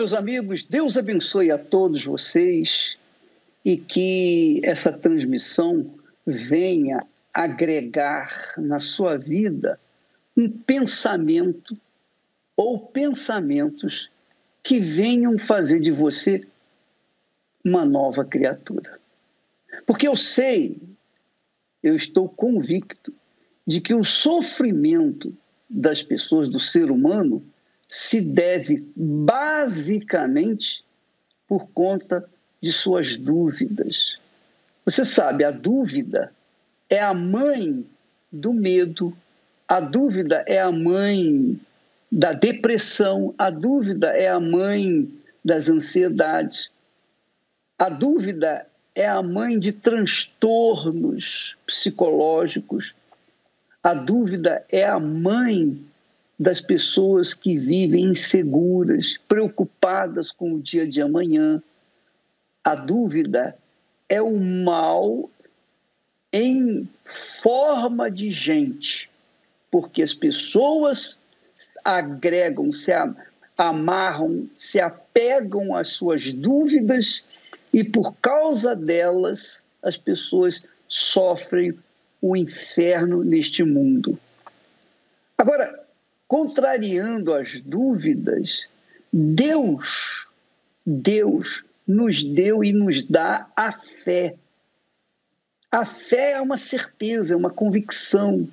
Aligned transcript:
meus 0.00 0.14
amigos, 0.14 0.62
Deus 0.62 0.96
abençoe 0.96 1.50
a 1.50 1.58
todos 1.58 2.02
vocês 2.02 2.96
e 3.62 3.76
que 3.76 4.58
essa 4.64 4.90
transmissão 4.90 5.90
venha 6.26 7.06
agregar 7.34 8.54
na 8.56 8.80
sua 8.80 9.18
vida 9.18 9.78
um 10.34 10.48
pensamento 10.48 11.76
ou 12.56 12.80
pensamentos 12.80 14.08
que 14.62 14.80
venham 14.80 15.36
fazer 15.36 15.80
de 15.80 15.92
você 15.92 16.48
uma 17.62 17.84
nova 17.84 18.24
criatura. 18.24 18.98
Porque 19.84 20.08
eu 20.08 20.16
sei, 20.16 20.80
eu 21.82 21.94
estou 21.94 22.26
convicto 22.26 23.12
de 23.66 23.82
que 23.82 23.92
o 23.92 24.02
sofrimento 24.02 25.36
das 25.68 26.02
pessoas, 26.02 26.48
do 26.48 26.58
ser 26.58 26.90
humano, 26.90 27.44
se 27.90 28.20
deve 28.20 28.86
basicamente 28.94 30.84
por 31.48 31.68
conta 31.70 32.24
de 32.62 32.72
suas 32.72 33.16
dúvidas. 33.16 34.16
Você 34.84 35.04
sabe, 35.04 35.44
a 35.44 35.50
dúvida 35.50 36.32
é 36.88 37.00
a 37.00 37.12
mãe 37.12 37.84
do 38.30 38.52
medo, 38.52 39.12
a 39.66 39.80
dúvida 39.80 40.44
é 40.46 40.60
a 40.60 40.70
mãe 40.70 41.60
da 42.12 42.32
depressão, 42.32 43.34
a 43.36 43.50
dúvida 43.50 44.08
é 44.10 44.28
a 44.28 44.38
mãe 44.38 45.12
das 45.44 45.68
ansiedades, 45.68 46.70
a 47.76 47.88
dúvida 47.88 48.66
é 48.94 49.08
a 49.08 49.20
mãe 49.20 49.58
de 49.58 49.72
transtornos 49.72 51.56
psicológicos, 51.66 52.94
a 53.82 53.94
dúvida 53.94 54.64
é 54.68 54.84
a 54.84 55.00
mãe 55.00 55.89
das 56.40 56.58
pessoas 56.58 57.34
que 57.34 57.58
vivem 57.58 58.06
inseguras, 58.06 59.18
preocupadas 59.28 60.32
com 60.32 60.54
o 60.54 60.62
dia 60.62 60.88
de 60.88 61.02
amanhã. 61.02 61.62
A 62.64 62.74
dúvida 62.74 63.54
é 64.08 64.22
o 64.22 64.38
mal 64.38 65.28
em 66.32 66.88
forma 67.42 68.10
de 68.10 68.30
gente, 68.30 69.10
porque 69.70 70.00
as 70.00 70.14
pessoas 70.14 71.20
agregam, 71.84 72.72
se 72.72 72.90
amarram, 73.58 74.48
se 74.56 74.80
apegam 74.80 75.76
às 75.76 75.88
suas 75.88 76.32
dúvidas 76.32 77.22
e 77.70 77.84
por 77.84 78.14
causa 78.14 78.74
delas 78.74 79.62
as 79.82 79.98
pessoas 79.98 80.62
sofrem 80.88 81.78
o 82.22 82.34
inferno 82.34 83.22
neste 83.22 83.62
mundo. 83.62 84.18
Agora, 85.36 85.79
contrariando 86.30 87.34
as 87.34 87.60
dúvidas, 87.60 88.60
Deus, 89.12 90.28
Deus 90.86 91.64
nos 91.84 92.22
deu 92.22 92.62
e 92.62 92.72
nos 92.72 93.02
dá 93.02 93.48
a 93.56 93.72
fé. 93.72 94.36
A 95.72 95.84
fé 95.84 96.34
é 96.34 96.40
uma 96.40 96.56
certeza, 96.56 97.34
é 97.34 97.36
uma 97.36 97.50
convicção. 97.50 98.48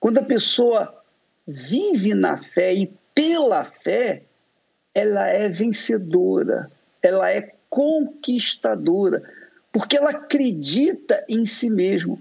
Quando 0.00 0.16
a 0.16 0.22
pessoa 0.22 1.04
vive 1.46 2.14
na 2.14 2.38
fé 2.38 2.72
e 2.74 2.90
pela 3.14 3.66
fé, 3.66 4.22
ela 4.94 5.28
é 5.28 5.50
vencedora, 5.50 6.72
ela 7.02 7.30
é 7.30 7.52
conquistadora, 7.68 9.22
porque 9.70 9.98
ela 9.98 10.12
acredita 10.12 11.22
em 11.28 11.44
si 11.44 11.68
mesma. 11.68 12.18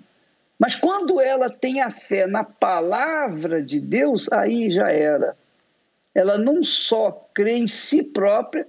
Mas 0.57 0.75
quando 0.75 1.19
ela 1.19 1.49
tem 1.49 1.81
a 1.81 1.91
fé 1.91 2.27
na 2.27 2.43
palavra 2.43 3.61
de 3.61 3.79
Deus, 3.79 4.31
aí 4.31 4.71
já 4.71 4.89
era. 4.89 5.35
Ela 6.13 6.37
não 6.37 6.63
só 6.63 7.11
crê 7.33 7.57
em 7.57 7.67
si 7.67 8.01
própria, 8.01 8.65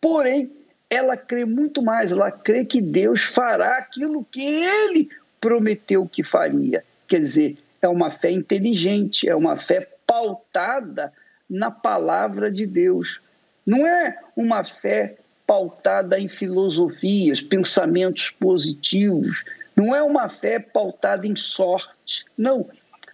porém, 0.00 0.50
ela 0.88 1.16
crê 1.16 1.44
muito 1.44 1.82
mais. 1.82 2.12
Ela 2.12 2.30
crê 2.30 2.64
que 2.64 2.80
Deus 2.80 3.22
fará 3.22 3.78
aquilo 3.78 4.24
que 4.30 4.44
ele 4.44 5.08
prometeu 5.40 6.06
que 6.06 6.22
faria. 6.22 6.84
Quer 7.08 7.20
dizer, 7.20 7.58
é 7.82 7.88
uma 7.88 8.10
fé 8.10 8.30
inteligente, 8.30 9.28
é 9.28 9.34
uma 9.34 9.56
fé 9.56 9.88
pautada 10.06 11.12
na 11.50 11.70
palavra 11.70 12.50
de 12.50 12.64
Deus. 12.64 13.20
Não 13.66 13.86
é 13.86 14.18
uma 14.36 14.62
fé 14.62 15.16
pautada 15.46 16.18
em 16.18 16.28
filosofias, 16.28 17.42
pensamentos 17.42 18.30
positivos, 18.30 19.44
não 19.76 19.94
é 19.94 20.02
uma 20.02 20.28
fé 20.28 20.58
pautada 20.58 21.26
em 21.26 21.34
sorte. 21.34 22.24
Não. 22.36 22.68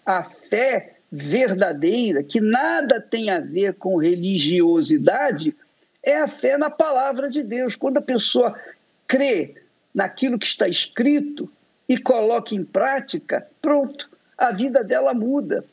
A 0.04 0.22
fé 0.22 0.96
verdadeira, 1.10 2.22
que 2.22 2.40
nada 2.40 3.00
tem 3.00 3.30
a 3.30 3.40
ver 3.40 3.74
com 3.74 3.96
religiosidade, 3.96 5.54
é 6.02 6.16
a 6.18 6.28
fé 6.28 6.56
na 6.56 6.70
palavra 6.70 7.28
de 7.28 7.42
Deus. 7.42 7.76
Quando 7.76 7.98
a 7.98 8.02
pessoa 8.02 8.58
crê 9.06 9.56
naquilo 9.94 10.38
que 10.38 10.46
está 10.46 10.68
escrito 10.68 11.50
e 11.88 11.98
coloca 11.98 12.54
em 12.54 12.64
prática, 12.64 13.46
pronto, 13.60 14.08
a 14.38 14.52
vida 14.52 14.84
dela 14.84 15.12
muda. 15.12 15.64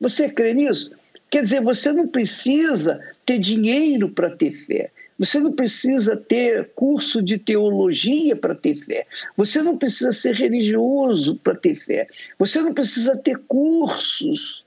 Você 0.00 0.28
crê 0.28 0.54
nisso? 0.54 0.92
Quer 1.28 1.42
dizer, 1.42 1.60
você 1.60 1.92
não 1.92 2.06
precisa 2.06 3.00
ter 3.26 3.38
dinheiro 3.38 4.08
para 4.08 4.30
ter 4.30 4.52
fé. 4.52 4.90
Você 5.18 5.38
não 5.38 5.52
precisa 5.52 6.16
ter 6.16 6.70
curso 6.74 7.22
de 7.22 7.38
teologia 7.38 8.34
para 8.34 8.54
ter 8.54 8.74
fé. 8.74 9.06
Você 9.36 9.62
não 9.62 9.78
precisa 9.78 10.12
ser 10.12 10.34
religioso 10.34 11.36
para 11.36 11.54
ter 11.54 11.76
fé. 11.76 12.08
Você 12.38 12.60
não 12.60 12.74
precisa 12.74 13.16
ter 13.16 13.38
cursos 13.46 14.64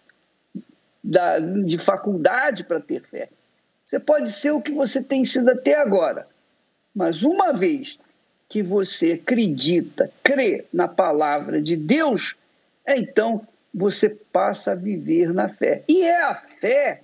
da, 1.03 1.39
de 1.39 1.77
faculdade 1.77 2.63
para 2.63 2.79
ter 2.79 3.01
fé. 3.01 3.29
Você 3.85 3.99
pode 3.99 4.31
ser 4.31 4.51
o 4.51 4.61
que 4.61 4.71
você 4.71 5.03
tem 5.03 5.25
sido 5.25 5.49
até 5.49 5.75
agora. 5.75 6.27
Mas 6.95 7.23
uma 7.23 7.51
vez 7.51 7.97
que 8.49 8.63
você 8.63 9.13
acredita, 9.13 10.11
crê 10.23 10.65
na 10.71 10.87
palavra 10.87 11.61
de 11.61 11.75
Deus, 11.75 12.35
então 12.87 13.45
você 13.73 14.09
passa 14.09 14.71
a 14.71 14.75
viver 14.75 15.33
na 15.33 15.49
fé. 15.49 15.83
E 15.87 16.03
é 16.03 16.23
a 16.23 16.35
fé 16.35 17.01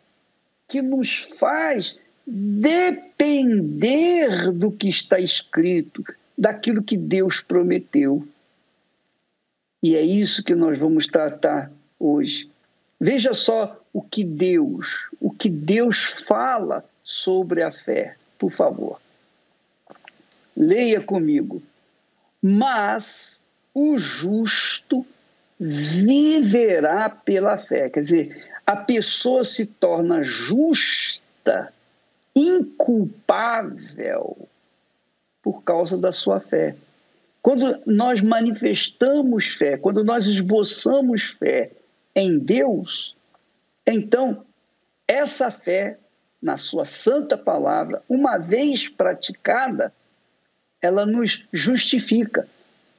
que 0.67 0.81
nos 0.81 1.23
faz 1.37 1.99
depender 2.25 3.71
do 4.51 4.71
que 4.71 4.87
está 4.89 5.19
escrito, 5.19 6.03
daquilo 6.37 6.81
que 6.81 6.97
Deus 6.97 7.41
prometeu. 7.41 8.25
E 9.81 9.95
é 9.95 10.01
isso 10.01 10.43
que 10.43 10.55
nós 10.55 10.79
vamos 10.79 11.07
tratar 11.07 11.71
hoje. 11.99 12.49
Veja 12.99 13.33
só 13.33 13.79
o 13.91 14.01
que 14.01 14.23
Deus, 14.23 15.09
o 15.19 15.29
que 15.29 15.49
Deus 15.49 16.05
fala 16.25 16.85
sobre 17.03 17.61
a 17.61 17.71
fé, 17.71 18.15
por 18.39 18.51
favor. 18.51 19.01
Leia 20.55 21.01
comigo. 21.01 21.61
Mas 22.41 23.43
o 23.73 23.97
justo 23.97 25.05
viverá 25.59 27.09
pela 27.09 27.57
fé. 27.57 27.89
Quer 27.89 28.01
dizer, 28.01 28.45
a 28.65 28.75
pessoa 28.75 29.43
se 29.43 29.65
torna 29.65 30.23
justa 30.23 31.73
inculpável 32.35 34.47
por 35.41 35.63
causa 35.63 35.97
da 35.97 36.11
sua 36.11 36.39
fé. 36.39 36.75
Quando 37.41 37.81
nós 37.85 38.21
manifestamos 38.21 39.47
fé, 39.47 39.77
quando 39.77 40.03
nós 40.03 40.27
esboçamos 40.27 41.23
fé 41.23 41.71
em 42.15 42.37
Deus, 42.39 43.15
então 43.85 44.45
essa 45.07 45.51
fé, 45.51 45.99
na 46.41 46.57
sua 46.57 46.85
santa 46.85 47.37
palavra, 47.37 48.01
uma 48.07 48.37
vez 48.37 48.87
praticada, 48.87 49.93
ela 50.81 51.05
nos 51.05 51.45
justifica, 51.51 52.47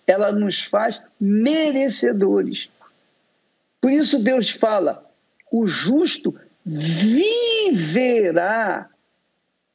ela 0.06 0.30
nos 0.32 0.62
faz 0.62 1.00
merecedores. 1.18 2.68
Por 3.80 3.90
isso 3.90 4.22
Deus 4.22 4.50
fala: 4.50 5.10
o 5.50 5.66
justo 5.66 6.38
viverá 6.64 8.90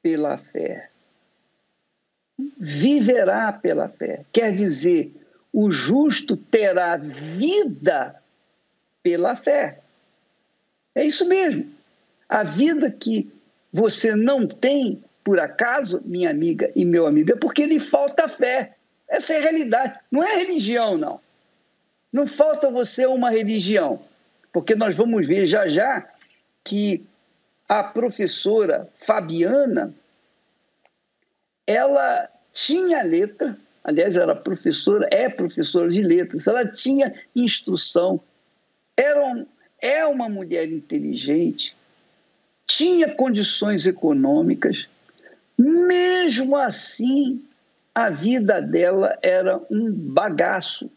pela 0.01 0.37
fé. 0.37 0.89
Viverá 2.57 3.51
pela 3.51 3.89
fé. 3.89 4.25
Quer 4.31 4.53
dizer, 4.53 5.11
o 5.51 5.69
justo 5.69 6.37
terá 6.37 6.97
vida 6.97 8.21
pela 9.03 9.35
fé. 9.35 9.79
É 10.95 11.05
isso 11.05 11.27
mesmo. 11.27 11.69
A 12.27 12.43
vida 12.43 12.91
que 12.91 13.31
você 13.71 14.15
não 14.15 14.47
tem, 14.47 15.03
por 15.23 15.39
acaso, 15.39 16.01
minha 16.05 16.29
amiga 16.29 16.71
e 16.75 16.85
meu 16.85 17.05
amigo, 17.05 17.31
é 17.31 17.35
porque 17.35 17.65
lhe 17.65 17.79
falta 17.79 18.27
fé. 18.27 18.75
Essa 19.07 19.33
é 19.33 19.37
a 19.37 19.41
realidade. 19.41 19.99
Não 20.11 20.23
é 20.23 20.35
religião, 20.35 20.97
não. 20.97 21.19
Não 22.11 22.25
falta 22.25 22.69
você 22.69 23.05
uma 23.05 23.29
religião. 23.29 24.01
Porque 24.51 24.75
nós 24.75 24.95
vamos 24.95 25.27
ver 25.27 25.47
já 25.47 25.67
já 25.67 26.07
que 26.63 27.05
a 27.69 27.83
professora 27.83 28.89
Fabiana, 28.97 29.93
ela 31.65 32.27
tinha 32.51 33.03
letra, 33.03 33.57
aliás, 33.83 34.17
era 34.17 34.35
professora, 34.35 35.07
é 35.11 35.29
professora 35.29 35.89
de 35.89 36.01
letras, 36.01 36.47
ela 36.47 36.65
tinha 36.65 37.13
instrução, 37.35 38.19
era 38.97 39.25
um, 39.25 39.45
é 39.81 40.05
uma 40.05 40.27
mulher 40.27 40.69
inteligente, 40.69 41.73
tinha 42.67 43.15
condições 43.15 43.87
econômicas, 43.87 44.89
Mesmo 45.59 46.55
assim, 46.55 47.43
a 47.93 48.09
vida 48.09 48.61
dela 48.61 49.19
era 49.21 49.61
um 49.69 49.91
bagaço, 49.91 50.89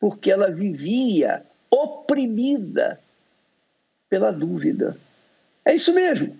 porque 0.00 0.28
ela 0.28 0.50
vivia 0.50 1.46
oprimida 1.70 2.98
pela 4.10 4.32
dúvida. 4.32 4.98
É 5.66 5.74
isso 5.74 5.92
mesmo. 5.92 6.36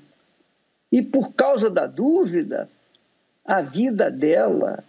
E 0.91 1.03
por 1.03 1.35
causa 1.35 1.69
da 1.69 1.85
dúvida, 1.87 2.71
a 3.45 3.61
vida 3.61 4.09
dela 4.09 4.85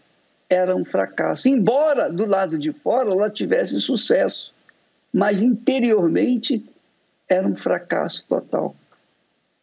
era 0.47 0.75
um 0.75 0.85
fracasso. 0.85 1.49
Embora 1.49 2.07
do 2.09 2.23
lado 2.23 2.57
de 2.57 2.71
fora 2.71 3.09
ela 3.11 3.31
tivesse 3.31 3.79
sucesso, 3.79 4.53
mas 5.11 5.41
interiormente 5.41 6.63
era 7.27 7.47
um 7.47 7.55
fracasso 7.55 8.23
total. 8.29 8.75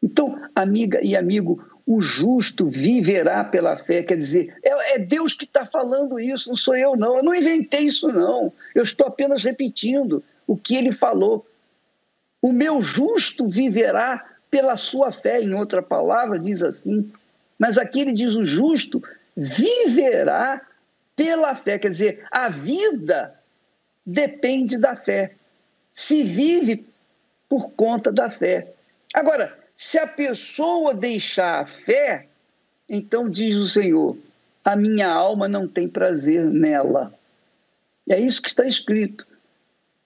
Então, 0.02 0.42
amiga 0.54 1.00
e 1.02 1.16
amigo, 1.16 1.64
o 1.86 2.00
justo 2.00 2.66
viverá 2.66 3.44
pela 3.44 3.76
fé. 3.76 4.02
Quer 4.02 4.18
dizer, 4.18 4.56
é, 4.62 4.96
é 4.96 4.98
Deus 4.98 5.34
que 5.34 5.44
está 5.44 5.64
falando 5.64 6.18
isso, 6.18 6.48
não 6.48 6.56
sou 6.56 6.76
eu, 6.76 6.96
não. 6.96 7.18
Eu 7.18 7.22
não 7.22 7.34
inventei 7.34 7.82
isso, 7.82 8.08
não. 8.08 8.52
Eu 8.74 8.82
estou 8.82 9.06
apenas 9.06 9.44
repetindo 9.44 10.22
o 10.46 10.56
que 10.56 10.74
ele 10.74 10.92
falou. 10.92 11.46
O 12.42 12.52
meu 12.52 12.82
justo 12.82 13.48
viverá 13.48 14.33
pela 14.54 14.76
sua 14.76 15.10
fé, 15.10 15.42
em 15.42 15.52
outra 15.52 15.82
palavra, 15.82 16.38
diz 16.38 16.62
assim. 16.62 17.10
Mas 17.58 17.76
aqui 17.76 18.02
ele 18.02 18.12
diz: 18.12 18.36
o 18.36 18.44
justo 18.44 19.02
viverá 19.36 20.64
pela 21.16 21.56
fé. 21.56 21.76
Quer 21.76 21.88
dizer, 21.88 22.24
a 22.30 22.48
vida 22.48 23.34
depende 24.06 24.78
da 24.78 24.94
fé. 24.94 25.34
Se 25.92 26.22
vive 26.22 26.86
por 27.48 27.72
conta 27.72 28.12
da 28.12 28.30
fé. 28.30 28.72
Agora, 29.12 29.58
se 29.74 29.98
a 29.98 30.06
pessoa 30.06 30.94
deixar 30.94 31.60
a 31.60 31.66
fé, 31.66 32.28
então 32.88 33.28
diz 33.28 33.56
o 33.56 33.66
Senhor: 33.66 34.16
a 34.64 34.76
minha 34.76 35.08
alma 35.08 35.48
não 35.48 35.66
tem 35.66 35.88
prazer 35.88 36.44
nela. 36.44 37.12
É 38.08 38.20
isso 38.20 38.40
que 38.40 38.48
está 38.48 38.64
escrito. 38.64 39.26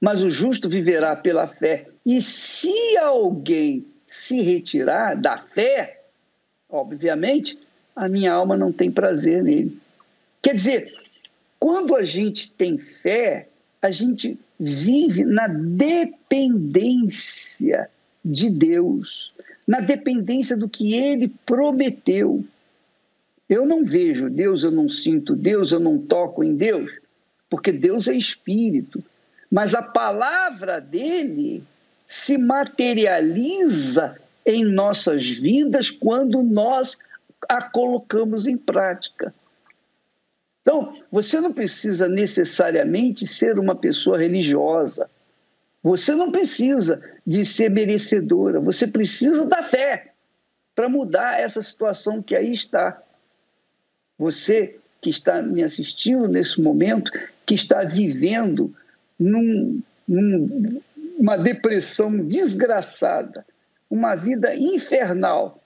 Mas 0.01 0.23
o 0.23 0.31
justo 0.31 0.71
viverá 0.71 1.15
pela 1.15 1.47
fé. 1.47 1.89
E 2.06 2.23
se 2.23 2.97
alguém 2.97 3.85
se 4.08 4.40
retirar 4.40 5.14
da 5.14 5.38
fé, 5.38 6.00
obviamente, 6.69 7.56
a 7.94 8.08
minha 8.08 8.32
alma 8.32 8.56
não 8.56 8.72
tem 8.72 8.90
prazer 8.90 9.44
nele. 9.44 9.78
Quer 10.43 10.55
dizer, 10.55 10.93
quando 11.58 11.94
a 11.94 12.02
gente 12.02 12.50
tem 12.50 12.78
fé, 12.78 13.49
a 13.81 13.90
gente 13.90 14.37
vive 14.58 15.25
na 15.25 15.46
dependência 15.46 16.88
de 18.25 18.50
Deus 18.50 19.32
na 19.69 19.81
dependência 19.81 20.56
do 20.56 20.66
que 20.66 20.94
ele 20.94 21.28
prometeu. 21.44 22.43
Eu 23.46 23.66
não 23.66 23.84
vejo 23.84 24.31
Deus, 24.31 24.64
eu 24.64 24.70
não 24.70 24.88
sinto 24.88 25.37
Deus, 25.37 25.72
eu 25.72 25.78
não 25.78 25.99
toco 25.99 26.43
em 26.43 26.56
Deus, 26.56 26.90
porque 27.50 27.70
Deus 27.70 28.08
é 28.08 28.14
espírito. 28.14 29.05
Mas 29.50 29.75
a 29.75 29.82
palavra 29.82 30.81
dele 30.81 31.62
se 32.08 32.38
materializa 32.38 34.19
em 34.46 34.64
nossas 34.64 35.28
vidas 35.28 35.90
quando 35.90 36.43
nós 36.43 36.96
a 37.46 37.62
colocamos 37.62 38.46
em 38.46 38.56
prática. 38.56 39.34
Então, 40.62 40.96
você 41.12 41.38
não 41.38 41.52
precisa 41.52 42.08
necessariamente 42.08 43.26
ser 43.26 43.58
uma 43.58 43.76
pessoa 43.76 44.19
religiosa. 44.19 45.08
Você 45.82 46.14
não 46.14 46.32
precisa 46.32 47.02
de 47.26 47.44
ser 47.44 47.70
merecedora, 47.70 48.58
você 48.58 48.87
precisa 48.87 49.44
da 49.46 49.62
fé 49.62 50.12
para 50.75 50.88
mudar 50.88 51.38
essa 51.38 51.62
situação 51.62 52.22
que 52.22 52.34
aí 52.34 52.52
está. 52.52 53.00
Você 54.19 54.78
que 55.00 55.10
está 55.10 55.43
me 55.43 55.62
assistindo 55.62 56.26
nesse 56.26 56.60
momento, 56.60 57.12
que 57.46 57.55
está 57.55 57.84
vivendo 57.84 58.75
num, 59.19 59.81
num, 60.06 60.81
uma 61.19 61.37
depressão 61.37 62.17
desgraçada, 62.17 63.44
uma 63.91 64.15
vida 64.15 64.55
infernal. 64.55 65.61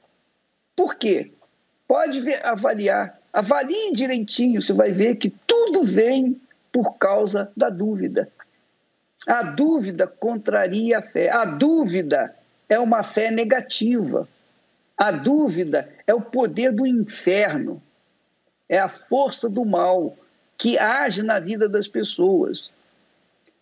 Por 0.74 0.94
quê? 0.94 1.30
Pode 1.86 2.20
ver, 2.20 2.44
avaliar, 2.44 3.20
avalie 3.30 3.92
direitinho, 3.92 4.62
você 4.62 4.72
vai 4.72 4.92
ver 4.92 5.16
que 5.16 5.28
tudo 5.46 5.84
vem 5.84 6.40
por 6.72 6.96
causa 6.96 7.52
da 7.54 7.68
dúvida. 7.68 8.32
A 9.26 9.42
dúvida 9.42 10.06
contraria 10.06 10.98
a 10.98 11.02
fé. 11.02 11.30
A 11.30 11.44
dúvida 11.44 12.34
é 12.68 12.78
uma 12.78 13.02
fé 13.02 13.30
negativa. 13.30 14.26
A 14.96 15.10
dúvida 15.10 15.88
é 16.06 16.14
o 16.14 16.20
poder 16.20 16.72
do 16.72 16.86
inferno, 16.86 17.82
é 18.68 18.78
a 18.78 18.88
força 18.88 19.48
do 19.48 19.64
mal 19.64 20.16
que 20.56 20.78
age 20.78 21.22
na 21.22 21.38
vida 21.38 21.68
das 21.68 21.88
pessoas. 21.88 22.70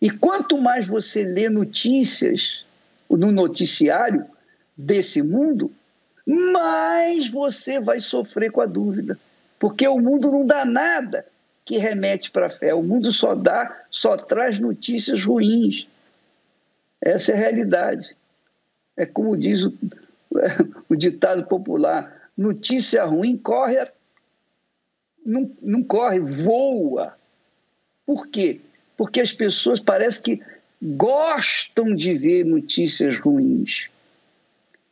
E 0.01 0.09
quanto 0.09 0.57
mais 0.57 0.87
você 0.87 1.23
lê 1.23 1.47
notícias 1.47 2.65
no 3.07 3.31
noticiário 3.31 4.25
desse 4.75 5.21
mundo, 5.21 5.71
mais 6.25 7.29
você 7.29 7.79
vai 7.79 7.99
sofrer 7.99 8.51
com 8.51 8.61
a 8.61 8.65
dúvida. 8.65 9.19
Porque 9.59 9.87
o 9.87 9.99
mundo 9.99 10.31
não 10.31 10.45
dá 10.45 10.65
nada 10.65 11.25
que 11.63 11.77
remete 11.77 12.31
para 12.31 12.47
a 12.47 12.49
fé. 12.49 12.73
O 12.73 12.81
mundo 12.81 13.11
só 13.11 13.35
dá, 13.35 13.85
só 13.91 14.17
traz 14.17 14.57
notícias 14.57 15.23
ruins. 15.23 15.87
Essa 16.99 17.33
é 17.33 17.35
a 17.35 17.39
realidade. 17.39 18.15
É 18.97 19.05
como 19.05 19.37
diz 19.37 19.63
o, 19.63 19.73
o 20.89 20.95
ditado 20.95 21.45
popular: 21.45 22.29
notícia 22.35 23.03
ruim 23.03 23.37
corre, 23.37 23.85
não, 25.23 25.51
não 25.61 25.83
corre, 25.83 26.19
voa. 26.19 27.15
Por 28.05 28.27
quê? 28.27 28.61
Porque 29.01 29.19
as 29.19 29.33
pessoas 29.33 29.79
parecem 29.79 30.21
que 30.21 30.43
gostam 30.79 31.95
de 31.95 32.13
ver 32.13 32.45
notícias 32.45 33.17
ruins. 33.17 33.89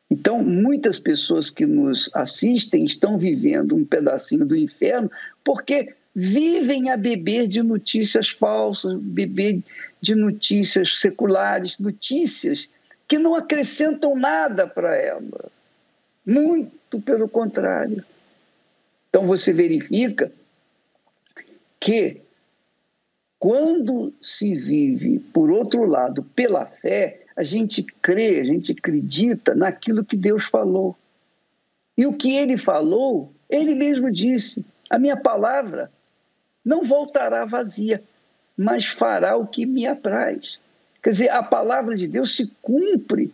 Então, 0.09 0.43
muitas 0.43 0.97
pessoas 0.97 1.51
que 1.51 1.63
nos 1.67 2.09
assistem 2.15 2.85
estão 2.85 3.19
vivendo 3.19 3.75
um 3.75 3.85
pedacinho 3.85 4.47
do 4.47 4.55
inferno 4.55 5.11
porque 5.43 5.93
vivem 6.15 6.89
a 6.89 6.97
beber 6.97 7.47
de 7.47 7.61
notícias 7.61 8.29
falsas, 8.29 8.99
beber 8.99 9.61
de 10.01 10.15
notícias 10.15 10.97
seculares, 10.97 11.77
notícias 11.77 12.67
que 13.07 13.19
não 13.19 13.35
acrescentam 13.35 14.15
nada 14.15 14.65
para 14.65 14.95
ela. 14.95 15.51
Muito 16.25 16.99
pelo 16.99 17.29
contrário. 17.29 18.03
Então 19.07 19.27
você 19.27 19.53
verifica 19.53 20.31
que 21.79 22.23
quando 23.39 24.13
se 24.21 24.53
vive, 24.53 25.19
por 25.19 25.49
outro 25.49 25.85
lado, 25.85 26.23
pela 26.35 26.65
fé, 26.65 27.21
a 27.37 27.41
gente 27.41 27.81
crê, 27.81 28.41
a 28.41 28.43
gente 28.43 28.73
acredita 28.73 29.55
naquilo 29.55 30.03
que 30.03 30.17
Deus 30.17 30.43
falou. 30.43 30.97
E 31.97 32.05
o 32.05 32.11
que 32.11 32.35
ele 32.35 32.57
falou, 32.57 33.31
ele 33.49 33.73
mesmo 33.75 34.11
disse: 34.11 34.65
a 34.89 34.99
minha 34.99 35.15
palavra 35.15 35.89
não 36.65 36.83
voltará 36.83 37.45
vazia, 37.45 38.03
mas 38.57 38.85
fará 38.85 39.37
o 39.37 39.47
que 39.47 39.65
me 39.65 39.87
apraz. 39.87 40.59
Quer 41.01 41.11
dizer, 41.11 41.29
a 41.29 41.41
palavra 41.41 41.95
de 41.95 42.07
Deus 42.07 42.35
se 42.35 42.51
cumpre 42.61 43.33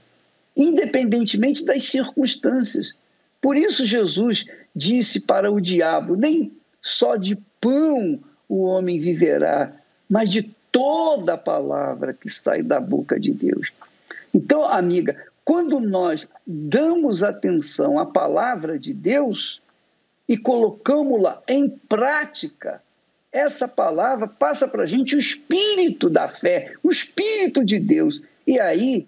independentemente 0.55 1.65
das 1.65 1.83
circunstâncias. 1.85 2.93
Por 3.41 3.57
isso 3.57 3.83
Jesus 3.85 4.45
disse 4.75 5.19
para 5.19 5.51
o 5.51 5.59
diabo: 5.59 6.15
nem 6.15 6.51
só 6.79 7.15
de 7.15 7.35
pão 7.59 8.19
o 8.47 8.61
homem 8.61 8.99
viverá, 8.99 9.73
mas 10.09 10.29
de 10.29 10.43
toda 10.71 11.37
palavra 11.37 12.13
que 12.13 12.29
sai 12.29 12.61
da 12.61 12.79
boca 12.79 13.19
de 13.19 13.31
Deus. 13.31 13.71
Então, 14.33 14.63
amiga, 14.63 15.15
quando 15.45 15.79
nós 15.79 16.27
damos 16.45 17.23
atenção 17.23 17.97
à 17.97 18.05
palavra 18.05 18.77
de 18.77 18.93
Deus 18.93 19.61
e 20.27 20.35
colocamos-la 20.37 21.41
em 21.47 21.69
prática, 21.69 22.81
essa 23.31 23.67
palavra 23.67 24.27
passa 24.27 24.67
para 24.67 24.83
a 24.83 24.85
gente 24.85 25.15
o 25.15 25.19
espírito 25.19 26.09
da 26.09 26.27
fé, 26.27 26.73
o 26.81 26.91
espírito 26.91 27.63
de 27.63 27.79
Deus. 27.79 28.21
E 28.45 28.59
aí 28.59 29.07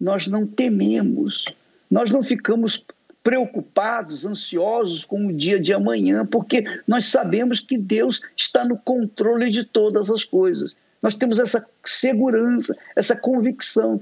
nós 0.00 0.26
não 0.26 0.46
tememos, 0.46 1.44
nós 1.90 2.10
não 2.10 2.22
ficamos 2.22 2.84
preocupados, 3.24 4.26
ansiosos 4.26 5.02
com 5.02 5.26
o 5.26 5.32
dia 5.32 5.58
de 5.58 5.72
amanhã, 5.72 6.26
porque 6.26 6.62
nós 6.86 7.06
sabemos 7.06 7.58
que 7.58 7.78
Deus 7.78 8.20
está 8.36 8.62
no 8.66 8.76
controle 8.76 9.50
de 9.50 9.64
todas 9.64 10.10
as 10.10 10.24
coisas. 10.24 10.76
Nós 11.00 11.14
temos 11.14 11.40
essa 11.40 11.66
segurança, 11.82 12.76
essa 12.94 13.16
convicção. 13.16 13.98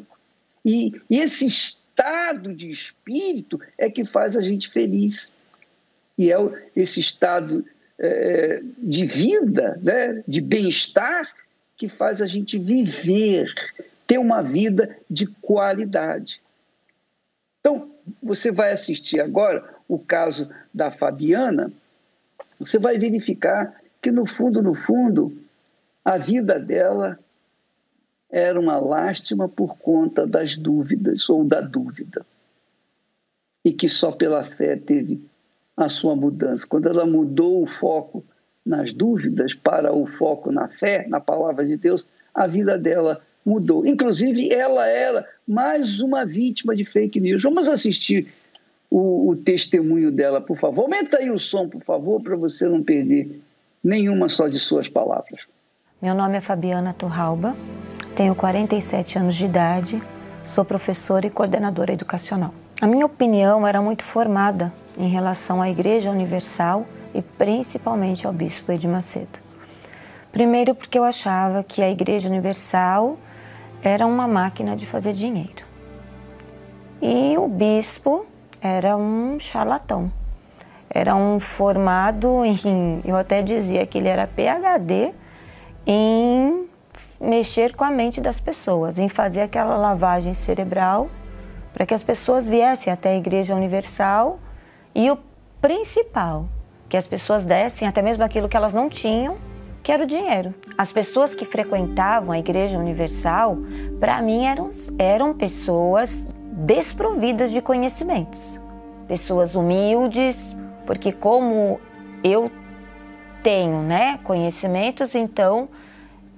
E, 0.65 1.01
e 1.09 1.21
esse 1.21 1.47
estado 1.47 2.53
de 2.53 2.69
espírito 2.69 3.61
é 3.79 3.89
que 3.89 4.05
faz 4.05 4.37
a 4.37 4.41
gente 4.41 4.69
feliz. 4.69 5.31
E 6.19 6.33
é 6.33 6.37
esse 6.75 6.99
estado 6.99 7.65
é, 8.01 8.61
de 8.77 9.07
vida, 9.07 9.79
né, 9.81 10.25
de 10.27 10.41
bem-estar, 10.41 11.33
que 11.77 11.89
faz 11.89 12.21
a 12.21 12.27
gente 12.27 12.59
viver, 12.59 13.53
ter 14.05 14.19
uma 14.19 14.43
vida 14.43 14.97
de 15.09 15.27
qualidade. 15.27 16.41
Então, 17.61 17.92
você 18.23 18.51
vai 18.51 18.73
assistir 18.73 19.21
agora 19.21 19.77
o 19.89 19.99
caso 19.99 20.49
da 20.73 20.91
Fabiana, 20.91 21.73
você 22.59 22.79
vai 22.79 22.99
verificar 22.99 23.81
que, 24.01 24.11
no 24.11 24.27
fundo, 24.27 24.63
no 24.63 24.75
fundo, 24.75 25.37
a 26.05 26.17
vida 26.17 26.59
dela 26.59 27.19
era 28.31 28.59
uma 28.59 28.79
lástima 28.79 29.49
por 29.49 29.77
conta 29.79 30.27
das 30.27 30.57
dúvidas 30.57 31.29
ou 31.29 31.45
da 31.45 31.61
dúvida. 31.61 32.25
E 33.65 33.73
que 33.73 33.89
só 33.89 34.11
pela 34.11 34.43
fé 34.43 34.77
teve 34.77 35.23
a 35.77 35.89
sua 35.89 36.17
mudança. 36.17 36.67
Quando 36.67 36.89
ela 36.89 37.07
mudou 37.07 37.63
o 37.63 37.67
foco 37.67 38.25
nas 38.65 38.93
dúvidas 38.93 39.55
para 39.55 39.93
o 39.93 40.07
foco 40.07 40.51
na 40.51 40.69
fé, 40.69 41.07
na 41.09 41.21
palavra 41.21 41.65
de 41.67 41.77
Deus, 41.77 42.07
a 42.35 42.47
vida 42.47 42.79
dela 42.79 43.21
mudou. 43.45 43.87
Inclusive, 43.87 44.53
ela 44.53 44.87
era 44.87 45.27
mais 45.47 46.01
uma 46.01 46.25
vítima 46.25 46.75
de 46.75 46.85
fake 46.85 47.21
news. 47.21 47.43
Vamos 47.43 47.69
assistir 47.69 48.29
o, 48.91 49.31
o 49.31 49.37
testemunho 49.37 50.11
dela, 50.11 50.41
por 50.41 50.59
favor. 50.59 50.83
Aumenta 50.83 51.19
aí 51.19 51.31
o 51.31 51.39
som, 51.39 51.69
por 51.69 51.83
favor, 51.83 52.21
para 52.23 52.37
você 52.37 52.69
não 52.69 52.83
perder 52.83 53.41
nenhuma 53.83 54.29
só 54.29 54.49
de 54.49 54.59
suas 54.59 54.89
palavras. 54.89 55.41
Meu 56.01 56.15
nome 56.15 56.37
é 56.37 56.41
Fabiana 56.41 56.93
Turralba, 56.93 57.57
tenho 58.15 58.35
47 58.35 59.19
anos 59.19 59.35
de 59.35 59.45
idade, 59.45 60.03
sou 60.45 60.65
professora 60.65 61.27
e 61.27 61.31
coordenadora 61.31 61.93
educacional. 61.93 62.53
A 62.81 62.87
minha 62.87 63.07
opinião 63.07 63.67
era 63.67 63.81
muito 63.81 64.03
formada 64.03 64.73
em 64.99 65.09
relação 65.09 65.63
à 65.63 65.71
Igreja 65.71 66.11
Universal 66.11 66.87
e 67.15 67.23
principalmente 67.23 68.27
ao 68.27 68.33
Bispo 68.33 68.73
Edir 68.73 68.91
Macedo. 68.91 69.39
Primeiro, 70.33 70.75
porque 70.75 70.99
eu 70.99 71.05
achava 71.05 71.63
que 71.63 71.83
a 71.83 71.91
Igreja 71.91 72.29
Universal 72.29 73.19
era 73.83 74.07
uma 74.07 74.29
máquina 74.29 74.77
de 74.77 74.87
fazer 74.87 75.13
dinheiro. 75.13 75.65
E 77.01 77.37
o 77.37 77.49
bispo 77.49 78.27
era 78.61 78.97
um 78.97 79.39
charlatão. 79.39 80.11
Era 80.89 81.17
um 81.17 81.41
formado 81.41 82.45
em. 82.45 83.01
Eu 83.05 83.17
até 83.17 83.43
dizia 83.43 83.85
que 83.87 83.99
ele 83.99 84.09
era 84.09 84.27
PhD 84.27 85.13
em 85.87 86.69
mexer 87.21 87.75
com 87.75 87.85
a 87.85 87.91
mente 87.91 88.21
das 88.21 88.39
pessoas, 88.39 88.99
em 88.99 89.09
fazer 89.09 89.41
aquela 89.41 89.77
lavagem 89.77 90.35
cerebral 90.35 91.09
para 91.73 91.87
que 91.87 91.95
as 91.95 92.03
pessoas 92.03 92.47
viessem 92.47 92.93
até 92.93 93.11
a 93.11 93.17
Igreja 93.17 93.55
Universal 93.55 94.39
e 94.95 95.11
o 95.11 95.19
principal, 95.61 96.47
que 96.89 96.97
as 96.97 97.07
pessoas 97.07 97.47
dessem 97.47 97.89
até 97.89 98.03
mesmo 98.03 98.23
aquilo 98.23 98.49
que 98.49 98.57
elas 98.57 98.75
não 98.75 98.89
tinham, 98.89 99.39
que 99.83 99.91
era 99.91 100.05
o 100.05 100.07
dinheiro. 100.07 100.55
As 100.79 100.93
pessoas 100.93 101.35
que 101.35 101.45
frequentavam 101.45 102.33
a 102.33 102.39
Igreja 102.39 102.79
Universal, 102.79 103.59
para 103.99 104.23
mim, 104.23 104.47
eram, 104.47 104.71
eram 104.99 105.35
pessoas 105.35 106.29
desprovidas 106.53 107.51
de 107.51 107.61
conhecimentos, 107.61 108.59
pessoas 109.09 109.55
humildes, 109.55 110.57
porque 110.87 111.11
como 111.13 111.81
eu 112.23 112.51
tenho, 113.43 113.83
né, 113.83 114.19
conhecimentos, 114.23 115.15
então 115.15 115.69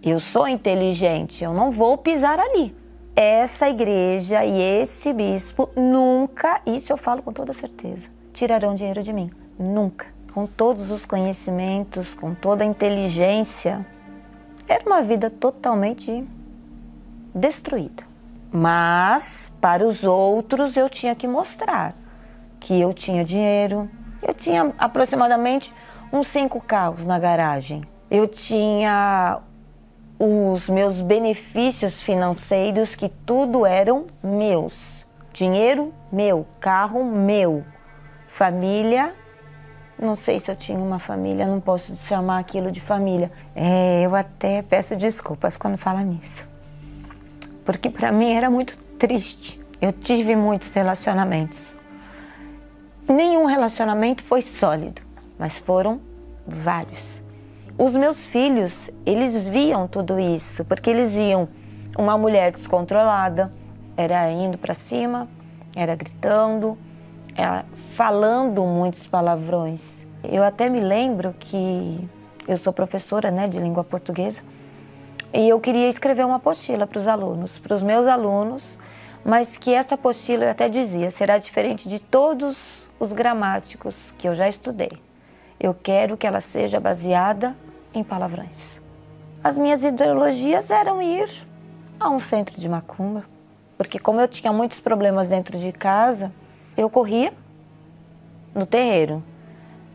eu 0.03 0.19
sou 0.21 0.49
inteligente, 0.49 1.45
eu 1.45 1.53
não 1.53 1.71
vou 1.71 1.99
pisar 1.99 2.39
ali. 2.39 2.75
Essa 3.17 3.69
igreja 3.69 4.45
e 4.45 4.61
esse 4.61 5.13
bispo 5.13 5.69
nunca, 5.77 6.61
isso 6.67 6.93
eu 6.93 6.97
falo 6.97 7.23
com 7.23 7.33
toda 7.33 7.53
certeza, 7.53 8.09
tirarão 8.33 8.75
dinheiro 8.75 9.03
de 9.03 9.13
mim. 9.13 9.31
Nunca. 9.59 10.14
Com 10.35 10.47
todos 10.47 10.91
os 10.91 11.07
conhecimentos, 11.07 12.13
com 12.13 12.35
toda 12.35 12.65
a 12.65 12.67
inteligência, 12.67 13.87
era 14.67 14.85
uma 14.85 15.01
vida 15.01 15.31
totalmente 15.31 16.27
destruída. 17.33 18.03
Mas 18.53 19.53
para 19.61 19.87
os 19.87 20.03
outros 20.03 20.77
eu 20.77 20.91
tinha 20.91 21.15
que 21.15 21.29
mostrar 21.29 21.95
que 22.59 22.81
eu 22.81 22.93
tinha 22.93 23.25
dinheiro. 23.25 23.89
Eu 24.23 24.35
tinha 24.35 24.73
aproximadamente 24.79 25.73
uns 26.13 26.27
cinco 26.27 26.61
carros 26.61 27.05
na 27.07 27.19
garagem. 27.19 27.83
Eu 28.11 28.27
tinha 28.27 29.41
os 30.19 30.69
meus 30.69 31.01
benefícios 31.01 32.03
financeiros 32.03 32.95
que 32.95 33.09
tudo 33.09 33.67
eram 33.67 34.07
meus. 34.23 35.07
Dinheiro 35.33 35.93
meu, 36.11 36.47
carro 36.59 37.05
meu, 37.05 37.65
família. 38.27 39.15
Não 39.99 40.17
sei 40.17 40.41
se 40.41 40.51
eu 40.51 40.57
tinha 40.57 40.79
uma 40.79 40.99
família, 40.99 41.47
não 41.47 41.61
posso 41.61 41.95
chamar 41.95 42.39
aquilo 42.39 42.71
de 42.71 42.81
família. 42.81 43.31
É, 43.55 44.03
eu 44.03 44.15
até 44.15 44.63
peço 44.63 44.97
desculpas 44.97 45.57
quando 45.57 45.79
falo 45.79 46.01
nisso. 46.01 46.49
Porque 47.65 47.89
para 47.89 48.11
mim 48.11 48.33
era 48.33 48.51
muito 48.51 48.77
triste. 48.99 49.61
Eu 49.81 49.93
tive 49.93 50.35
muitos 50.35 50.73
relacionamentos. 50.75 51.77
Nenhum 53.09 53.45
relacionamento 53.45 54.23
foi 54.23 54.43
sólido, 54.43 55.03
mas 55.39 55.59
foram 55.59 56.01
vários. 56.47 57.23
Os 57.77 57.97
meus 57.97 58.27
filhos, 58.27 58.91
eles 59.05 59.49
viam 59.49 59.87
tudo 59.87 60.19
isso, 60.19 60.65
porque 60.65 60.91
eles 60.91 61.15
viam 61.15 61.49
uma 61.99 62.17
mulher 62.17 62.53
descontrolada, 62.53 63.53
era 63.97 64.31
indo 64.31 64.57
para 64.57 64.75
cima, 64.75 65.29
era 65.77 65.95
gritando, 65.95 66.79
era 67.35 67.65
falando 67.95 68.65
muitos 68.65 69.07
palavrões. 69.07 70.07
Eu 70.23 70.43
até 70.43 70.69
me 70.69 70.81
lembro 70.81 71.35
que 71.39 72.09
eu 72.47 72.57
sou 72.57 72.73
professora 72.73 73.31
né, 73.31 73.49
de 73.49 73.59
língua 73.59 73.85
portuguesa 73.85 74.43
e 75.33 75.49
eu 75.49 75.59
queria 75.59 75.89
escrever 75.89 76.25
uma 76.25 76.37
apostila 76.37 76.87
para 76.87 76.99
os 76.99 77.09
alunos, 77.09 77.59
para 77.59 77.75
os 77.75 77.83
meus 77.83 78.07
alunos, 78.07 78.79
mas 79.25 79.57
que 79.57 79.73
essa 79.73 79.97
apostila 79.97 80.45
eu 80.45 80.51
até 80.51 80.69
dizia 80.69 81.11
será 81.11 81.39
diferente 81.39 81.89
de 81.89 81.99
todos 81.99 82.87
os 83.01 83.13
gramáticos 83.13 84.13
que 84.17 84.29
eu 84.29 84.35
já 84.35 84.49
estudei. 84.49 84.93
Eu 85.59 85.75
quero 85.75 86.17
que 86.17 86.27
ela 86.27 86.41
seja 86.41 86.79
baseada 86.79 87.57
em 87.93 88.05
palavrões. 88.05 88.81
As 89.43 89.59
minhas 89.59 89.83
ideologias 89.83 90.71
eram 90.71 91.03
ir 91.03 91.29
a 91.99 92.09
um 92.09 92.21
centro 92.21 92.61
de 92.61 92.69
macumba, 92.69 93.25
porque 93.77 93.99
como 93.99 94.21
eu 94.21 94.29
tinha 94.29 94.53
muitos 94.53 94.81
problemas 94.81 95.29
dentro 95.29 95.59
de 95.59 95.73
casa, 95.73 96.33
eu 96.77 96.89
corria 96.91 97.33
no 98.55 98.67
terreiro. 98.67 99.23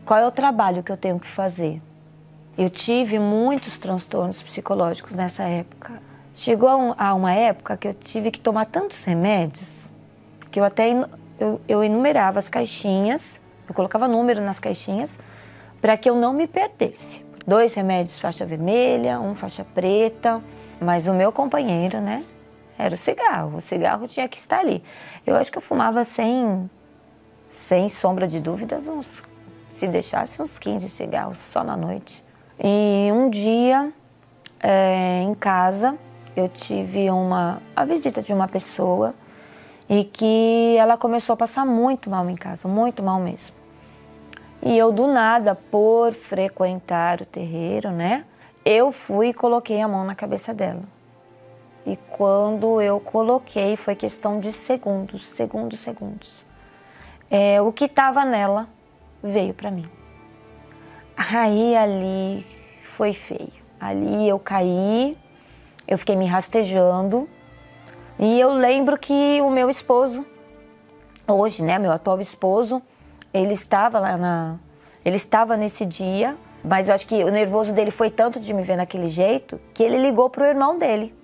Qual 0.04 0.18
é 0.18 0.26
o 0.26 0.30
trabalho 0.30 0.82
que 0.82 0.90
eu 0.90 0.96
tenho 0.96 1.18
que 1.18 1.26
fazer? 1.26 1.80
Eu 2.56 2.68
tive 2.68 3.18
muitos 3.18 3.78
transtornos 3.78 4.42
psicológicos 4.42 5.14
nessa 5.14 5.44
época. 5.44 6.02
Chegou 6.34 6.68
a, 6.68 6.76
um, 6.76 6.94
a 6.96 7.14
uma 7.14 7.32
época 7.32 7.76
que 7.76 7.88
eu 7.88 7.94
tive 7.94 8.30
que 8.30 8.40
tomar 8.40 8.66
tantos 8.66 9.04
remédios 9.04 9.90
que 10.50 10.58
eu 10.58 10.64
até 10.64 10.90
eu, 11.38 11.60
eu 11.68 11.84
enumerava 11.84 12.38
as 12.38 12.48
caixinhas, 12.48 13.40
eu 13.68 13.74
colocava 13.74 14.08
número 14.08 14.42
nas 14.42 14.58
caixinhas 14.58 15.18
para 15.80 15.96
que 15.96 16.10
eu 16.10 16.16
não 16.16 16.32
me 16.32 16.46
perdesse 16.46 17.24
dois 17.46 17.74
remédios 17.74 18.18
faixa 18.18 18.44
vermelha, 18.44 19.18
um 19.20 19.34
faixa 19.34 19.64
preta, 19.64 20.42
mas 20.80 21.06
o 21.06 21.14
meu 21.14 21.32
companheiro, 21.32 22.00
né, 22.00 22.24
era 22.80 22.94
o 22.94 22.98
cigarro. 22.98 23.58
O 23.58 23.60
cigarro 23.60 24.08
tinha 24.08 24.28
que 24.28 24.36
estar 24.36 24.58
ali. 24.58 24.82
Eu 25.26 25.36
acho 25.36 25.50
que 25.50 25.58
eu 25.58 25.62
fumava 25.62 26.04
sem, 26.04 26.68
sem 27.48 27.88
sombra 27.88 28.26
de 28.26 28.40
dúvidas, 28.40 28.88
uns, 28.88 29.22
se 29.70 29.86
deixasse 29.86 30.40
uns 30.40 30.58
15 30.58 30.88
cigarros 30.88 31.38
só 31.38 31.62
na 31.62 31.76
noite. 31.76 32.24
E 32.58 33.10
um 33.12 33.28
dia, 33.28 33.92
é, 34.62 35.22
em 35.22 35.34
casa, 35.34 35.98
eu 36.36 36.48
tive 36.48 37.10
uma, 37.10 37.62
a 37.74 37.84
visita 37.84 38.22
de 38.22 38.32
uma 38.32 38.48
pessoa 38.48 39.14
e 39.88 40.04
que 40.04 40.76
ela 40.78 40.96
começou 40.96 41.34
a 41.34 41.36
passar 41.36 41.66
muito 41.66 42.08
mal 42.08 42.28
em 42.30 42.36
casa, 42.36 42.68
muito 42.68 43.02
mal 43.02 43.18
mesmo. 43.18 43.56
E 44.62 44.76
eu, 44.76 44.92
do 44.92 45.06
nada, 45.06 45.54
por 45.54 46.12
frequentar 46.12 47.22
o 47.22 47.24
terreiro, 47.24 47.90
né? 47.90 48.24
Eu 48.64 48.92
fui 48.92 49.28
e 49.28 49.34
coloquei 49.34 49.80
a 49.80 49.88
mão 49.88 50.04
na 50.04 50.14
cabeça 50.14 50.52
dela. 50.52 50.82
E 51.90 51.96
quando 52.08 52.80
eu 52.80 53.00
coloquei, 53.00 53.76
foi 53.76 53.96
questão 53.96 54.38
de 54.38 54.52
segundos, 54.52 55.26
segundos, 55.26 55.80
segundos. 55.80 56.46
É, 57.28 57.60
o 57.60 57.72
que 57.72 57.86
estava 57.86 58.24
nela 58.24 58.68
veio 59.20 59.52
para 59.52 59.72
mim. 59.72 59.90
Aí 61.16 61.74
ali 61.74 62.46
foi 62.84 63.12
feio. 63.12 63.60
Ali 63.80 64.28
eu 64.28 64.38
caí, 64.38 65.18
eu 65.88 65.98
fiquei 65.98 66.14
me 66.14 66.26
rastejando. 66.26 67.28
E 68.20 68.38
eu 68.38 68.52
lembro 68.52 68.96
que 68.96 69.40
o 69.40 69.50
meu 69.50 69.68
esposo, 69.68 70.24
hoje, 71.26 71.64
né, 71.64 71.76
meu 71.76 71.90
atual 71.90 72.20
esposo, 72.20 72.80
ele 73.34 73.54
estava 73.54 73.98
lá 73.98 74.16
na. 74.16 74.60
Ele 75.04 75.16
estava 75.16 75.56
nesse 75.56 75.84
dia, 75.84 76.38
mas 76.62 76.86
eu 76.86 76.94
acho 76.94 77.08
que 77.08 77.24
o 77.24 77.32
nervoso 77.32 77.72
dele 77.72 77.90
foi 77.90 78.10
tanto 78.10 78.38
de 78.38 78.54
me 78.54 78.62
ver 78.62 78.76
naquele 78.76 79.08
jeito 79.08 79.60
que 79.74 79.82
ele 79.82 79.98
ligou 79.98 80.30
para 80.30 80.44
o 80.44 80.46
irmão 80.46 80.78
dele. 80.78 81.18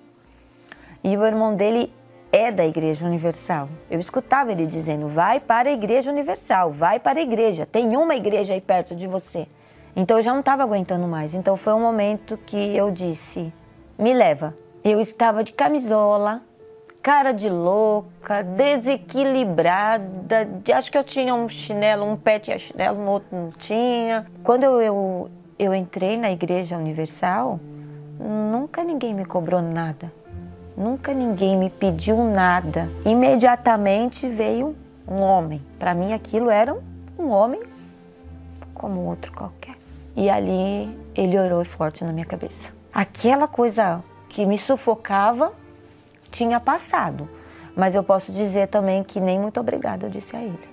E 1.07 1.15
o 1.15 1.25
irmão 1.25 1.55
dele 1.55 1.93
é 2.33 2.51
da 2.51 2.67
Igreja 2.67 3.05
Universal. 3.05 3.69
Eu 3.89 3.97
escutava 3.97 4.51
ele 4.51 4.67
dizendo: 4.67 5.07
vai 5.07 5.39
para 5.39 5.69
a 5.69 5.71
Igreja 5.71 6.11
Universal, 6.11 6.69
vai 6.69 6.99
para 6.99 7.19
a 7.19 7.21
igreja, 7.21 7.65
tem 7.65 7.95
uma 7.95 8.13
igreja 8.13 8.53
aí 8.53 8.59
perto 8.59 8.93
de 8.93 9.07
você. 9.07 9.47
Então 9.95 10.17
eu 10.17 10.21
já 10.21 10.33
não 10.33 10.41
estava 10.41 10.63
aguentando 10.63 11.07
mais. 11.07 11.33
Então 11.33 11.55
foi 11.55 11.71
um 11.71 11.79
momento 11.79 12.37
que 12.45 12.75
eu 12.75 12.91
disse: 12.91 13.53
me 13.97 14.13
leva. 14.13 14.53
Eu 14.83 14.99
estava 14.99 15.45
de 15.45 15.53
camisola, 15.53 16.41
cara 17.01 17.31
de 17.31 17.47
louca, 17.47 18.43
desequilibrada. 18.43 20.49
Acho 20.75 20.91
que 20.91 20.97
eu 20.97 21.05
tinha 21.05 21.33
um 21.33 21.47
chinelo, 21.47 22.03
um 22.03 22.17
pé 22.17 22.37
tinha 22.37 22.59
chinelo, 22.59 22.99
no 22.99 23.11
outro 23.11 23.29
não 23.31 23.49
tinha. 23.51 24.25
Quando 24.43 24.65
eu, 24.65 24.81
eu, 24.81 25.31
eu 25.57 25.73
entrei 25.73 26.17
na 26.17 26.29
Igreja 26.29 26.75
Universal, 26.75 27.61
nunca 28.19 28.83
ninguém 28.83 29.13
me 29.13 29.23
cobrou 29.23 29.61
nada. 29.61 30.11
Nunca 30.77 31.11
ninguém 31.11 31.57
me 31.57 31.71
pediu 31.71 32.23
nada. 32.23 32.87
Imediatamente 33.03 34.29
veio 34.29 34.75
um 35.07 35.21
homem. 35.21 35.59
Para 35.79 35.95
mim 35.95 36.13
aquilo 36.13 36.51
era 36.51 36.77
um 37.17 37.29
homem 37.29 37.59
como 38.75 39.01
outro 39.05 39.31
qualquer. 39.31 39.75
E 40.15 40.29
ali 40.29 40.95
ele 41.15 41.39
orou 41.39 41.65
forte 41.65 42.03
na 42.03 42.13
minha 42.13 42.27
cabeça. 42.27 42.71
Aquela 42.93 43.47
coisa 43.47 44.03
que 44.29 44.45
me 44.45 44.55
sufocava 44.55 45.51
tinha 46.29 46.59
passado. 46.59 47.27
Mas 47.75 47.95
eu 47.95 48.03
posso 48.03 48.31
dizer 48.31 48.67
também 48.67 49.03
que 49.03 49.19
nem 49.19 49.39
muito 49.39 49.59
obrigada 49.59 50.05
eu 50.05 50.11
disse 50.11 50.35
a 50.35 50.41
ele. 50.43 50.69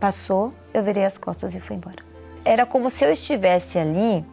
Passou, 0.00 0.54
eu 0.72 0.82
virei 0.82 1.04
as 1.04 1.18
costas 1.18 1.54
e 1.54 1.60
fui 1.60 1.76
embora. 1.76 2.02
Era 2.42 2.64
como 2.64 2.88
se 2.88 3.04
eu 3.04 3.12
estivesse 3.12 3.78
ali 3.78 4.24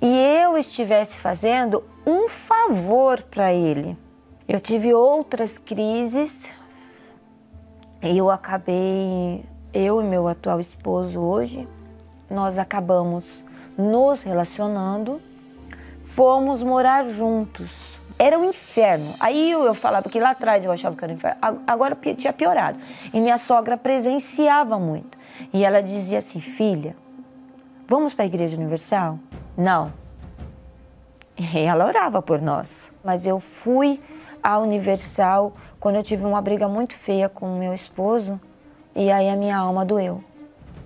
e 0.00 0.40
eu 0.40 0.56
estivesse 0.56 1.16
fazendo 1.16 1.82
um 2.06 2.28
favor 2.28 3.22
para 3.22 3.52
ele. 3.52 3.96
Eu 4.50 4.58
tive 4.58 4.92
outras 4.92 5.58
crises 5.58 6.50
e 8.02 8.18
eu 8.18 8.28
acabei, 8.28 9.44
eu 9.72 10.00
e 10.00 10.04
meu 10.04 10.26
atual 10.26 10.58
esposo 10.58 11.20
hoje, 11.20 11.68
nós 12.28 12.58
acabamos 12.58 13.44
nos 13.78 14.24
relacionando, 14.24 15.22
fomos 16.02 16.64
morar 16.64 17.04
juntos. 17.04 17.96
Era 18.18 18.36
um 18.36 18.44
inferno. 18.44 19.14
Aí 19.20 19.52
eu, 19.52 19.62
eu 19.62 19.72
falava 19.72 20.08
que 20.08 20.18
lá 20.18 20.30
atrás 20.30 20.64
eu 20.64 20.72
achava 20.72 20.96
que 20.96 21.04
era 21.04 21.12
um 21.12 21.16
inferno, 21.16 21.62
agora 21.64 21.96
tinha 22.16 22.32
piorado. 22.32 22.76
E 23.14 23.20
minha 23.20 23.38
sogra 23.38 23.76
presenciava 23.76 24.80
muito. 24.80 25.16
E 25.52 25.64
ela 25.64 25.80
dizia 25.80 26.18
assim: 26.18 26.40
filha, 26.40 26.96
vamos 27.86 28.14
para 28.14 28.24
a 28.24 28.26
Igreja 28.26 28.56
Universal? 28.56 29.16
Não. 29.56 29.92
E 31.38 31.60
ela 31.60 31.86
orava 31.86 32.20
por 32.20 32.42
nós. 32.42 32.92
Mas 33.04 33.24
eu 33.24 33.38
fui 33.38 34.00
à 34.42 34.58
Universal 34.58 35.52
quando 35.78 35.96
eu 35.96 36.02
tive 36.02 36.24
uma 36.24 36.40
briga 36.40 36.68
muito 36.68 36.94
feia 36.94 37.28
com 37.28 37.58
meu 37.58 37.72
esposo 37.72 38.40
e 38.94 39.10
aí 39.10 39.28
a 39.28 39.36
minha 39.36 39.56
alma 39.56 39.84
doeu. 39.84 40.22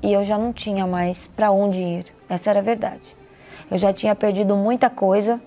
E 0.02 0.12
eu 0.12 0.24
já 0.24 0.36
não 0.36 0.52
tinha 0.52 0.86
mais 0.86 1.26
para 1.26 1.50
onde 1.50 1.80
ir. 1.80 2.06
Essa 2.28 2.50
era 2.50 2.60
a 2.60 2.62
verdade. 2.62 3.16
Eu 3.70 3.78
já 3.78 3.92
tinha 3.92 4.14
perdido 4.14 4.54
muita 4.54 4.90
coisa 4.90 5.40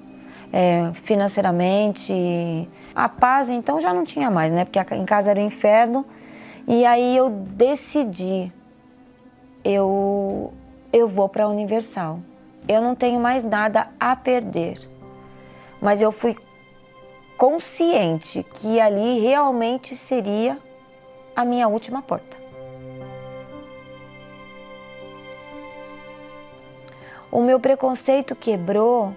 é, 0.52 0.92
financeiramente. 0.94 2.68
A 2.96 3.08
paz, 3.08 3.50
então, 3.50 3.80
já 3.80 3.94
não 3.94 4.04
tinha 4.04 4.32
mais, 4.32 4.52
né? 4.52 4.66
Porque 4.66 4.80
em 4.96 5.06
casa 5.06 5.32
era 5.32 5.40
o 5.40 5.44
um 5.44 5.46
inferno. 5.46 6.06
E 6.68 6.86
aí 6.86 7.16
eu 7.16 7.30
decidi, 7.30 8.52
eu, 9.64 10.52
eu 10.92 11.08
vou 11.08 11.30
para 11.30 11.44
a 11.44 11.48
Universal. 11.48 12.20
Eu 12.68 12.82
não 12.82 12.96
tenho 12.96 13.20
mais 13.20 13.44
nada 13.44 13.88
a 14.00 14.16
perder. 14.16 14.80
Mas 15.80 16.02
eu 16.02 16.12
fui 16.12 16.36
consciente 17.38 18.44
que 18.56 18.80
ali 18.80 19.20
realmente 19.20 19.96
seria 19.96 20.58
a 21.36 21.46
minha 21.46 21.68
última 21.68 22.02
porta. 22.02 22.36
O 27.32 27.42
meu 27.42 27.60
preconceito 27.60 28.36
quebrou 28.36 29.16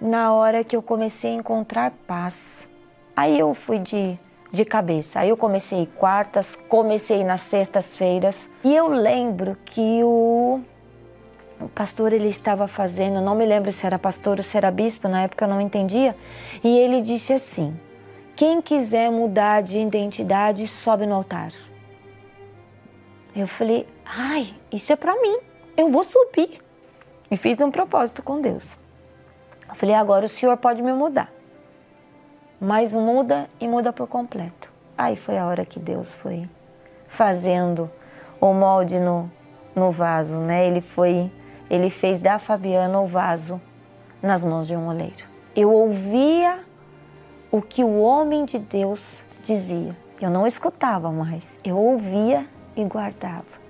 na 0.00 0.32
hora 0.32 0.64
que 0.64 0.74
eu 0.74 0.82
comecei 0.82 1.32
a 1.32 1.34
encontrar 1.34 1.92
paz. 2.06 2.66
Aí 3.14 3.38
eu 3.38 3.52
fui 3.52 3.78
de, 3.78 4.18
de 4.50 4.64
cabeça. 4.64 5.20
Aí 5.20 5.28
eu 5.28 5.36
comecei 5.36 5.86
quartas, 5.86 6.56
comecei 6.68 7.22
nas 7.22 7.42
sextas-feiras. 7.42 8.48
E 8.64 8.74
eu 8.74 8.88
lembro 8.88 9.56
que 9.66 10.00
o, 10.02 10.60
o 11.64 11.68
pastor 11.68 12.12
ele 12.12 12.28
estava 12.28 12.66
fazendo, 12.66 13.20
não 13.20 13.34
me 13.34 13.44
lembro 13.44 13.72
se 13.72 13.86
era 13.86 13.98
pastor 13.98 14.38
ou 14.38 14.44
se 14.44 14.56
era 14.56 14.70
bispo, 14.70 15.08
na 15.08 15.22
época 15.22 15.44
eu 15.44 15.48
não 15.48 15.60
entendia. 15.60 16.16
E 16.62 16.78
ele 16.78 17.02
disse 17.02 17.32
assim: 17.32 17.78
quem 18.34 18.60
quiser 18.60 19.10
mudar 19.10 19.62
de 19.62 19.78
identidade, 19.78 20.66
sobe 20.66 21.06
no 21.06 21.14
altar. 21.14 21.52
Eu 23.34 23.46
falei: 23.46 23.86
ai, 24.04 24.54
isso 24.70 24.92
é 24.92 24.96
para 24.96 25.14
mim, 25.20 25.38
eu 25.76 25.90
vou 25.90 26.04
subir. 26.04 26.60
E 27.30 27.36
fiz 27.36 27.58
um 27.60 27.70
propósito 27.70 28.22
com 28.22 28.40
Deus. 28.40 28.76
Eu 29.68 29.74
falei, 29.74 29.94
agora 29.94 30.26
o 30.26 30.28
Senhor 30.28 30.54
pode 30.58 30.82
me 30.82 30.92
mudar. 30.92 31.32
Mas 32.60 32.92
muda 32.92 33.48
e 33.58 33.66
muda 33.66 33.90
por 33.90 34.06
completo. 34.06 34.70
Aí 34.98 35.16
foi 35.16 35.38
a 35.38 35.46
hora 35.46 35.64
que 35.64 35.80
Deus 35.80 36.14
foi 36.14 36.46
fazendo 37.08 37.90
o 38.38 38.52
molde 38.52 39.00
no, 39.00 39.30
no 39.74 39.90
vaso, 39.90 40.36
né? 40.36 40.66
Ele 40.66 40.82
foi, 40.82 41.32
ele 41.72 41.88
fez 41.88 42.20
da 42.20 42.38
Fabiana 42.38 43.00
o 43.00 43.06
vaso 43.06 43.58
nas 44.22 44.44
mãos 44.44 44.66
de 44.66 44.76
um 44.76 44.88
oleiro. 44.88 45.24
Eu 45.56 45.72
ouvia 45.72 46.60
o 47.50 47.62
que 47.62 47.82
o 47.82 47.98
homem 47.98 48.44
de 48.44 48.58
Deus 48.58 49.24
dizia. 49.42 49.96
Eu 50.20 50.28
não 50.28 50.46
escutava 50.46 51.10
mais, 51.10 51.58
eu 51.64 51.78
ouvia 51.78 52.46
e 52.76 52.84
guardava. 52.84 53.62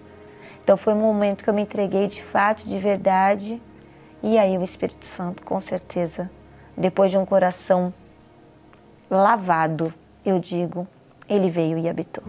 Então 0.60 0.76
foi 0.76 0.94
um 0.94 1.00
momento 1.00 1.44
que 1.44 1.48
eu 1.48 1.54
me 1.54 1.62
entreguei 1.62 2.08
de 2.08 2.20
fato, 2.20 2.64
de 2.64 2.76
verdade. 2.76 3.62
E 4.20 4.36
aí 4.36 4.58
o 4.58 4.64
Espírito 4.64 5.04
Santo, 5.04 5.44
com 5.44 5.60
certeza, 5.60 6.28
depois 6.76 7.08
de 7.08 7.16
um 7.16 7.24
coração 7.24 7.94
lavado, 9.08 9.94
eu 10.26 10.40
digo, 10.40 10.88
ele 11.28 11.48
veio 11.48 11.78
e 11.78 11.88
habitou. 11.88 12.24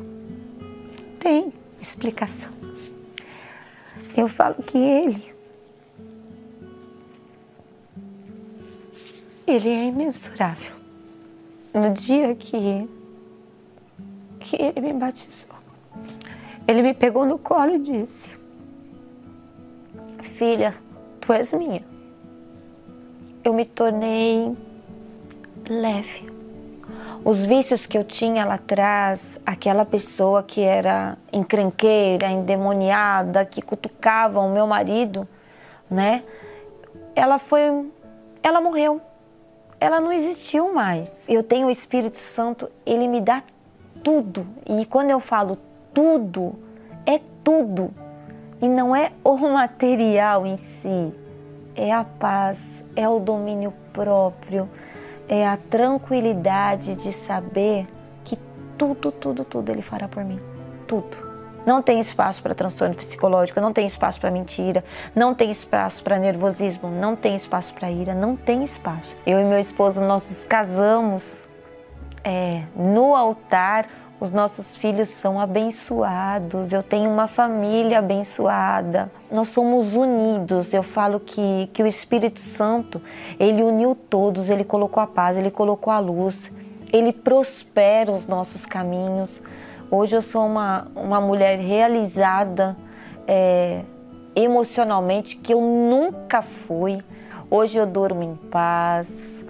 Tem 1.20 1.52
explicação. 1.82 2.52
Eu 4.16 4.28
falo 4.28 4.62
que 4.62 4.78
ele 4.78 5.33
ele 9.46 9.70
é 9.70 9.86
imensurável. 9.86 10.74
No 11.74 11.90
dia 11.90 12.36
que 12.36 12.90
que 14.40 14.62
ele 14.62 14.82
me 14.82 14.94
batizou, 14.94 15.56
ele 16.68 16.82
me 16.82 16.94
pegou 16.94 17.26
no 17.26 17.38
colo 17.38 17.72
e 17.76 17.80
disse: 17.80 18.36
Filha, 20.22 20.74
tu 21.20 21.32
és 21.32 21.54
minha. 21.54 21.84
Eu 23.44 23.54
me 23.54 23.66
tornei 23.66 24.56
leve. 25.68 26.32
Os 27.24 27.46
vícios 27.46 27.86
que 27.86 27.98
eu 27.98 28.04
tinha 28.04 28.44
lá 28.44 28.56
atrás, 28.56 29.40
aquela 29.46 29.86
pessoa 29.86 30.44
que 30.44 30.62
era 30.62 31.18
encrenqueira, 31.32 32.28
endemoniada, 32.28 33.46
que 33.46 33.62
cutucava 33.62 34.42
o 34.42 34.52
meu 34.52 34.68
marido, 34.68 35.28
né? 35.90 36.24
Ela 37.16 37.40
foi. 37.40 37.90
Ela 38.42 38.60
morreu. 38.60 39.02
Ela 39.84 40.00
não 40.00 40.14
existiu 40.14 40.74
mais. 40.74 41.28
Eu 41.28 41.44
tenho 41.44 41.68
o 41.68 41.70
Espírito 41.70 42.18
Santo, 42.18 42.72
ele 42.86 43.06
me 43.06 43.20
dá 43.20 43.44
tudo. 44.02 44.48
E 44.66 44.86
quando 44.86 45.10
eu 45.10 45.20
falo 45.20 45.58
tudo, 45.94 46.56
é 47.06 47.20
tudo. 47.44 47.94
E 48.62 48.70
não 48.70 48.96
é 48.96 49.12
o 49.26 49.36
material 49.36 50.46
em 50.46 50.56
si, 50.56 51.14
é 51.76 51.92
a 51.92 52.06
paz, 52.06 52.82
é 52.96 53.10
o 53.10 53.20
domínio 53.20 53.74
próprio, 53.92 54.70
é 55.28 55.46
a 55.46 55.58
tranquilidade 55.58 56.96
de 56.96 57.12
saber 57.12 57.86
que 58.24 58.40
tudo, 58.78 59.12
tudo, 59.12 59.44
tudo 59.44 59.70
Ele 59.70 59.82
fará 59.82 60.08
por 60.08 60.24
mim. 60.24 60.40
Tudo. 60.88 61.33
Não 61.66 61.82
tem 61.82 62.00
espaço 62.00 62.42
para 62.42 62.54
transtorno 62.54 62.96
psicológico, 62.96 63.62
não 63.62 63.72
tem 63.72 63.86
espaço 63.86 64.20
para 64.20 64.30
mentira, 64.30 64.84
não 65.16 65.34
tem 65.34 65.50
espaço 65.52 66.04
para 66.04 66.20
nervosismo, 66.20 66.90
não 66.90 67.16
tem 67.16 67.36
espaço 67.36 67.74
para 67.74 67.90
ira, 67.90 68.14
não 68.14 68.36
tem 68.36 68.64
espaço. 68.64 69.16
Eu 69.26 69.40
e 69.40 69.44
meu 69.44 69.60
esposo, 69.60 70.02
nós 70.02 70.30
nos 70.30 70.46
casamos 70.46 71.46
é, 72.24 72.64
no 72.76 73.16
altar 73.16 73.88
os 74.24 74.32
nossos 74.32 74.78
filhos 74.78 75.10
são 75.10 75.38
abençoados, 75.38 76.72
eu 76.72 76.82
tenho 76.82 77.10
uma 77.10 77.28
família 77.28 78.00
abençoada. 78.00 79.12
Nós 79.30 79.50
somos 79.50 79.96
unidos. 79.96 80.74
Eu 80.74 80.82
falo 80.82 81.20
que, 81.20 81.70
que 81.74 81.84
o 81.84 81.88
Espírito 81.88 82.40
Santo, 82.40 83.02
ele 83.38 83.62
uniu 83.62 83.94
todos, 83.94 84.50
ele 84.50 84.64
colocou 84.64 85.04
a 85.04 85.08
paz, 85.08 85.36
ele 85.36 85.52
colocou 85.52 85.92
a 85.92 86.00
luz, 86.00 86.50
ele 86.94 87.12
prospera 87.12 88.14
os 88.14 88.26
nossos 88.26 88.66
caminhos. 88.66 89.42
Hoje 89.96 90.16
eu 90.16 90.24
sou 90.24 90.48
uma, 90.48 90.88
uma 90.96 91.22
mulher 91.22 91.60
realizada 91.60 92.76
é, 93.28 93.84
emocionalmente 94.36 95.36
que 95.36 95.54
eu 95.54 95.62
nunca 95.62 96.42
fui. 96.42 97.00
Hoje 97.48 97.78
eu 97.78 97.86
durmo 97.86 98.24
em 98.24 98.36
paz, 98.36 99.46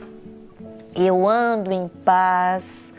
eu 0.94 1.26
ando 1.26 1.72
em 1.72 1.88
paz 1.88 2.92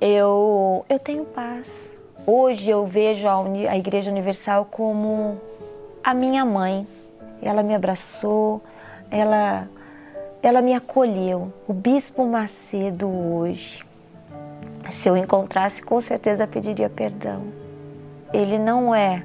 eu, 0.00 0.84
eu 0.88 0.98
tenho 0.98 1.24
paz. 1.26 1.90
Hoje 2.26 2.70
eu 2.70 2.86
vejo 2.86 3.28
a, 3.28 3.40
a 3.68 3.76
Igreja 3.76 4.10
Universal 4.10 4.64
como 4.64 5.40
a 6.02 6.12
minha 6.12 6.44
mãe. 6.44 6.86
Ela 7.40 7.62
me 7.62 7.72
abraçou, 7.74 8.62
ela, 9.10 9.68
ela 10.42 10.60
me 10.60 10.74
acolheu. 10.74 11.52
O 11.68 11.72
Bispo 11.72 12.24
Macedo 12.24 13.08
hoje, 13.08 13.84
Se 14.88 15.08
eu 15.08 15.16
encontrasse, 15.16 15.82
com 15.82 16.00
certeza 16.00 16.46
pediria 16.46 16.88
perdão. 16.88 17.44
Ele 18.32 18.58
não 18.58 18.94
é 18.94 19.22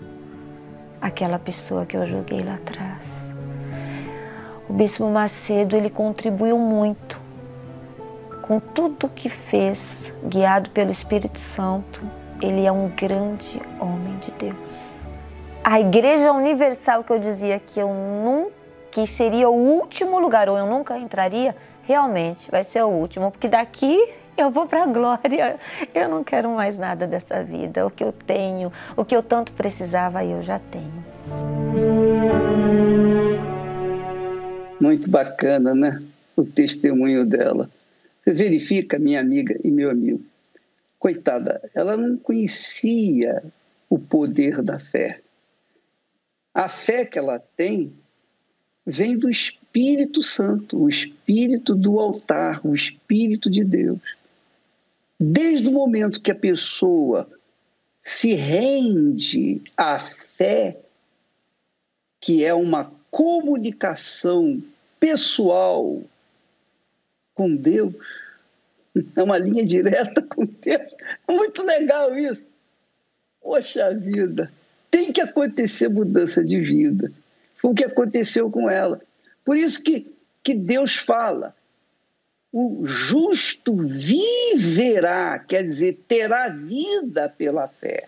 aquela 1.02 1.40
pessoa 1.40 1.86
que 1.86 1.96
eu 1.96 2.06
joguei 2.06 2.42
lá 2.42 2.56
atrás. 2.56 3.32
O 4.68 4.74
Bispo 4.74 5.08
Macedo, 5.08 5.76
ele 5.76 5.90
contribuiu 5.90 6.58
muito 6.58 7.22
com 8.42 8.60
tudo 8.60 9.08
que 9.08 9.30
fez, 9.30 10.14
guiado 10.24 10.70
pelo 10.72 10.92
Espírito 10.92 11.40
Santo. 11.40 12.04
Ele 12.42 12.66
é 12.66 12.72
um 12.72 12.90
grande 12.90 13.62
homem 13.80 14.18
de 14.18 14.32
Deus. 14.32 14.96
A 15.64 15.80
Igreja 15.80 16.32
Universal 16.32 17.04
que 17.04 17.14
eu 17.14 17.20
dizia 17.20 17.60
que 17.60 17.80
eu 17.80 17.90
nunca 17.90 18.66
que 18.96 19.06
seria 19.06 19.50
o 19.50 19.54
último 19.54 20.18
lugar 20.20 20.48
ou 20.48 20.58
eu 20.58 20.66
nunca 20.66 20.98
entraria, 20.98 21.54
realmente 21.84 22.50
vai 22.50 22.64
ser 22.64 22.82
o 22.82 22.88
último, 22.88 23.30
porque 23.30 23.50
daqui 23.50 24.02
eu 24.38 24.52
vou 24.52 24.68
para 24.68 24.84
a 24.84 24.88
glória. 24.88 25.60
Eu 25.94 26.10
não 26.10 26.24
quero 26.24 26.50
mais 26.50 26.78
nada 26.78 27.08
dessa 27.08 27.44
vida. 27.44 27.86
O 27.86 27.92
que 27.92 28.04
eu 28.04 28.12
tenho, 28.12 28.72
o 28.96 29.06
que 29.06 29.16
eu 29.16 29.24
tanto 29.24 29.52
precisava, 29.54 30.24
eu 30.24 30.42
já 30.42 30.60
tenho. 30.60 31.06
Muito 34.80 35.10
bacana, 35.10 35.74
né? 35.74 36.02
O 36.36 36.44
testemunho 36.44 37.26
dela. 37.26 37.70
Você 38.24 38.34
verifica, 38.34 39.00
minha 39.00 39.20
amiga 39.20 39.58
e 39.64 39.72
meu 39.72 39.90
amigo. 39.90 40.22
Coitada, 41.00 41.62
ela 41.74 41.96
não 41.96 42.18
conhecia 42.18 43.44
o 43.90 44.00
poder 44.00 44.62
da 44.62 44.80
fé. 44.80 45.22
A 46.54 46.68
fé 46.68 47.06
que 47.06 47.20
ela 47.20 47.40
tem 47.56 47.94
vem 48.86 49.18
do 49.18 49.30
Espírito 49.30 50.22
Santo, 50.22 50.82
o 50.82 50.90
Espírito 50.90 51.76
do 51.76 52.00
altar, 52.00 52.62
o 52.66 52.74
Espírito 52.74 53.50
de 53.50 53.64
Deus. 53.64 54.00
Desde 55.20 55.68
o 55.68 55.72
momento 55.72 56.22
que 56.22 56.32
a 56.32 56.36
pessoa 56.36 57.30
se 58.02 58.34
rende 58.34 59.62
à 59.76 60.00
fé, 60.00 60.78
que 62.20 62.44
é 62.44 62.54
uma 62.54 62.92
comunicação 63.10 64.62
pessoal 65.00 66.02
com 67.34 67.56
Deus, 67.56 67.94
é 69.16 69.24
uma 69.24 69.38
linha 69.38 69.66
direta 69.66 70.22
com 70.22 70.46
Deus. 70.46 70.94
É 71.28 71.32
muito 71.32 71.64
legal 71.64 72.18
isso. 72.18 72.48
Poxa 73.42 73.94
vida, 73.94 74.52
tem 74.90 75.12
que 75.12 75.22
acontecer 75.22 75.88
mudança 75.88 76.44
de 76.44 76.60
vida. 76.60 77.12
Foi 77.58 77.72
o 77.72 77.76
que 77.76 77.86
aconteceu 77.86 78.50
com 78.50 78.70
ela. 78.70 79.02
Por 79.44 79.58
isso 79.58 79.82
que, 79.84 80.14
que 80.44 80.54
Deus 80.54 80.96
fala: 80.96 81.56
o 82.58 82.88
justo 82.88 83.76
viverá, 83.76 85.38
quer 85.40 85.62
dizer, 85.62 86.06
terá 86.08 86.48
vida 86.48 87.28
pela 87.28 87.68
fé. 87.68 88.08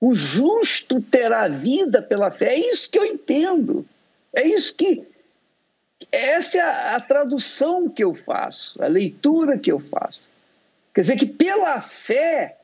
O 0.00 0.14
justo 0.14 1.02
terá 1.02 1.48
vida 1.48 2.00
pela 2.00 2.30
fé. 2.30 2.54
É 2.54 2.58
isso 2.58 2.90
que 2.90 2.98
eu 2.98 3.04
entendo. 3.04 3.84
É 4.32 4.48
isso 4.48 4.74
que. 4.74 5.06
Essa 6.10 6.56
é 6.56 6.60
a, 6.62 6.96
a 6.96 7.00
tradução 7.00 7.90
que 7.90 8.02
eu 8.02 8.14
faço, 8.14 8.82
a 8.82 8.86
leitura 8.86 9.58
que 9.58 9.70
eu 9.70 9.78
faço. 9.78 10.22
Quer 10.94 11.02
dizer 11.02 11.16
que 11.18 11.26
pela 11.26 11.82
fé 11.82 12.56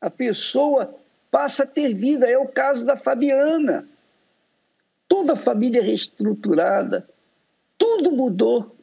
a 0.00 0.08
pessoa 0.08 0.94
passa 1.32 1.64
a 1.64 1.66
ter 1.66 1.92
vida. 1.94 2.30
É 2.30 2.38
o 2.38 2.46
caso 2.46 2.86
da 2.86 2.96
Fabiana. 2.96 3.88
Toda 5.08 5.32
a 5.32 5.36
família 5.36 5.82
reestruturada, 5.82 7.08
tudo 7.76 8.12
mudou 8.12 8.75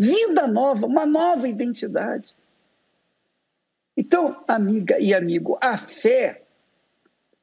vida 0.00 0.46
nova, 0.46 0.86
uma 0.86 1.04
nova 1.04 1.46
identidade. 1.46 2.34
Então, 3.94 4.42
amiga 4.48 4.98
e 4.98 5.12
amigo, 5.12 5.58
a 5.60 5.76
fé 5.76 6.40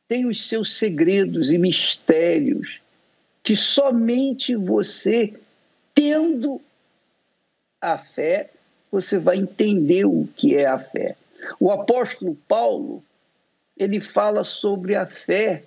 tem 0.08 0.26
os 0.26 0.48
seus 0.48 0.74
segredos 0.74 1.52
e 1.52 1.58
mistérios 1.60 2.82
que 3.44 3.56
somente 3.56 4.56
você, 4.56 5.36
tendo 5.94 6.60
a 7.80 8.00
fé, 8.00 8.50
você 8.92 9.20
vai 9.20 9.38
entender 9.38 10.06
o 10.06 10.28
que 10.36 10.56
é 10.56 10.66
a 10.66 10.80
fé. 10.80 11.16
O 11.60 11.70
apóstolo 11.70 12.36
Paulo, 12.48 13.04
ele 13.78 14.02
fala 14.02 14.44
sobre 14.44 14.96
a 14.96 15.06
fé. 15.06 15.64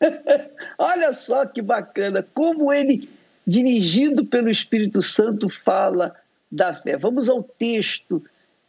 Olha 0.76 1.12
só 1.12 1.46
que 1.46 1.62
bacana, 1.62 2.26
como 2.34 2.72
ele, 2.72 3.08
dirigido 3.46 4.26
pelo 4.26 4.50
Espírito 4.50 5.02
Santo, 5.02 5.48
fala 5.48 6.16
da 6.52 6.76
fé. 6.76 6.96
Vamos 6.98 7.30
ao 7.30 7.42
texto 7.42 8.22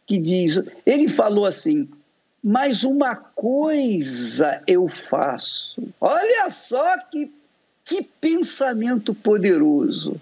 que 0.06 0.18
diz: 0.18 0.62
ele 0.86 1.08
falou 1.08 1.44
assim, 1.44 1.86
mas 2.42 2.82
uma 2.82 3.14
coisa 3.14 4.62
eu 4.66 4.88
faço. 4.88 5.86
Olha 6.00 6.48
só 6.48 6.96
que, 6.98 7.30
que 7.84 8.02
pensamento 8.02 9.14
poderoso, 9.14 10.18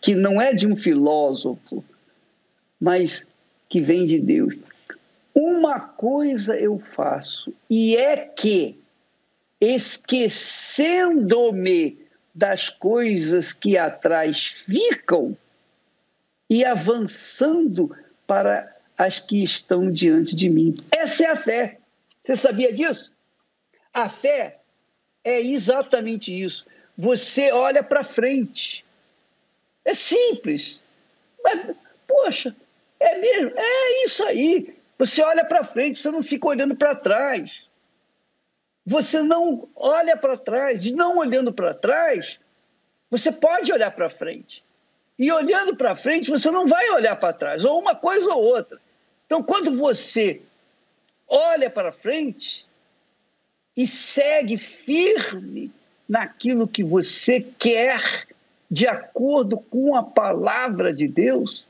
que 0.00 0.16
não 0.16 0.40
é 0.40 0.52
de 0.52 0.66
um 0.66 0.74
filósofo, 0.76 1.84
mas 2.80 3.24
que 3.68 3.80
vem 3.80 4.04
de 4.04 4.18
Deus. 4.18 4.56
Uma 5.34 5.80
coisa 5.80 6.56
eu 6.56 6.78
faço, 6.78 7.52
e 7.68 7.94
é 7.94 8.16
que, 8.16 8.80
esquecendo-me 9.60 11.98
das 12.34 12.70
coisas 12.70 13.52
que 13.52 13.76
atrás 13.76 14.44
ficam, 14.44 15.36
e 16.48 16.64
avançando 16.64 17.94
para 18.26 18.74
as 18.96 19.20
que 19.20 19.42
estão 19.42 19.90
diante 19.90 20.34
de 20.34 20.48
mim. 20.48 20.76
Essa 20.90 21.24
é 21.24 21.30
a 21.30 21.36
fé. 21.36 21.78
Você 22.24 22.36
sabia 22.36 22.72
disso? 22.72 23.12
A 23.92 24.08
fé 24.08 24.58
é 25.22 25.40
exatamente 25.40 26.32
isso. 26.32 26.66
Você 26.96 27.52
olha 27.52 27.82
para 27.82 28.02
frente. 28.02 28.84
É 29.84 29.92
simples. 29.92 30.80
Mas, 31.42 31.76
poxa, 32.06 32.54
é 32.98 33.18
mesmo? 33.18 33.52
É 33.54 34.04
isso 34.04 34.24
aí. 34.24 34.74
Você 34.98 35.22
olha 35.22 35.44
para 35.44 35.62
frente, 35.62 35.98
você 35.98 36.10
não 36.10 36.22
fica 36.22 36.48
olhando 36.48 36.74
para 36.74 36.94
trás. 36.94 37.66
Você 38.84 39.22
não 39.22 39.68
olha 39.76 40.16
para 40.16 40.36
trás. 40.36 40.90
Não 40.90 41.18
olhando 41.18 41.52
para 41.52 41.74
trás, 41.74 42.38
você 43.10 43.30
pode 43.30 43.72
olhar 43.72 43.90
para 43.90 44.10
frente. 44.10 44.64
E 45.18 45.32
olhando 45.32 45.74
para 45.74 45.96
frente, 45.96 46.30
você 46.30 46.50
não 46.50 46.66
vai 46.66 46.90
olhar 46.90 47.16
para 47.16 47.32
trás, 47.32 47.64
ou 47.64 47.80
uma 47.80 47.94
coisa 47.94 48.32
ou 48.34 48.42
outra. 48.42 48.78
Então, 49.24 49.42
quando 49.42 49.76
você 49.76 50.42
olha 51.26 51.70
para 51.70 51.90
frente 51.90 52.66
e 53.76 53.86
segue 53.86 54.56
firme 54.56 55.70
naquilo 56.08 56.68
que 56.68 56.84
você 56.84 57.40
quer, 57.40 58.26
de 58.70 58.86
acordo 58.86 59.58
com 59.58 59.96
a 59.96 60.02
palavra 60.02 60.92
de 60.92 61.08
Deus, 61.08 61.64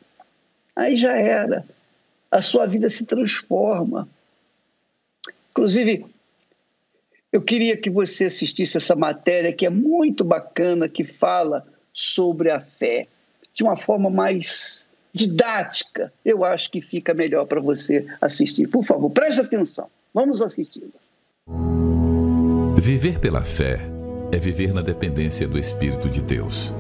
aí 0.75 0.97
já 0.97 1.17
era. 1.17 1.65
A 2.31 2.43
sua 2.43 2.67
vida 2.67 2.89
se 2.91 3.07
transforma. 3.07 4.09
Inclusive, 5.51 6.05
eu 7.33 7.41
queria 7.41 7.77
que 7.77 7.89
você 7.89 8.25
assistisse 8.25 8.77
essa 8.77 8.97
matéria 8.97 9.53
que 9.53 9.65
é 9.65 9.71
muito 9.71 10.25
bacana, 10.25 10.89
que 10.89 11.05
fala 11.05 11.67
sobre 11.93 12.51
a 12.51 12.61
fé 12.61 13.07
de 13.57 13.63
uma 13.65 13.75
forma 13.75 14.11
mais 14.11 14.85
didática, 15.13 16.13
eu 16.23 16.45
acho 16.45 16.71
que 16.71 16.83
fica 16.83 17.15
melhor 17.15 17.47
para 17.47 17.59
você 17.59 18.07
assistir. 18.21 18.69
Por 18.69 18.85
favor, 18.85 19.09
preste 19.09 19.41
atenção. 19.41 19.89
Vamos 20.13 20.43
assisti-la. 20.43 21.01
Viver 22.77 23.19
pela 23.19 23.43
fé 23.43 23.81
é 24.31 24.37
viver 24.37 24.75
na 24.75 24.83
dependência 24.83 25.49
do 25.49 25.59
Espírito 25.59 26.11
de 26.11 26.21
Deus. 26.21 26.75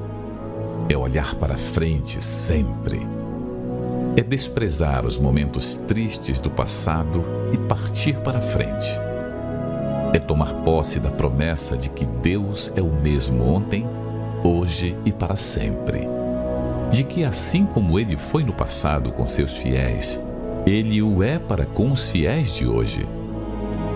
É 0.92 0.96
olhar 0.96 1.34
para 1.36 1.56
frente 1.56 2.22
sempre. 2.22 2.98
É 4.18 4.22
desprezar 4.22 5.06
os 5.06 5.16
momentos 5.16 5.74
tristes 5.74 6.38
do 6.38 6.50
passado 6.50 7.24
e 7.54 7.58
partir 7.66 8.20
para 8.20 8.40
frente. 8.40 9.00
É 10.14 10.18
tomar 10.18 10.52
posse 10.62 11.00
da 11.00 11.10
promessa 11.10 11.76
de 11.76 11.88
que 11.88 12.04
Deus 12.04 12.70
é 12.76 12.82
o 12.82 12.92
mesmo 12.92 13.42
ontem, 13.42 13.86
hoje 14.44 14.94
e 15.06 15.12
para 15.12 15.36
sempre 15.36 16.15
de 16.90 17.04
que, 17.04 17.24
assim 17.24 17.64
como 17.64 17.98
ele 17.98 18.16
foi 18.16 18.44
no 18.44 18.52
passado 18.52 19.10
com 19.12 19.26
seus 19.26 19.56
fiéis, 19.56 20.22
ele 20.66 21.02
o 21.02 21.22
é 21.22 21.38
para 21.38 21.66
com 21.66 21.92
os 21.92 22.08
fiéis 22.08 22.54
de 22.54 22.66
hoje. 22.66 23.06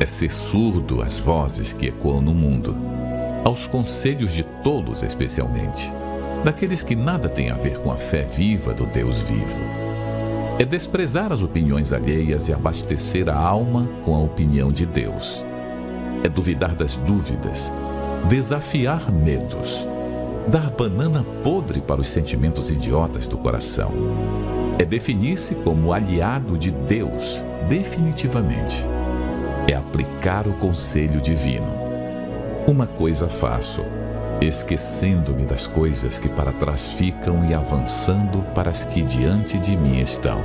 É 0.01 0.07
ser 0.07 0.31
surdo 0.31 1.03
às 1.03 1.19
vozes 1.19 1.73
que 1.73 1.87
ecoam 1.87 2.21
no 2.21 2.35
mundo, 2.35 2.77
aos 3.45 3.67
conselhos 3.67 4.33
de 4.33 4.45
tolos 4.63 5.03
especialmente, 5.03 5.93
daqueles 6.45 6.83
que 6.83 6.97
nada 6.97 7.29
têm 7.29 7.51
a 7.51 7.57
ver 7.57 7.79
com 7.79 7.93
a 7.93 7.97
fé 7.97 8.23
viva 8.23 8.73
do 8.73 8.87
Deus 8.87 9.23
vivo. 9.23 9.61
É 10.59 10.65
desprezar 10.65 11.33
as 11.33 11.43
opiniões 11.43 11.93
alheias 11.93 12.49
e 12.49 12.53
abastecer 12.53 13.29
a 13.29 13.37
alma 13.37 13.89
com 14.05 14.15
a 14.15 14.19
opinião 14.19 14.71
de 14.71 14.85
Deus. 14.85 15.45
É 16.23 16.29
duvidar 16.29 16.75
das 16.75 16.97
dúvidas, 16.97 17.73
desafiar 18.29 19.11
medos 19.11 19.87
dar 20.49 20.71
banana 20.71 21.25
podre 21.43 21.81
para 21.81 22.01
os 22.01 22.09
sentimentos 22.09 22.71
idiotas 22.71 23.27
do 23.27 23.39
coração. 23.39 23.93
É 24.79 24.85
definir-se 24.85 25.55
como 25.57 25.93
aliado 25.93 26.57
de 26.57 26.71
Deus 26.71 27.45
definitivamente 27.69 28.87
é 29.73 29.77
aplicar 29.77 30.49
o 30.49 30.53
conselho 30.55 31.21
divino. 31.21 31.69
Uma 32.69 32.87
coisa 32.87 33.29
faço, 33.29 33.85
esquecendo-me 34.41 35.45
das 35.45 35.67
coisas 35.67 36.19
que 36.19 36.29
para 36.29 36.53
trás 36.53 36.93
ficam 36.93 37.45
e 37.45 37.55
avançando 37.55 38.43
para 38.55 38.71
as 38.71 38.83
que 38.85 39.03
diante 39.03 39.59
de 39.59 39.77
mim 39.77 40.01
estão. 40.01 40.41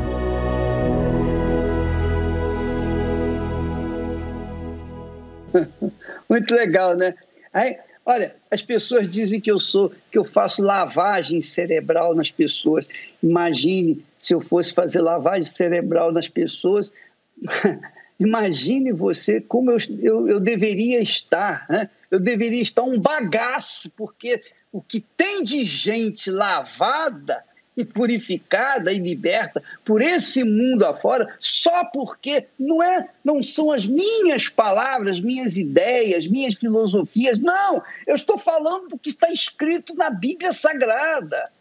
Muito 6.30 6.54
legal, 6.54 6.96
né? 6.96 7.16
Aí, 7.54 7.78
olha, 8.06 8.36
as 8.52 8.62
pessoas 8.62 9.10
dizem 9.10 9.42
que 9.42 9.52
eu 9.52 9.60
sou, 9.60 9.92
que 10.12 10.18
eu 10.18 10.24
faço 10.24 10.62
lavagem 10.62 11.42
cerebral 11.42 12.14
nas 12.14 12.30
pessoas. 12.30 12.88
Imagine 13.22 14.06
se 14.20 14.34
eu 14.34 14.40
fosse 14.40 14.74
fazer 14.74 15.02
lavagem 15.02 15.46
cerebral 15.46 16.12
nas 16.12 16.28
pessoas. 16.28 16.94
Imagine 18.20 18.94
você 18.94 19.42
como 19.42 19.72
eu, 19.72 19.78
eu, 20.00 20.30
eu 20.30 20.40
deveria 20.40 21.02
estar, 21.02 21.66
né? 21.70 21.90
Eu 22.10 22.20
deveria 22.20 22.62
estar 22.62 22.84
um 22.84 22.98
bagaço, 22.98 23.90
porque 23.90 24.42
o 24.72 24.82
que 24.82 25.02
tem 25.02 25.44
de 25.44 25.66
gente 25.66 26.30
lavada 26.30 27.44
e 27.76 27.84
purificada 27.84 28.92
e 28.92 29.00
liberta 29.00 29.62
por 29.84 30.02
esse 30.02 30.44
mundo 30.44 30.86
afora, 30.86 31.36
só 31.40 31.86
porque 31.86 32.46
não 32.58 32.82
é, 32.82 33.10
não 33.24 33.44
são 33.44 33.72
as 33.72 33.86
minhas 33.86 34.48
palavras, 34.50 35.20
minhas 35.20 35.58
ideias, 35.58 36.28
minhas 36.28 36.56
filosofias, 36.56 37.40
não, 37.40 37.84
eu 38.08 38.16
estou 38.16 38.38
falando 38.38 38.90
do 38.90 39.00
que 39.00 39.10
está 39.10 39.32
escrito 39.32 39.96
na 39.96 40.10
Bíblia 40.10 40.54
Sagrada. 40.54 41.52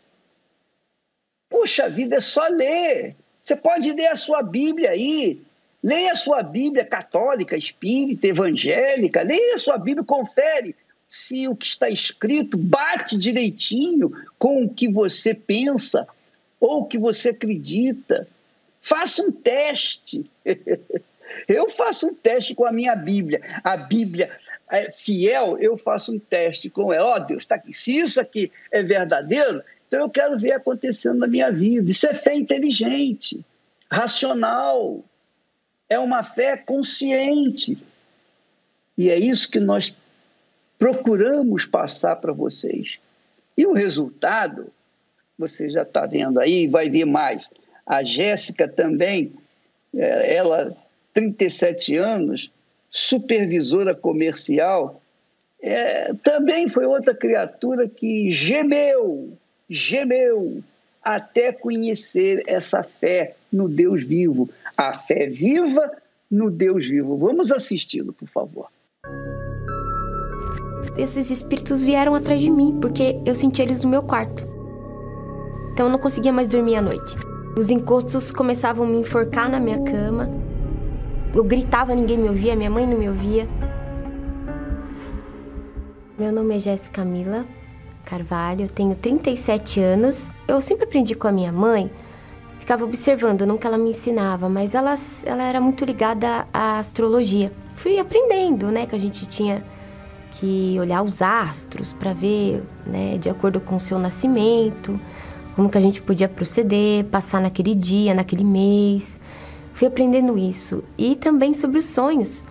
Puxa 1.49 1.89
vida, 1.89 2.17
é 2.17 2.21
só 2.21 2.47
ler. 2.49 3.17
Você 3.43 3.55
pode 3.55 3.93
ler 3.93 4.09
a 4.09 4.17
sua 4.17 4.43
Bíblia 4.43 4.91
aí, 4.91 5.41
Leia 5.85 6.13
a 6.13 6.17
sua 6.17 6.43
Bíblia 6.43 6.83
católica, 6.83 7.59
espírita, 7.59 8.27
evangélica, 8.27 9.21
leia 9.21 9.57
a 9.57 9.59
sua 9.59 9.77
Bíblia, 9.77 10.03
confere 10.03 10.75
se 11.09 11.47
o 11.49 11.55
que 11.55 11.67
está 11.67 11.89
escrito 11.89 12.57
bate 12.57 13.17
direitinho 13.17 14.13
com 14.39 14.65
o 14.65 14.69
que 14.69 14.89
você 14.89 15.35
pensa 15.35 16.07
ou 16.61 16.81
o 16.81 16.85
que 16.87 16.99
você 16.99 17.31
acredita. 17.31 18.27
Faça 18.81 19.23
um 19.23 19.31
teste. 19.31 20.31
Eu 21.49 21.69
faço 21.71 22.07
um 22.07 22.15
teste 22.15 22.55
com 22.55 22.67
a 22.67 22.73
minha 22.73 22.95
Bíblia. 22.95 23.41
A 23.65 23.77
Bíblia 23.77 24.31
é 24.71 24.91
fiel, 24.93 25.59
eu 25.59 25.77
faço 25.77 26.13
um 26.13 26.19
teste 26.19 26.71
com 26.71 26.93
ela. 26.93 27.07
Ó, 27.07 27.17
oh, 27.17 27.21
Deus, 27.21 27.43
está 27.43 27.57
aqui. 27.57 27.73
Se 27.73 27.97
isso 27.97 28.21
aqui 28.21 28.53
é 28.71 28.83
verdadeiro, 28.83 29.63
então 29.89 30.01
eu 30.01 30.11
quero 30.11 30.39
ver 30.39 30.53
acontecendo 30.53 31.19
na 31.19 31.27
minha 31.27 31.51
vida. 31.51 31.91
Isso 31.91 32.07
é 32.07 32.15
fé 32.15 32.35
inteligente, 32.35 33.45
racional 33.91 35.03
é 35.89 35.99
uma 35.99 36.23
fé 36.23 36.57
consciente. 36.57 37.79
E 38.97 39.09
é 39.09 39.19
isso 39.19 39.51
que 39.51 39.61
nós 39.61 39.95
procuramos 40.85 41.65
passar 41.65 42.17
para 42.17 42.31
vocês. 42.31 42.99
E 43.57 43.65
o 43.65 43.73
resultado, 43.73 44.67
você 45.39 45.67
já 45.71 45.81
está 45.81 46.05
vendo 46.05 46.39
aí, 46.39 46.67
vai 46.67 46.91
ver 46.91 47.07
mais. 47.07 47.49
A 47.87 48.03
Jéssica 48.03 48.69
também, 48.69 49.33
é, 49.95 50.37
ela, 50.37 50.77
37 51.15 51.97
anos, 51.97 52.51
supervisora 52.91 53.95
comercial, 53.95 55.01
é, 55.63 56.13
também 56.23 56.69
foi 56.69 56.85
outra 56.85 57.15
criatura 57.15 57.89
que 57.89 58.31
gemeu, 58.31 59.33
gemeu, 59.71 60.63
até 61.03 61.51
conhecer 61.51 62.43
essa 62.47 62.83
fé 62.83 63.37
no 63.51 63.71
Deus 63.71 64.03
vivo, 64.03 64.51
a 64.77 64.99
fé 64.99 65.29
viva 65.29 65.91
no 66.31 66.51
Deus 66.51 66.85
vivo. 66.85 67.17
Vamos 67.17 67.51
assisti-lo, 67.51 68.13
por 68.13 68.29
favor. 68.29 68.69
Esses 70.97 71.31
espíritos 71.31 71.83
vieram 71.83 72.15
atrás 72.15 72.41
de 72.41 72.51
mim 72.51 72.79
porque 72.81 73.21
eu 73.25 73.35
senti 73.35 73.61
eles 73.61 73.83
no 73.83 73.91
meu 73.91 74.03
quarto. 74.03 74.49
Então 75.73 75.87
eu 75.87 75.93
não 75.93 75.99
conseguia 75.99 76.33
mais 76.33 76.49
dormir 76.49 76.77
à 76.77 76.83
noite. 76.83 77.17
Os 77.59 77.71
encostos 77.71 78.31
começavam 78.31 78.87
a 78.87 78.89
me 78.89 78.99
enforcar 78.99 79.51
na 79.51 79.59
minha 79.59 79.83
cama. 79.83 80.31
Eu 81.35 81.43
gritava, 81.45 81.95
ninguém 81.95 82.19
me 82.19 82.29
ouvia, 82.29 82.55
minha 82.55 82.71
mãe 82.71 82.87
não 82.87 82.99
me 82.99 83.09
ouvia. 83.09 83.49
Meu 86.17 86.31
nome 86.31 86.57
é 86.57 86.59
Jéssica 86.61 87.05
Mila 87.05 87.45
Carvalho, 88.05 88.69
tenho 88.69 88.95
37 88.95 89.81
anos. 89.81 90.29
Eu 90.47 90.61
sempre 90.61 90.85
aprendi 90.85 91.15
com 91.15 91.27
a 91.27 91.33
minha 91.33 91.51
mãe 91.51 91.91
ficava 92.65 92.83
observando, 92.83 93.59
que 93.59 93.67
ela 93.67 93.77
me 93.77 93.91
ensinava, 93.91 94.49
mas 94.49 94.75
ela, 94.75 94.95
ela 95.27 95.43
era 95.43 95.61
muito 95.61 95.85
ligada 95.85 96.49
à 96.51 96.79
astrologia. 96.79 97.53
Fui 97.75 97.99
aprendendo, 97.99 98.71
né, 98.71 98.87
que 98.87 98.97
a 98.97 98.99
gente 98.99 99.27
tinha 99.27 99.63
que 100.45 100.77
olhar 100.79 101.03
os 101.03 101.23
astros 101.23 101.95
para 101.95 102.13
ver, 102.13 102.63
né, 102.87 103.17
de 103.17 103.31
acordo 103.31 103.61
com 103.61 103.77
o 103.77 103.81
seu 103.81 103.99
nascimento, 103.99 105.01
como 105.57 105.71
que 105.71 105.79
a 105.79 105.81
gente 105.81 106.03
podia 106.03 106.29
proceder, 106.29 107.05
passar 107.07 107.41
naquele 107.41 107.75
dia, 107.75 108.13
naquele 108.13 108.45
mês. 108.45 109.19
Fui 109.73 109.89
aprendendo 109.89 110.37
isso 110.37 110.85
e 110.99 111.17
também 111.17 111.55
sobre 111.55 111.79
os 111.79 111.87
sonhos. 111.87 112.45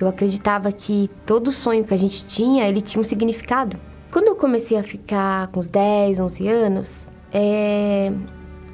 Eu 0.00 0.06
acreditava 0.06 0.70
que 0.70 1.10
todo 1.26 1.50
sonho 1.50 1.84
que 1.84 1.92
a 1.92 1.96
gente 1.96 2.24
tinha, 2.24 2.68
ele 2.68 2.80
tinha 2.80 3.00
um 3.00 3.04
significado. 3.04 3.76
Quando 4.12 4.28
eu 4.28 4.36
comecei 4.36 4.78
a 4.78 4.82
ficar 4.84 5.48
com 5.48 5.58
uns 5.58 5.68
10, 5.68 6.20
11 6.20 6.48
anos, 6.48 7.10
é, 7.32 8.12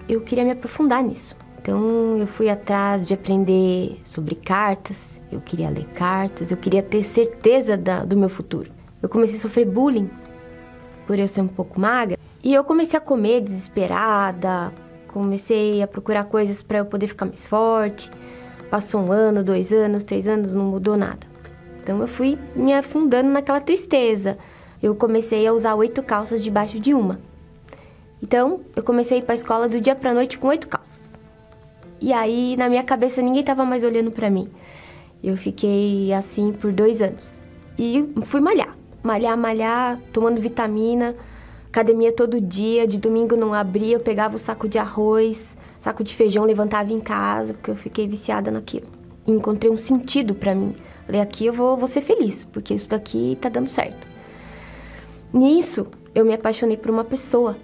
eu 0.07 0.21
queria 0.21 0.45
me 0.45 0.51
aprofundar 0.51 1.03
nisso. 1.03 1.35
Então 1.63 2.17
eu 2.17 2.27
fui 2.27 2.49
atrás 2.49 3.07
de 3.07 3.13
aprender 3.13 4.01
sobre 4.03 4.35
cartas, 4.35 5.21
eu 5.31 5.43
queria 5.43 5.69
ler 5.69 5.85
cartas, 5.89 6.51
eu 6.51 6.57
queria 6.57 6.83
ter 6.83 7.03
certeza 7.03 7.77
da, 7.77 8.03
do 8.03 8.17
meu 8.17 8.31
futuro. 8.31 8.71
Eu 9.03 9.11
comecei 9.11 9.37
a 9.37 9.41
sofrer 9.41 9.67
bullying 9.67 10.09
por 11.07 11.19
eu 11.19 11.29
ser 11.29 11.43
um 11.43 11.49
pouco 11.49 11.79
magra 11.79 12.17
e 12.43 12.55
eu 12.55 12.65
comecei 12.65 12.97
a 12.97 13.01
comer 13.01 13.43
desesperada, 13.43 14.73
comecei 15.09 15.83
a 15.83 15.87
procurar 15.87 16.25
coisas 16.25 16.63
para 16.63 16.79
eu 16.79 16.87
poder 16.87 17.09
ficar 17.09 17.27
mais 17.27 17.47
forte. 17.47 18.11
Passou 18.71 19.03
um 19.03 19.13
ano, 19.13 19.45
dois 19.45 19.71
anos, 19.71 20.03
três 20.03 20.27
anos, 20.27 20.55
não 20.55 20.65
mudou 20.65 20.97
nada. 20.97 21.27
Então 21.83 22.01
eu 22.01 22.09
fui 22.09 22.39
me 22.57 22.73
afundando 22.73 23.29
naquela 23.29 23.61
tristeza. 23.61 24.39
Eu 24.83 24.95
comecei 24.95 25.47
a 25.47 25.53
usar 25.53 25.75
oito 25.75 26.03
calças 26.03 26.43
debaixo 26.43 26.81
de 26.81 26.95
uma. 26.95 27.21
Então, 28.23 28.61
eu 28.77 28.83
comecei 28.83 29.19
a 29.19 29.21
ir 29.21 29.25
para 29.25 29.33
a 29.33 29.35
escola 29.35 29.69
do 29.69 29.81
dia 29.81 29.95
para 29.95 30.15
noite 30.15 30.39
com 30.39 30.49
oito 30.49 30.69
calças. 30.69 31.10
E 32.01 32.13
aí, 32.13 32.57
na 32.57 32.69
minha 32.69 32.83
cabeça, 32.83 33.21
ninguém 33.21 33.41
estava 33.41 33.65
mais 33.65 33.85
olhando 33.85 34.11
para 34.11 34.31
mim. 34.31 34.49
Eu 35.23 35.37
fiquei 35.37 36.13
assim 36.13 36.53
por 36.53 36.73
dois 36.73 37.03
anos. 37.03 37.41
E 37.79 38.09
fui 38.25 38.41
malhar. 38.41 38.77
Malhar, 39.03 39.37
malhar, 39.37 39.99
tomando 40.13 40.41
vitamina, 40.41 41.15
academia 41.67 42.13
todo 42.13 42.41
dia. 42.41 42.87
De 42.87 42.99
domingo 42.99 43.37
não 43.37 43.53
abria, 43.53 43.97
eu 43.97 44.01
pegava 44.01 44.37
o 44.37 44.39
saco 44.39 44.69
de 44.69 44.79
arroz, 44.79 45.57
saco 45.81 46.03
de 46.03 46.15
feijão, 46.15 46.45
levantava 46.45 46.93
em 46.93 47.01
casa, 47.01 47.55
porque 47.55 47.71
eu 47.71 47.77
fiquei 47.77 48.09
viciada 48.09 48.51
naquilo. 48.51 48.87
E 49.27 49.33
encontrei 49.33 49.71
um 49.71 49.77
sentido 49.77 50.35
para 50.35 50.55
mim. 50.55 50.75
Falei, 51.05 51.21
aqui 51.21 51.47
eu 51.47 51.53
vou, 51.53 51.77
vou 51.77 51.89
ser 51.89 52.01
feliz, 52.01 52.45
porque 52.45 52.73
isso 52.75 52.89
daqui 52.89 53.37
tá 53.41 53.49
dando 53.49 53.69
certo. 53.69 54.07
Nisso, 55.33 55.87
eu 56.15 56.25
me 56.25 56.35
apaixonei 56.35 56.77
por 56.77 56.91
uma 56.91 57.05
pessoa 57.05 57.57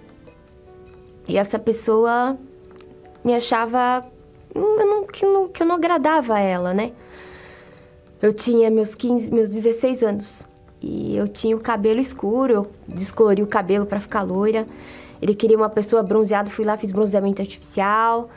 e 1.29 1.37
essa 1.37 1.59
pessoa 1.59 2.39
me 3.25 3.35
achava 3.35 4.07
não, 4.57 5.07
que, 5.07 5.25
não, 5.25 5.49
que 5.49 5.63
eu 5.63 5.67
não 5.67 5.75
agradava 5.77 6.35
a 6.35 6.41
ela, 6.41 6.75
né? 6.75 6.93
Eu 8.21 8.33
tinha 8.33 8.71
meus 8.71 8.95
15, 8.95 9.33
meus 9.33 9.51
16 9.51 10.03
anos 10.03 10.47
e 10.81 11.17
eu 11.17 11.29
tinha 11.29 11.57
o 11.57 11.61
cabelo 11.61 12.01
escuro, 12.01 12.53
eu 12.53 12.71
descolori 12.89 13.43
o 13.43 13.47
cabelo 13.47 13.87
para 13.87 14.01
ficar 14.01 14.23
loira. 14.23 14.67
Ele 15.21 15.35
queria 15.35 15.57
uma 15.57 15.69
pessoa 15.69 16.03
bronzeada, 16.03 16.51
fui 16.51 16.65
lá, 16.65 16.77
fiz 16.77 16.93
bronzeamento 16.93 17.41
artificial. 17.43 18.31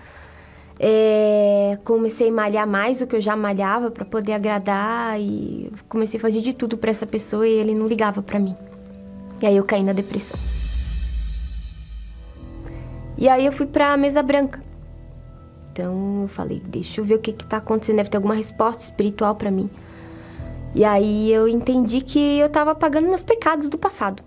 É, 0.79 1.77
comecei 1.83 2.29
a 2.29 2.31
malhar 2.31 2.65
mais 2.65 2.99
do 2.99 3.07
que 3.07 3.15
eu 3.15 3.21
já 3.21 3.35
malhava 3.35 3.91
para 3.91 4.05
poder 4.05 4.31
agradar 4.31 5.19
e 5.19 5.69
comecei 5.89 6.17
a 6.17 6.21
fazer 6.21 6.39
de 6.39 6.53
tudo 6.53 6.77
para 6.77 6.89
essa 6.89 7.05
pessoa 7.05 7.45
e 7.45 7.51
ele 7.51 7.75
não 7.75 7.85
ligava 7.85 8.21
para 8.21 8.39
mim. 8.39 8.55
E 9.41 9.45
aí 9.45 9.57
eu 9.57 9.63
caí 9.63 9.83
na 9.83 9.93
depressão. 9.93 10.39
E 13.17 13.27
aí 13.27 13.45
eu 13.45 13.51
fui 13.51 13.65
pra 13.65 13.97
mesa 13.97 14.23
branca. 14.23 14.68
Então 15.79 16.23
eu 16.23 16.27
falei, 16.27 16.61
deixa 16.65 16.99
eu 16.99 17.05
ver 17.05 17.15
o 17.15 17.19
que 17.19 17.31
que 17.31 17.45
tá 17.45 17.55
acontecendo, 17.55 17.95
deve 17.95 18.09
ter 18.09 18.17
alguma 18.17 18.35
resposta 18.35 18.83
espiritual 18.83 19.33
para 19.35 19.49
mim. 19.49 19.69
E 20.75 20.83
aí 20.83 21.31
eu 21.31 21.47
entendi 21.47 22.01
que 22.01 22.37
eu 22.37 22.49
tava 22.49 22.75
pagando 22.75 23.07
meus 23.07 23.23
pecados 23.23 23.69
do 23.69 23.77
passado. 23.77 24.21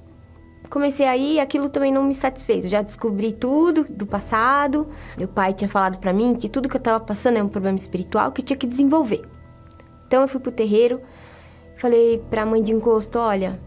Comecei 0.70 1.06
aí, 1.06 1.38
aquilo 1.38 1.68
também 1.68 1.92
não 1.92 2.04
me 2.04 2.14
satisfez. 2.14 2.64
Eu 2.64 2.70
já 2.70 2.80
descobri 2.80 3.34
tudo 3.34 3.84
do 3.84 4.06
passado. 4.06 4.88
Meu 5.18 5.28
pai 5.28 5.52
tinha 5.52 5.68
falado 5.68 5.98
para 5.98 6.14
mim 6.14 6.34
que 6.34 6.48
tudo 6.48 6.70
que 6.70 6.76
eu 6.76 6.80
tava 6.80 7.04
passando 7.04 7.36
é 7.36 7.42
um 7.42 7.48
problema 7.48 7.76
espiritual 7.76 8.32
que 8.32 8.40
eu 8.40 8.46
tinha 8.46 8.56
que 8.56 8.66
desenvolver. 8.66 9.22
Então 10.06 10.22
eu 10.22 10.28
fui 10.28 10.40
pro 10.40 10.50
terreiro, 10.50 11.02
falei 11.76 12.24
pra 12.30 12.46
mãe 12.46 12.62
de 12.62 12.72
encosto, 12.72 13.18
olha, 13.18 13.60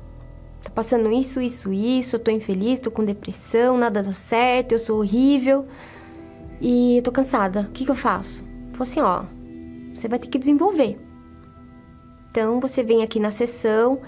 Tá 0.64 0.72
passando 0.72 1.12
isso, 1.12 1.40
isso, 1.40 1.72
isso, 1.72 2.16
eu 2.16 2.20
tô 2.20 2.32
infeliz, 2.32 2.80
tô 2.80 2.90
com 2.90 3.06
depressão, 3.06 3.78
nada 3.78 4.02
dá 4.02 4.14
certo, 4.14 4.72
eu 4.72 4.80
sou 4.80 4.98
horrível 4.98 5.68
e 6.60 6.98
eu 6.98 7.04
tô 7.04 7.12
cansada. 7.12 7.62
O 7.62 7.72
que 7.72 7.86
que 7.86 7.92
eu 7.92 7.96
faço? 7.96 8.44
Falei 8.74 8.92
assim, 8.92 9.02
ó, 9.02 9.24
você 9.94 10.08
vai 10.08 10.20
ter 10.20 10.28
que 10.28 10.38
desenvolver. 10.38 11.00
Então 12.32 12.60
você 12.60 12.84
vem 12.84 13.02
aqui 13.02 13.20
na 13.20 13.32
sessão, 13.32 14.00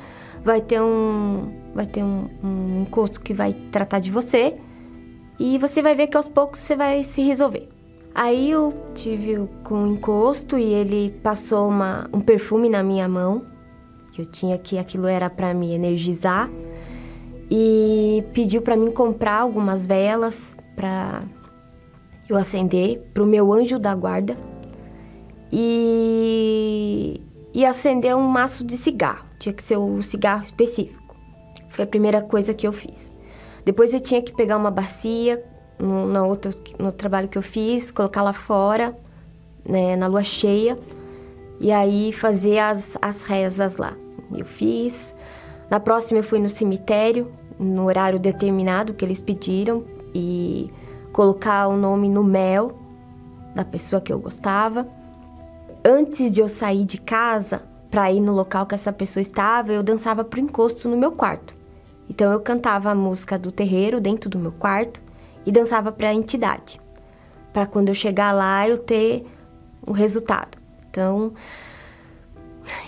vai 0.43 0.61
ter 0.61 0.81
um, 0.81 1.51
vai 1.73 1.85
ter 1.85 2.03
um, 2.03 2.29
um 2.43 2.81
encosto 2.81 3.21
que 3.21 3.33
vai 3.33 3.53
tratar 3.71 3.99
de 3.99 4.11
você 4.11 4.55
e 5.39 5.57
você 5.57 5.81
vai 5.81 5.95
ver 5.95 6.07
que 6.07 6.17
aos 6.17 6.27
poucos 6.27 6.59
você 6.59 6.75
vai 6.75 7.03
se 7.03 7.21
resolver. 7.21 7.69
Aí 8.13 8.49
eu 8.49 8.73
tive 8.95 9.47
com 9.63 9.75
um 9.75 9.93
encosto 9.93 10.57
e 10.57 10.73
ele 10.73 11.11
passou 11.21 11.69
uma, 11.69 12.09
um 12.11 12.19
perfume 12.19 12.67
na 12.67 12.81
minha 12.81 13.07
mão, 13.07 13.45
que 14.11 14.21
eu 14.21 14.25
tinha 14.25 14.57
que 14.57 14.79
aquilo 14.79 15.05
era 15.05 15.29
para 15.29 15.53
me 15.53 15.71
energizar, 15.71 16.49
e 17.49 18.23
pediu 18.33 18.63
para 18.63 18.75
mim 18.75 18.89
comprar 18.89 19.41
algumas 19.41 19.85
velas 19.85 20.57
para 20.75 21.21
eu 22.29 22.35
acender 22.35 22.99
para 23.13 23.23
o 23.23 23.25
meu 23.25 23.51
anjo 23.53 23.79
da 23.79 23.95
guarda 23.95 24.37
e, 25.51 27.21
e 27.53 27.65
acender 27.65 28.15
um 28.15 28.27
maço 28.27 28.65
de 28.65 28.77
cigarro. 28.77 29.25
Tinha 29.39 29.53
que 29.53 29.63
ser 29.63 29.77
o 29.77 30.01
cigarro 30.01 30.43
específico. 30.43 31.15
Foi 31.69 31.85
a 31.85 31.87
primeira 31.87 32.21
coisa 32.21 32.53
que 32.53 32.67
eu 32.67 32.73
fiz. 32.73 33.11
Depois 33.63 33.93
eu 33.93 33.99
tinha 33.99 34.21
que 34.21 34.33
pegar 34.33 34.57
uma 34.57 34.71
bacia 34.71 35.43
no, 35.79 36.07
no, 36.07 36.25
outro, 36.25 36.53
no 36.79 36.91
trabalho 36.91 37.27
que 37.27 37.37
eu 37.37 37.41
fiz, 37.41 37.91
colocar 37.91 38.23
lá 38.23 38.33
fora, 38.33 38.97
né, 39.63 39.95
na 39.95 40.07
lua 40.07 40.23
cheia, 40.23 40.77
e 41.59 41.71
aí 41.71 42.11
fazer 42.11 42.59
as, 42.59 42.97
as 43.01 43.21
rezas 43.21 43.77
lá. 43.77 43.93
Eu 44.35 44.45
fiz. 44.45 45.13
Na 45.69 45.79
próxima 45.79 46.19
eu 46.19 46.23
fui 46.23 46.39
no 46.39 46.49
cemitério, 46.49 47.31
no 47.59 47.85
horário 47.85 48.19
determinado 48.19 48.93
que 48.93 49.03
eles 49.03 49.19
pediram, 49.19 49.83
e 50.13 50.67
colocar 51.17 51.67
o 51.67 51.75
nome 51.75 52.07
no 52.07 52.23
mel 52.23 52.77
da 53.55 53.65
pessoa 53.65 53.99
que 53.99 54.13
eu 54.13 54.19
gostava. 54.19 54.87
Antes 55.83 56.31
de 56.31 56.41
eu 56.41 56.47
sair 56.47 56.85
de 56.85 56.99
casa 56.99 57.63
para 57.89 58.11
ir 58.11 58.19
no 58.19 58.31
local 58.31 58.67
que 58.67 58.75
essa 58.75 58.93
pessoa 58.93 59.19
estava, 59.19 59.73
eu 59.73 59.81
dançava 59.81 60.23
pro 60.23 60.39
encosto 60.39 60.87
no 60.87 60.95
meu 60.95 61.11
quarto. 61.11 61.55
Então 62.07 62.31
eu 62.31 62.39
cantava 62.39 62.91
a 62.91 62.95
música 62.95 63.35
do 63.35 63.51
terreiro 63.51 63.99
dentro 63.99 64.29
do 64.29 64.37
meu 64.37 64.51
quarto 64.51 65.01
e 65.43 65.51
dançava 65.51 65.91
para 65.91 66.09
a 66.09 66.13
entidade, 66.13 66.79
para 67.51 67.65
quando 67.65 67.87
eu 67.87 67.95
chegar 67.95 68.31
lá 68.31 68.69
eu 68.69 68.77
ter 68.77 69.25
um 69.87 69.93
resultado. 69.93 70.55
Então, 70.87 71.33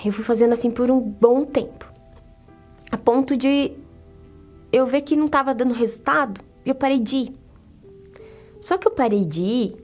eu 0.05 0.13
fui 0.13 0.23
fazendo 0.23 0.53
assim 0.53 0.69
por 0.69 0.91
um 0.91 0.99
bom 0.99 1.45
tempo, 1.45 1.91
a 2.91 2.97
ponto 2.97 3.35
de 3.35 3.71
eu 4.71 4.85
ver 4.85 5.01
que 5.01 5.15
não 5.15 5.25
estava 5.25 5.55
dando 5.55 5.73
resultado 5.73 6.41
e 6.63 6.69
eu 6.69 6.75
parei 6.75 6.99
de 6.99 7.15
ir. 7.15 7.38
Só 8.61 8.77
que 8.77 8.87
eu 8.87 8.91
parei 8.91 9.25
de 9.25 9.41
ir 9.41 9.75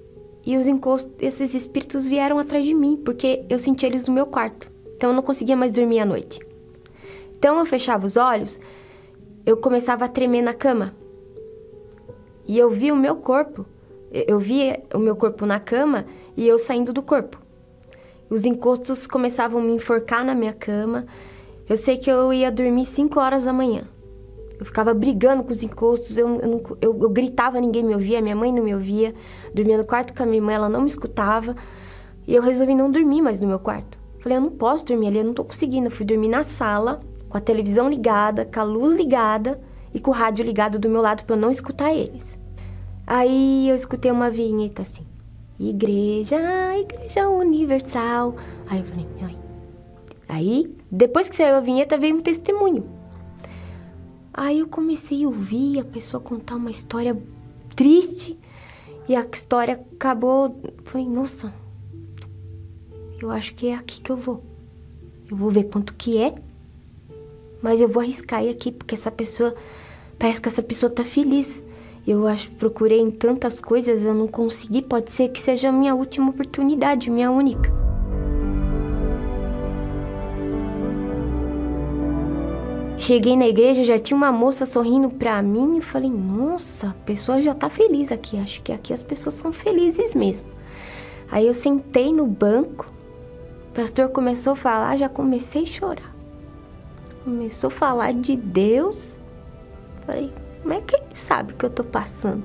e 0.46 0.58
os 0.58 0.68
encostos, 0.68 1.12
esses 1.20 1.54
espíritos 1.54 2.06
vieram 2.06 2.38
atrás 2.38 2.64
de 2.64 2.74
mim, 2.74 2.98
porque 2.98 3.44
eu 3.50 3.58
senti 3.58 3.86
eles 3.86 4.08
no 4.08 4.14
meu 4.14 4.26
quarto. 4.26 4.72
Então 4.96 5.10
eu 5.10 5.16
não 5.16 5.24
conseguia 5.24 5.56
mais 5.56 5.72
dormir 5.72 6.00
à 6.00 6.06
noite. 6.06 6.40
Então 7.38 7.58
eu 7.58 7.66
fechava 7.66 8.06
os 8.06 8.16
olhos, 8.18 8.60
eu 9.46 9.58
começava 9.58 10.06
a 10.06 10.10
tremer 10.10 10.42
na 10.42 10.54
cama, 10.54 10.94
e 12.48 12.58
eu 12.58 12.70
vi 12.70 12.92
o 12.92 12.96
meu 12.96 13.16
corpo, 13.16 13.66
eu 14.12 14.40
vi 14.40 14.72
o 14.94 15.00
meu 15.00 15.16
corpo 15.16 15.46
na 15.46 15.60
cama 15.60 16.06
e 16.38 16.48
eu 16.48 16.60
saindo 16.60 16.94
do 16.94 17.02
corpo. 17.02 17.42
Os 18.30 18.46
encostos 18.46 19.08
começavam 19.08 19.60
a 19.60 19.64
me 19.64 19.74
enforcar 19.74 20.24
na 20.24 20.34
minha 20.34 20.54
cama. 20.54 21.06
Eu 21.68 21.78
sei 21.78 21.98
que 21.98 22.10
eu 22.10 22.32
ia 22.32 22.52
dormir 22.52 22.86
5 22.86 23.20
horas 23.20 23.46
da 23.46 23.54
manhã. 23.54 23.88
Eu 24.60 24.66
ficava 24.66 24.94
brigando 24.94 25.44
com 25.44 25.52
os 25.52 25.62
encostos, 25.62 26.18
eu, 26.18 26.28
eu, 26.40 26.78
eu, 26.82 27.00
eu, 27.02 27.10
gritava, 27.10 27.60
ninguém 27.60 27.84
me 27.84 27.94
ouvia, 27.94 28.22
minha 28.22 28.36
mãe 28.36 28.52
não 28.52 28.64
me 28.64 28.74
ouvia. 28.74 29.14
Dormia 29.54 29.78
no 29.78 29.86
quarto 29.86 30.14
com 30.14 30.24
a 30.24 30.26
minha 30.26 30.42
mãe, 30.42 30.56
ela 30.56 30.70
não 30.70 30.82
me 30.82 30.88
escutava. 30.88 31.56
E 32.28 32.34
eu 32.34 32.42
resolvi 32.42 32.74
não 32.74 32.90
dormir 32.90 33.22
mais 33.22 33.40
no 33.40 33.48
meu 33.48 33.60
quarto. 33.60 33.98
Falei, 34.20 34.38
eu 34.38 34.42
não 34.42 34.52
posso 34.52 34.86
dormir 34.86 35.08
ali, 35.08 35.20
eu 35.20 35.26
não 35.26 35.34
tô 35.34 35.44
conseguindo. 35.44 35.88
Eu 35.88 35.92
fui 35.92 36.06
dormir 36.06 36.30
na 36.30 36.44
sala, 36.44 37.02
com 37.30 37.38
a 37.38 37.42
televisão 37.42 37.90
ligada, 37.90 38.46
com 38.46 38.60
a 38.60 38.64
luz 38.64 38.96
ligada 38.96 39.60
e 39.94 40.00
com 40.00 40.12
o 40.12 40.14
rádio 40.14 40.44
ligado 40.44 40.80
do 40.80 40.90
meu 40.90 41.02
lado 41.02 41.24
para 41.26 41.36
eu 41.36 41.40
não 41.40 41.52
escutar 41.52 41.94
eles. 41.94 42.26
Aí 43.06 43.70
eu 43.70 43.76
escutei 43.76 44.10
uma 44.10 44.30
vinheta 44.30 44.82
assim: 44.82 45.06
Igreja, 45.60 46.38
Igreja 46.78 47.30
Universal. 47.30 48.36
Aí 48.68 48.80
eu 48.80 48.86
falei: 48.86 49.08
Ai. 49.22 49.38
Aí, 50.28 50.76
depois 50.92 51.30
que 51.30 51.36
saiu 51.36 51.56
a 51.56 51.60
vinheta, 51.60 51.98
veio 51.98 52.16
um 52.16 52.22
testemunho. 52.22 52.95
Aí 54.38 54.60
eu 54.60 54.68
comecei 54.68 55.24
a 55.24 55.28
ouvir 55.28 55.80
a 55.80 55.86
pessoa 55.86 56.22
contar 56.22 56.58
uma 56.58 56.70
história 56.70 57.18
triste 57.74 58.38
e 59.08 59.16
a 59.16 59.26
história 59.34 59.76
acabou. 59.96 60.62
Falei: 60.84 61.08
Nossa, 61.08 61.54
eu 63.22 63.32
acho 63.32 63.56
que 63.56 63.68
é 63.68 63.76
aqui 63.76 64.02
que 64.02 64.12
eu 64.12 64.18
vou. 64.18 64.44
Eu 65.32 65.38
vou 65.38 65.50
ver 65.50 65.64
quanto 65.70 65.94
que 65.94 66.18
é, 66.18 66.36
mas 67.62 67.80
eu 67.80 67.88
vou 67.88 68.02
arriscar 68.02 68.44
ir 68.44 68.50
aqui 68.50 68.74
porque 68.74 68.96
essa 68.96 69.10
pessoa 69.10 69.56
parece 70.20 70.42
que 70.42 70.50
essa 70.50 70.62
pessoa 70.62 70.90
tá 70.90 71.06
feliz. 71.06 71.64
Eu 72.06 72.28
acho, 72.28 72.52
procurei 72.52 73.00
em 73.00 73.10
tantas 73.10 73.62
coisas, 73.62 74.04
eu 74.04 74.14
não 74.14 74.28
consegui. 74.28 74.82
Pode 74.82 75.12
ser 75.12 75.30
que 75.30 75.40
seja 75.40 75.70
a 75.70 75.72
minha 75.72 75.96
última 75.96 76.30
oportunidade, 76.30 77.10
minha 77.10 77.32
única. 77.32 77.72
Cheguei 82.98 83.36
na 83.36 83.48
igreja, 83.48 83.84
já 83.84 84.00
tinha 84.00 84.16
uma 84.16 84.32
moça 84.32 84.66
sorrindo 84.66 85.10
pra 85.10 85.42
mim 85.42 85.78
e 85.78 85.82
falei: 85.82 86.10
Nossa, 86.10 86.88
a 86.88 87.06
pessoa 87.06 87.42
já 87.42 87.54
tá 87.54 87.70
feliz 87.70 88.12
aqui. 88.12 88.38
Acho 88.38 88.62
que 88.62 88.72
aqui 88.72 88.94
as 88.94 89.04
pessoas 89.04 89.36
são 89.36 89.52
felizes 89.52 90.14
mesmo. 90.14 90.48
Aí 91.30 91.46
eu 91.46 91.54
sentei 91.54 92.14
no 92.14 92.26
banco, 92.26 92.92
o 93.70 93.74
pastor 93.74 94.10
começou 94.10 94.54
a 94.54 94.56
falar, 94.56 94.98
já 94.98 95.10
comecei 95.10 95.64
a 95.64 95.68
chorar. 95.68 96.16
Começou 97.24 97.68
a 97.68 97.72
falar 97.72 98.14
de 98.14 98.36
Deus. 98.36 99.20
Falei: 100.06 100.32
como 100.62 100.74
é 100.74 100.82
que 100.82 100.96
ele 100.96 101.06
sabe 101.14 101.54
que 101.54 101.66
eu 101.66 101.70
tô 101.70 101.84
passando? 101.84 102.44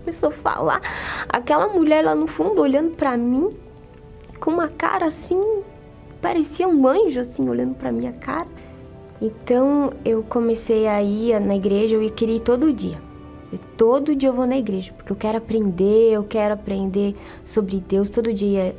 Começou 0.00 0.28
a 0.28 0.32
falar. 0.32 0.80
Aquela 1.28 1.66
mulher 1.66 2.04
lá 2.04 2.14
no 2.14 2.26
fundo 2.26 2.60
olhando 2.60 2.94
para 2.94 3.16
mim 3.16 3.56
com 4.38 4.52
uma 4.52 4.68
cara 4.68 5.06
assim, 5.06 5.42
parecia 6.22 6.68
um 6.68 6.86
anjo 6.86 7.20
assim 7.20 7.48
olhando 7.48 7.74
para 7.74 7.90
minha 7.90 8.12
cara. 8.12 8.46
Então 9.20 9.92
eu 10.04 10.22
comecei 10.22 10.86
a 10.86 11.02
ir 11.02 11.40
na 11.40 11.56
igreja, 11.56 11.96
eu 11.96 12.10
queria 12.10 12.36
ir 12.36 12.40
todo 12.40 12.72
dia. 12.72 13.00
todo 13.76 14.14
dia 14.14 14.28
eu 14.28 14.32
vou 14.32 14.46
na 14.46 14.58
igreja, 14.58 14.92
porque 14.92 15.10
eu 15.10 15.16
quero 15.16 15.38
aprender, 15.38 16.12
eu 16.12 16.24
quero 16.24 16.54
aprender 16.54 17.16
sobre 17.44 17.80
Deus. 17.80 18.10
Todo 18.10 18.32
dia 18.32 18.76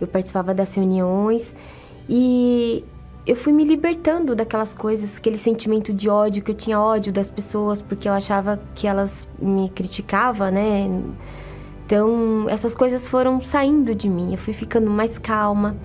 eu 0.00 0.06
participava 0.06 0.54
das 0.54 0.74
reuniões 0.74 1.54
e 2.08 2.84
eu 3.26 3.36
fui 3.36 3.52
me 3.52 3.64
libertando 3.64 4.34
daquelas 4.34 4.74
coisas, 4.74 5.16
aquele 5.16 5.38
sentimento 5.38 5.92
de 5.92 6.08
ódio, 6.08 6.42
que 6.42 6.50
eu 6.50 6.54
tinha 6.54 6.80
ódio 6.80 7.12
das 7.12 7.30
pessoas 7.30 7.80
porque 7.80 8.08
eu 8.08 8.12
achava 8.12 8.60
que 8.74 8.86
elas 8.86 9.26
me 9.38 9.68
criticavam, 9.70 10.50
né? 10.50 10.86
Então, 11.86 12.46
essas 12.48 12.74
coisas 12.74 13.06
foram 13.06 13.42
saindo 13.42 13.94
de 13.94 14.08
mim. 14.08 14.32
Eu 14.32 14.38
fui 14.38 14.52
ficando 14.52 14.90
mais 14.90 15.18
calma. 15.18 15.76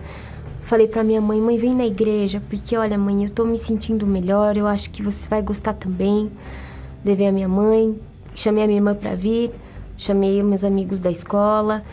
Falei 0.70 0.88
para 0.88 1.04
minha 1.04 1.20
mãe: 1.20 1.42
"Mãe, 1.42 1.58
vem 1.58 1.76
na 1.76 1.88
igreja, 1.88 2.40
porque 2.48 2.78
olha, 2.78 2.96
mãe, 2.96 3.24
eu 3.24 3.32
tô 3.32 3.44
me 3.44 3.58
sentindo 3.58 4.06
melhor, 4.06 4.56
eu 4.56 4.68
acho 4.68 4.92
que 4.92 5.02
você 5.02 5.28
vai 5.28 5.42
gostar 5.42 5.74
também". 5.74 6.32
Levei 7.04 7.26
a 7.26 7.32
minha 7.32 7.50
mãe, 7.50 8.00
chamei 8.36 8.64
a 8.64 8.68
minha 8.68 8.78
irmã 8.78 8.94
para 8.94 9.16
vir, 9.16 9.52
chamei 9.98 10.44
meus 10.44 10.64
amigos 10.64 11.00
da 11.00 11.10
escola 11.10 11.84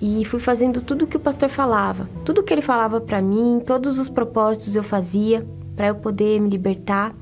e 0.00 0.24
fui 0.24 0.38
fazendo 0.38 0.80
tudo 0.80 1.06
o 1.06 1.08
que 1.08 1.16
o 1.16 1.20
pastor 1.20 1.48
falava, 1.48 2.08
tudo 2.24 2.44
que 2.44 2.54
ele 2.54 2.62
falava 2.62 3.00
para 3.00 3.20
mim, 3.20 3.60
todos 3.66 3.98
os 3.98 4.08
propósitos 4.08 4.76
eu 4.76 4.84
fazia 4.84 5.44
para 5.74 5.88
eu 5.88 5.96
poder 5.96 6.40
me 6.40 6.48
libertar. 6.48 7.12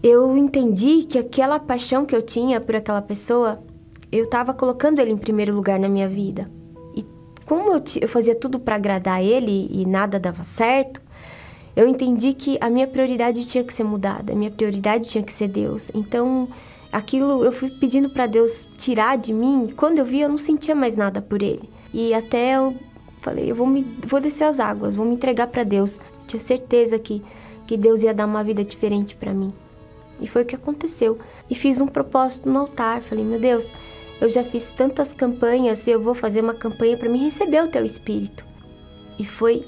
Eu 0.00 0.36
entendi 0.36 1.02
que 1.02 1.18
aquela 1.18 1.58
paixão 1.58 2.06
que 2.06 2.14
eu 2.14 2.22
tinha 2.22 2.60
por 2.60 2.76
aquela 2.76 3.02
pessoa, 3.02 3.58
eu 4.12 4.26
estava 4.26 4.54
colocando 4.54 5.00
ele 5.00 5.10
em 5.10 5.18
primeiro 5.18 5.52
lugar 5.52 5.80
na 5.80 5.88
minha 5.88 6.08
vida. 6.08 6.48
Como 7.46 7.72
eu, 7.72 7.82
eu 8.00 8.08
fazia 8.08 8.34
tudo 8.34 8.58
para 8.58 8.76
agradar 8.76 9.22
ele 9.22 9.68
e 9.70 9.84
nada 9.84 10.18
dava 10.18 10.44
certo, 10.44 11.00
eu 11.76 11.88
entendi 11.88 12.32
que 12.32 12.56
a 12.60 12.70
minha 12.70 12.86
prioridade 12.86 13.44
tinha 13.46 13.64
que 13.64 13.72
ser 13.72 13.84
mudada, 13.84 14.32
a 14.32 14.36
minha 14.36 14.50
prioridade 14.50 15.08
tinha 15.08 15.24
que 15.24 15.32
ser 15.32 15.48
Deus. 15.48 15.90
Então, 15.94 16.48
aquilo 16.92 17.44
eu 17.44 17.50
fui 17.50 17.68
pedindo 17.68 18.08
para 18.10 18.26
Deus 18.26 18.66
tirar 18.78 19.18
de 19.18 19.32
mim. 19.32 19.72
Quando 19.76 19.98
eu 19.98 20.04
vi, 20.04 20.20
eu 20.20 20.28
não 20.28 20.38
sentia 20.38 20.74
mais 20.74 20.96
nada 20.96 21.20
por 21.20 21.42
ele. 21.42 21.68
E 21.92 22.14
até 22.14 22.56
eu 22.56 22.76
falei, 23.18 23.50
eu 23.50 23.56
vou, 23.56 23.66
me, 23.66 23.82
vou 24.06 24.20
descer 24.20 24.44
as 24.44 24.60
águas, 24.60 24.94
vou 24.94 25.04
me 25.04 25.14
entregar 25.14 25.48
para 25.48 25.64
Deus. 25.64 25.98
Tinha 26.26 26.40
certeza 26.40 26.98
que, 26.98 27.22
que 27.66 27.76
Deus 27.76 28.02
ia 28.02 28.14
dar 28.14 28.26
uma 28.26 28.44
vida 28.44 28.62
diferente 28.62 29.16
para 29.16 29.34
mim. 29.34 29.52
E 30.20 30.28
foi 30.28 30.42
o 30.42 30.46
que 30.46 30.54
aconteceu. 30.54 31.18
E 31.50 31.54
fiz 31.54 31.80
um 31.80 31.86
propósito 31.86 32.48
no 32.48 32.60
altar. 32.60 33.02
Falei, 33.02 33.24
meu 33.24 33.40
Deus, 33.40 33.72
eu 34.20 34.28
já 34.28 34.44
fiz 34.44 34.70
tantas 34.70 35.12
campanhas 35.12 35.86
e 35.86 35.90
eu 35.90 36.00
vou 36.00 36.14
fazer 36.14 36.40
uma 36.40 36.54
campanha 36.54 36.96
para 36.96 37.08
me 37.08 37.18
receber 37.18 37.62
o 37.62 37.68
teu 37.68 37.84
espírito. 37.84 38.44
E 39.18 39.24
foi 39.24 39.66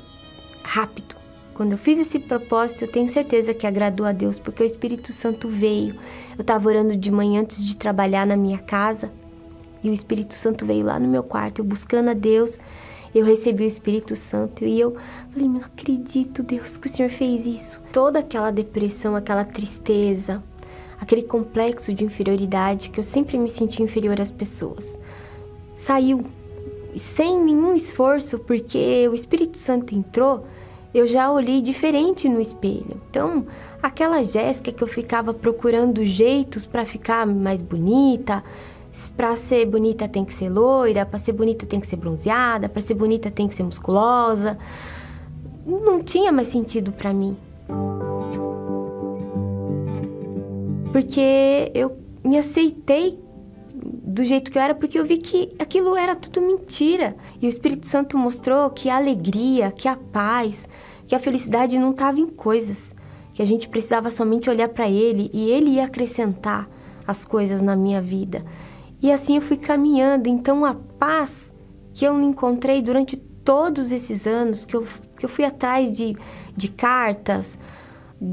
rápido. 0.62 1.14
Quando 1.54 1.72
eu 1.72 1.78
fiz 1.78 1.98
esse 1.98 2.18
propósito, 2.18 2.84
eu 2.84 2.88
tenho 2.88 3.08
certeza 3.08 3.54
que 3.54 3.66
agradou 3.66 4.04
a 4.04 4.12
Deus, 4.12 4.38
porque 4.38 4.62
o 4.62 4.66
Espírito 4.66 5.10
Santo 5.10 5.48
veio. 5.48 5.94
Eu 6.36 6.42
estava 6.42 6.68
orando 6.68 6.94
de 6.94 7.10
manhã 7.10 7.40
antes 7.40 7.64
de 7.64 7.76
trabalhar 7.76 8.26
na 8.26 8.36
minha 8.36 8.58
casa 8.58 9.10
e 9.82 9.88
o 9.88 9.92
Espírito 9.92 10.34
Santo 10.34 10.66
veio 10.66 10.84
lá 10.84 10.98
no 10.98 11.08
meu 11.08 11.22
quarto, 11.22 11.60
eu 11.60 11.64
buscando 11.64 12.10
a 12.10 12.14
Deus. 12.14 12.58
eu 13.14 13.24
recebi 13.24 13.64
o 13.64 13.66
Espírito 13.66 14.14
Santo 14.14 14.64
e 14.64 14.78
eu 14.78 14.96
falei, 15.30 15.48
não 15.48 15.60
acredito, 15.60 16.42
Deus, 16.42 16.76
que 16.76 16.88
o 16.88 16.90
Senhor 16.90 17.08
fez 17.08 17.46
isso. 17.46 17.80
Toda 17.92 18.18
aquela 18.18 18.50
depressão, 18.50 19.16
aquela 19.16 19.44
tristeza, 19.44 20.42
aquele 21.00 21.22
complexo 21.22 21.92
de 21.92 22.04
inferioridade 22.04 22.90
que 22.90 22.98
eu 22.98 23.04
sempre 23.04 23.38
me 23.38 23.48
senti 23.48 23.82
inferior 23.82 24.20
às 24.20 24.30
pessoas, 24.30 24.96
saiu 25.74 26.24
sem 26.96 27.38
nenhum 27.42 27.74
esforço, 27.74 28.38
porque 28.38 29.06
o 29.08 29.14
Espírito 29.14 29.58
Santo 29.58 29.94
entrou. 29.94 30.46
Eu 30.94 31.06
já 31.06 31.30
olhei 31.30 31.60
diferente 31.60 32.26
no 32.26 32.40
espelho. 32.40 33.00
Então, 33.10 33.46
aquela 33.82 34.24
Jéssica 34.24 34.72
que 34.72 34.82
eu 34.82 34.88
ficava 34.88 35.34
procurando 35.34 36.02
jeitos 36.04 36.64
para 36.64 36.86
ficar 36.86 37.26
mais 37.26 37.60
bonita, 37.60 38.42
para 39.14 39.36
ser 39.36 39.66
bonita 39.66 40.08
tem 40.08 40.24
que 40.24 40.32
ser 40.32 40.48
loira, 40.48 41.04
para 41.04 41.18
ser 41.18 41.32
bonita 41.32 41.66
tem 41.66 41.80
que 41.80 41.86
ser 41.86 41.96
bronzeada, 41.96 42.66
para 42.68 42.80
ser 42.80 42.94
bonita 42.94 43.30
tem 43.30 43.46
que 43.46 43.54
ser 43.54 43.62
musculosa. 43.62 44.56
Não 45.66 46.02
tinha 46.02 46.32
mais 46.32 46.48
sentido 46.48 46.92
para 46.92 47.12
mim. 47.12 47.36
Porque 50.96 51.70
eu 51.74 51.94
me 52.24 52.38
aceitei 52.38 53.20
do 53.70 54.24
jeito 54.24 54.50
que 54.50 54.56
eu 54.56 54.62
era, 54.62 54.74
porque 54.74 54.98
eu 54.98 55.04
vi 55.04 55.18
que 55.18 55.54
aquilo 55.58 55.94
era 55.94 56.16
tudo 56.16 56.40
mentira. 56.40 57.14
E 57.38 57.44
o 57.44 57.50
Espírito 57.50 57.84
Santo 57.84 58.16
mostrou 58.16 58.70
que 58.70 58.88
a 58.88 58.96
alegria, 58.96 59.70
que 59.70 59.88
a 59.88 59.94
paz, 59.94 60.66
que 61.06 61.14
a 61.14 61.18
felicidade 61.18 61.78
não 61.78 61.90
estava 61.90 62.18
em 62.18 62.26
coisas, 62.26 62.94
que 63.34 63.42
a 63.42 63.44
gente 63.44 63.68
precisava 63.68 64.10
somente 64.10 64.48
olhar 64.48 64.70
para 64.70 64.88
Ele 64.88 65.30
e 65.34 65.50
Ele 65.50 65.72
ia 65.72 65.84
acrescentar 65.84 66.66
as 67.06 67.26
coisas 67.26 67.60
na 67.60 67.76
minha 67.76 68.00
vida. 68.00 68.42
E 69.02 69.12
assim 69.12 69.36
eu 69.36 69.42
fui 69.42 69.58
caminhando. 69.58 70.28
Então 70.28 70.64
a 70.64 70.72
paz 70.72 71.52
que 71.92 72.06
eu 72.06 72.18
encontrei 72.22 72.80
durante 72.80 73.18
todos 73.18 73.92
esses 73.92 74.26
anos, 74.26 74.64
que 74.64 74.74
eu, 74.74 74.86
que 75.18 75.26
eu 75.26 75.28
fui 75.28 75.44
atrás 75.44 75.92
de, 75.92 76.16
de 76.56 76.68
cartas, 76.68 77.58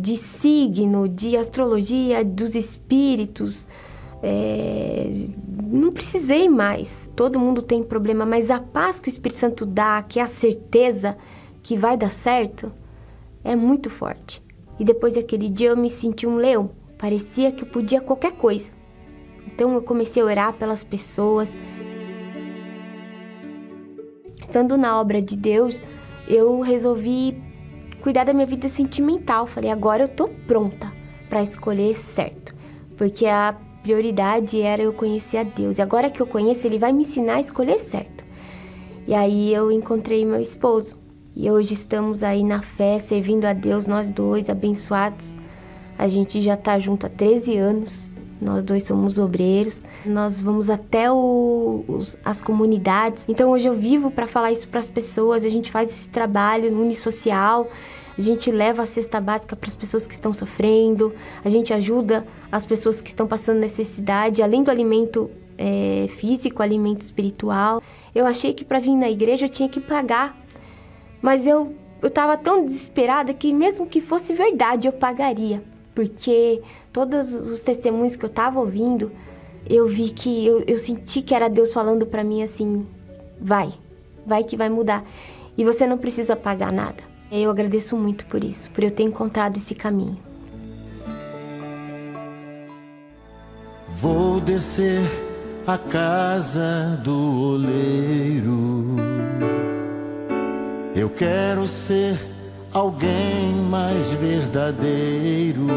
de 0.01 0.17
signo, 0.17 1.07
de 1.07 1.37
astrologia, 1.37 2.23
dos 2.23 2.55
espíritos, 2.55 3.67
é, 4.21 5.27
não 5.67 5.91
precisei 5.91 6.47
mais. 6.47 7.11
Todo 7.15 7.39
mundo 7.39 7.61
tem 7.61 7.83
problema, 7.83 8.25
mas 8.25 8.49
a 8.49 8.59
paz 8.59 8.99
que 8.99 9.07
o 9.07 9.11
Espírito 9.11 9.37
Santo 9.37 9.65
dá, 9.65 10.01
que 10.01 10.19
é 10.19 10.23
a 10.23 10.27
certeza 10.27 11.17
que 11.61 11.77
vai 11.77 11.97
dar 11.97 12.11
certo, 12.11 12.71
é 13.43 13.55
muito 13.55 13.89
forte. 13.89 14.41
E 14.79 14.85
depois 14.85 15.15
daquele 15.15 15.49
dia 15.49 15.69
eu 15.69 15.77
me 15.77 15.89
senti 15.89 16.25
um 16.25 16.37
leão. 16.37 16.71
Parecia 16.97 17.51
que 17.51 17.63
eu 17.63 17.67
podia 17.67 18.01
qualquer 18.01 18.31
coisa. 18.31 18.71
Então 19.45 19.73
eu 19.73 19.81
comecei 19.81 20.23
a 20.23 20.25
orar 20.25 20.53
pelas 20.53 20.83
pessoas. 20.83 21.53
Estando 24.39 24.77
na 24.77 24.99
obra 24.99 25.21
de 25.21 25.35
Deus, 25.35 25.81
eu 26.27 26.61
resolvi 26.61 27.41
cuidar 28.03 28.25
da 28.25 28.33
minha 28.33 28.45
vida 28.45 28.67
sentimental. 28.67 29.47
Falei, 29.47 29.71
agora 29.71 30.03
eu 30.03 30.09
tô 30.09 30.27
pronta 30.27 30.91
para 31.29 31.41
escolher 31.41 31.95
certo. 31.95 32.53
Porque 32.97 33.25
a 33.25 33.55
prioridade 33.81 34.61
era 34.61 34.83
eu 34.83 34.93
conhecer 34.93 35.37
a 35.37 35.43
Deus. 35.43 35.77
E 35.77 35.81
agora 35.81 36.11
que 36.11 36.21
eu 36.21 36.27
conheço, 36.27 36.67
Ele 36.67 36.77
vai 36.77 36.91
me 36.91 37.03
ensinar 37.03 37.35
a 37.35 37.39
escolher 37.39 37.79
certo. 37.79 38.23
E 39.07 39.15
aí 39.15 39.53
eu 39.53 39.71
encontrei 39.71 40.25
meu 40.25 40.41
esposo. 40.41 40.97
E 41.33 41.49
hoje 41.49 41.73
estamos 41.73 42.21
aí 42.21 42.43
na 42.43 42.61
fé, 42.61 42.99
servindo 42.99 43.45
a 43.45 43.53
Deus, 43.53 43.87
nós 43.87 44.11
dois, 44.11 44.49
abençoados. 44.49 45.37
A 45.97 46.07
gente 46.07 46.41
já 46.41 46.57
tá 46.57 46.77
junto 46.77 47.05
há 47.05 47.09
13 47.09 47.57
anos 47.57 48.11
nós 48.43 48.63
dois 48.63 48.83
somos 48.83 49.17
obreiros, 49.17 49.83
nós 50.05 50.41
vamos 50.41 50.69
até 50.69 51.11
o, 51.11 51.83
os, 51.87 52.17
as 52.23 52.41
comunidades. 52.41 53.23
Então 53.27 53.49
hoje 53.49 53.67
eu 53.67 53.73
vivo 53.73 54.11
para 54.11 54.27
falar 54.27 54.51
isso 54.51 54.67
para 54.67 54.79
as 54.79 54.89
pessoas. 54.89 55.45
A 55.45 55.49
gente 55.49 55.71
faz 55.71 55.89
esse 55.89 56.09
trabalho 56.09 56.71
no 56.71 56.81
Unisocial. 56.81 57.69
A 58.17 58.21
gente 58.21 58.51
leva 58.51 58.83
a 58.83 58.85
cesta 58.85 59.19
básica 59.19 59.55
para 59.55 59.67
as 59.67 59.75
pessoas 59.75 60.05
que 60.05 60.13
estão 60.13 60.33
sofrendo. 60.33 61.13
A 61.43 61.49
gente 61.49 61.73
ajuda 61.73 62.27
as 62.51 62.65
pessoas 62.65 63.01
que 63.01 63.09
estão 63.09 63.25
passando 63.25 63.59
necessidade, 63.59 64.43
além 64.43 64.61
do 64.61 64.69
alimento 64.69 65.31
é, 65.57 66.07
físico, 66.17 66.61
alimento 66.61 67.01
espiritual. 67.01 67.81
Eu 68.13 68.27
achei 68.27 68.53
que 68.53 68.63
para 68.65 68.79
vir 68.79 68.95
na 68.95 69.09
igreja 69.09 69.45
eu 69.45 69.49
tinha 69.49 69.69
que 69.69 69.79
pagar, 69.79 70.37
mas 71.21 71.47
eu 71.47 71.73
eu 72.01 72.09
estava 72.09 72.35
tão 72.35 72.65
desesperada 72.65 73.33
que 73.33 73.53
mesmo 73.53 73.87
que 73.87 74.01
fosse 74.01 74.33
verdade 74.33 74.89
eu 74.89 74.91
pagaria 74.91 75.63
porque 75.93 76.61
todos 76.93 77.33
os 77.33 77.61
testemunhos 77.61 78.15
que 78.15 78.23
eu 78.23 78.29
estava 78.29 78.59
ouvindo, 78.59 79.11
eu 79.67 79.87
vi 79.87 80.11
que 80.11 80.45
eu, 80.45 80.63
eu 80.67 80.77
senti 80.77 81.21
que 81.21 81.33
era 81.33 81.49
Deus 81.49 81.73
falando 81.73 82.05
para 82.05 82.23
mim 82.23 82.43
assim: 82.43 82.85
vai, 83.41 83.73
vai 84.25 84.43
que 84.43 84.55
vai 84.55 84.69
mudar. 84.69 85.03
E 85.57 85.63
você 85.65 85.85
não 85.87 85.97
precisa 85.97 86.35
pagar 86.35 86.71
nada. 86.71 87.03
Eu 87.31 87.49
agradeço 87.49 87.97
muito 87.97 88.25
por 88.27 88.43
isso, 88.43 88.69
por 88.69 88.83
eu 88.83 88.91
ter 88.91 89.03
encontrado 89.03 89.57
esse 89.57 89.73
caminho. 89.73 90.19
Vou 93.95 94.39
descer 94.39 95.01
a 95.65 95.77
casa 95.77 96.99
do 97.03 97.53
oleiro. 97.53 98.95
Eu 100.95 101.09
quero 101.09 101.67
ser 101.67 102.19
alguém 102.71 103.53
mais 103.69 104.11
verdadeiro. 104.13 105.67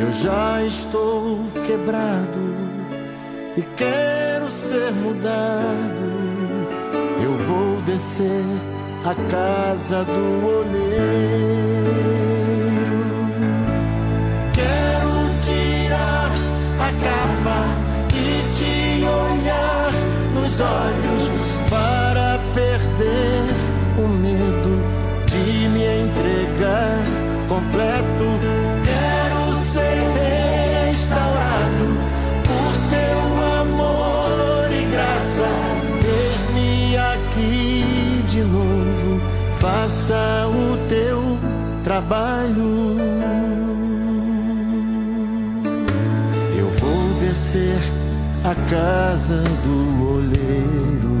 Eu 0.00 0.12
já 0.12 0.62
estou 0.62 1.40
quebrado 1.66 2.54
e 3.56 3.62
quero 3.76 4.48
ser 4.48 4.92
mudado. 4.92 6.06
Eu 7.20 7.36
vou 7.36 7.82
descer 7.82 8.44
a 9.04 9.14
casa 9.28 10.04
do 10.04 10.46
olheiro. 10.60 11.18
Quero 14.54 15.14
tirar 15.42 16.30
a 16.78 16.90
capa 17.02 17.60
e 18.14 18.42
te 18.54 19.04
olhar 19.04 19.90
nos 20.32 20.60
olhos 20.60 21.34
para 21.68 22.38
perder 22.54 23.46
o 23.98 24.06
medo 24.06 24.80
de 25.26 25.68
me 25.70 25.82
entregar 26.04 27.02
completo. 27.48 28.57
Faça 40.08 40.48
o 40.48 40.88
teu 40.88 41.22
trabalho. 41.84 42.96
Eu 46.56 46.70
vou 46.70 47.20
descer 47.20 47.78
a 48.42 48.54
casa 48.70 49.42
do 49.64 50.14
oleiro 50.14 51.18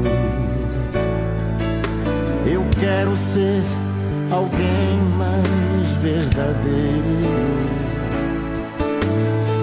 quero 2.80 3.16
ser 3.16 3.62
alguém 4.30 4.98
mais 5.16 5.92
verdadeiro. 6.00 7.18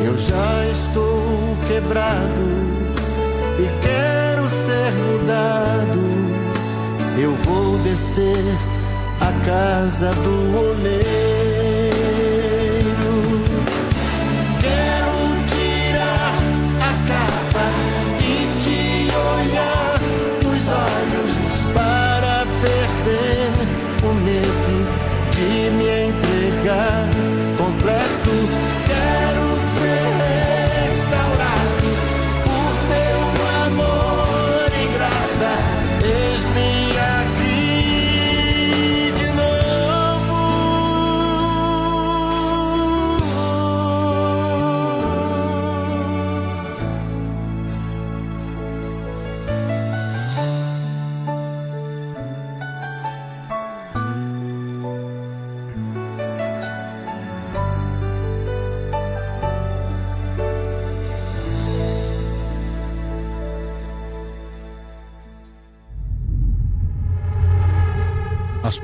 Eu 0.04 0.18
já 0.18 0.68
estou 0.72 1.58
quebrado 1.66 2.46
e 3.58 3.68
quero 3.82 4.50
ser 4.50 4.92
mudado. 4.92 6.00
Eu 7.18 7.32
vou 7.32 7.78
descer 7.80 8.75
a 9.22 9.32
casa 9.46 10.12
do 10.12 10.58
oleiro. 10.58 11.35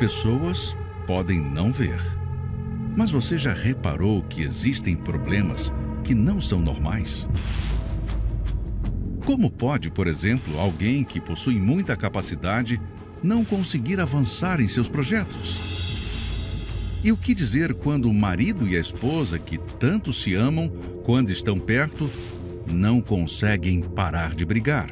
Pessoas 0.02 0.76
podem 1.06 1.40
não 1.40 1.72
ver. 1.72 2.02
Mas 2.98 3.12
você 3.12 3.38
já 3.38 3.54
reparou 3.54 4.24
que 4.24 4.42
existem 4.42 4.96
problemas 4.96 5.72
que 6.04 6.16
não 6.16 6.42
são 6.42 6.60
normais? 6.60 7.30
Como 9.24 9.52
pode, 9.52 9.92
por 9.92 10.08
exemplo, 10.08 10.60
alguém 10.60 11.04
que 11.04 11.22
possui 11.22 11.60
muita 11.60 11.96
capacidade 11.96 12.82
não 13.22 13.46
conseguir 13.46 14.00
avançar 14.00 14.60
em 14.60 14.68
seus 14.68 14.90
projetos? 14.90 15.60
E 17.04 17.12
o 17.12 17.18
que 17.18 17.36
dizer 17.36 17.76
quando 17.76 18.10
o 18.10 18.14
marido 18.14 18.68
e 18.68 18.76
a 18.76 18.80
esposa, 18.80 19.38
que 19.38 19.60
tanto 19.78 20.12
se 20.12 20.34
amam, 20.34 20.68
quando 21.04 21.30
estão 21.30 21.60
perto, 21.60 22.10
não 22.66 23.00
conseguem 23.02 23.82
parar 23.82 24.34
de 24.34 24.46
brigar? 24.46 24.90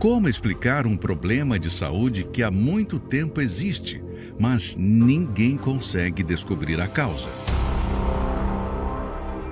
Como 0.00 0.30
explicar 0.30 0.86
um 0.86 0.96
problema 0.96 1.58
de 1.58 1.70
saúde 1.70 2.24
que 2.24 2.42
há 2.42 2.50
muito 2.50 2.98
tempo 2.98 3.38
existe, 3.38 4.02
mas 4.38 4.74
ninguém 4.74 5.58
consegue 5.58 6.22
descobrir 6.22 6.80
a 6.80 6.88
causa? 6.88 7.28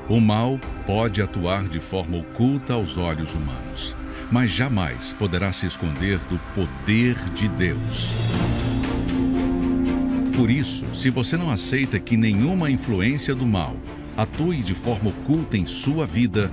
O 0.09 0.18
mal 0.18 0.59
pode 0.86 1.20
atuar 1.20 1.68
de 1.68 1.78
forma 1.80 2.16
oculta 2.16 2.72
aos 2.72 2.96
olhos 2.96 3.34
humanos, 3.34 3.94
mas 4.32 4.51
jamais 4.51 5.12
poderá 5.12 5.53
se 5.53 5.66
esconder 5.66 6.18
do 6.30 6.38
poder 6.55 7.14
de 7.34 7.46
Deus. 7.46 8.11
Por 10.34 10.49
isso, 10.49 10.86
se 10.94 11.11
você 11.11 11.36
não 11.36 11.51
aceita 11.51 12.01
que 12.01 12.16
nenhuma 12.16 12.70
influência 12.70 13.34
do 13.34 13.46
mal 13.46 13.76
atue 14.16 14.62
de 14.62 14.72
forma 14.72 15.11
oculta 15.11 15.59
em 15.59 15.66
sua 15.66 16.07
vida, 16.07 16.51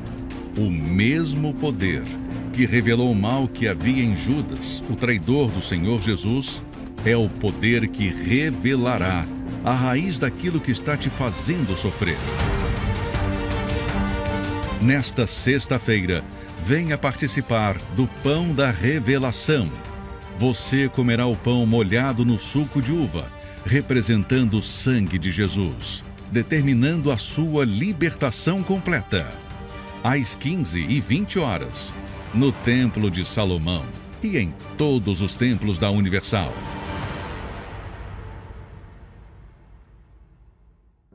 o 0.57 0.69
mesmo 0.69 1.53
poder 1.53 2.03
que 2.55 2.65
revelou 2.65 3.11
o 3.11 3.15
mal 3.15 3.49
que 3.49 3.67
havia 3.67 4.01
em 4.01 4.15
Judas, 4.15 4.81
o 4.89 4.95
traidor 4.95 5.51
do 5.51 5.61
Senhor 5.61 6.01
Jesus, 6.01 6.63
é 7.03 7.15
o 7.15 7.27
poder 7.27 7.89
que 7.89 8.07
revelará 8.07 9.27
a 9.61 9.73
raiz 9.73 10.17
daquilo 10.17 10.61
que 10.61 10.71
está 10.71 10.95
te 10.95 11.09
fazendo 11.09 11.75
sofrer. 11.75 12.15
Nesta 14.81 15.27
sexta-feira, 15.27 16.23
venha 16.63 16.97
participar 16.97 17.77
do 17.93 18.07
Pão 18.23 18.53
da 18.53 18.71
Revelação. 18.71 19.67
Você 20.39 20.87
comerá 20.87 21.25
o 21.25 21.35
pão 21.35 21.65
molhado 21.65 22.23
no 22.23 22.37
suco 22.37 22.81
de 22.81 22.93
uva, 22.93 23.27
representando 23.65 24.59
o 24.59 24.61
sangue 24.61 25.19
de 25.19 25.29
Jesus, 25.29 26.05
determinando 26.31 27.11
a 27.11 27.17
sua 27.17 27.65
libertação 27.65 28.63
completa. 28.63 29.27
Às 30.01 30.37
15 30.37 30.79
e 30.79 31.01
20 31.01 31.39
horas, 31.39 31.93
no 32.35 32.51
Templo 32.51 33.09
de 33.09 33.23
Salomão 33.23 33.85
e 34.21 34.37
em 34.37 34.53
todos 34.77 35.21
os 35.21 35.35
templos 35.35 35.79
da 35.79 35.89
Universal. 35.89 36.49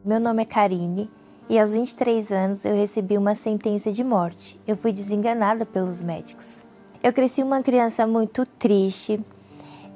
Meu 0.02 0.18
nome 0.18 0.40
é 0.40 0.46
Karine 0.46 1.10
e 1.46 1.58
aos 1.58 1.74
23 1.74 2.32
anos 2.32 2.64
eu 2.64 2.74
recebi 2.74 3.18
uma 3.18 3.34
sentença 3.34 3.92
de 3.92 4.02
morte. 4.02 4.58
Eu 4.66 4.78
fui 4.78 4.92
desenganada 4.92 5.66
pelos 5.66 6.00
médicos. 6.00 6.66
Eu 7.02 7.12
cresci 7.12 7.42
uma 7.42 7.62
criança 7.62 8.06
muito 8.06 8.46
triste, 8.46 9.20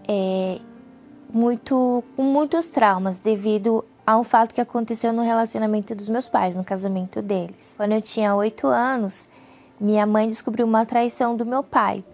é, 0.07 0.59
muito, 1.33 2.05
com 2.15 2.23
muitos 2.23 2.69
traumas 2.69 3.19
devido 3.19 3.83
a 4.07 4.19
um 4.19 4.25
fato 4.25 4.55
que 4.55 4.61
aconteceu 4.61 5.11
no 5.11 5.23
relacionamento 5.23 5.95
dos 5.95 6.11
meus 6.11 6.29
pais, 6.29 6.55
no 6.55 6.63
casamento 6.63 7.23
deles. 7.23 7.73
Quando 7.79 7.93
eu 7.93 8.03
tinha 8.03 8.35
8 8.35 8.67
anos, 8.67 9.27
minha 9.81 10.07
mãe 10.07 10.29
descobriu 10.29 10.67
uma 10.67 10.87
traição 10.87 11.37
do 11.37 11.45
meu 11.45 11.63
pai. 11.63 12.05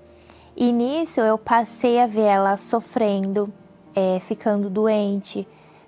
E 0.57 0.73
nisso 0.73 1.21
eu 1.21 1.39
passei 1.39 2.01
a 2.01 2.07
ver 2.07 2.23
ela 2.23 2.57
sofrendo, 2.57 3.53
é, 3.95 4.19
ficando 4.21 4.69
doente, 4.69 5.47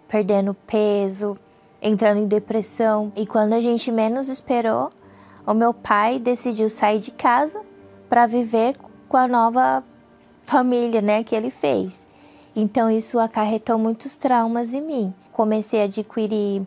perdendo 0.08 0.54
peso, 0.54 1.36
entrando 1.80 2.18
em 2.18 2.26
depressão. 2.26 3.12
E 3.16 3.26
quando 3.26 3.54
a 3.54 3.60
gente 3.60 3.90
menos 3.90 4.28
esperou, 4.28 4.90
o 5.46 5.54
meu 5.54 5.74
pai 5.74 6.18
decidiu 6.18 6.68
sair 6.68 7.00
de 7.00 7.10
casa 7.10 7.60
para 8.08 8.26
viver 8.26 8.76
com 9.08 9.16
a 9.16 9.26
nova 9.26 9.82
família, 10.42 11.00
né, 11.00 11.24
que 11.24 11.34
ele 11.34 11.50
fez. 11.50 12.06
Então 12.54 12.90
isso 12.90 13.18
acarretou 13.18 13.78
muitos 13.78 14.16
traumas 14.16 14.74
em 14.74 14.80
mim. 14.80 15.14
Comecei 15.32 15.80
a 15.80 15.84
adquirir 15.84 16.66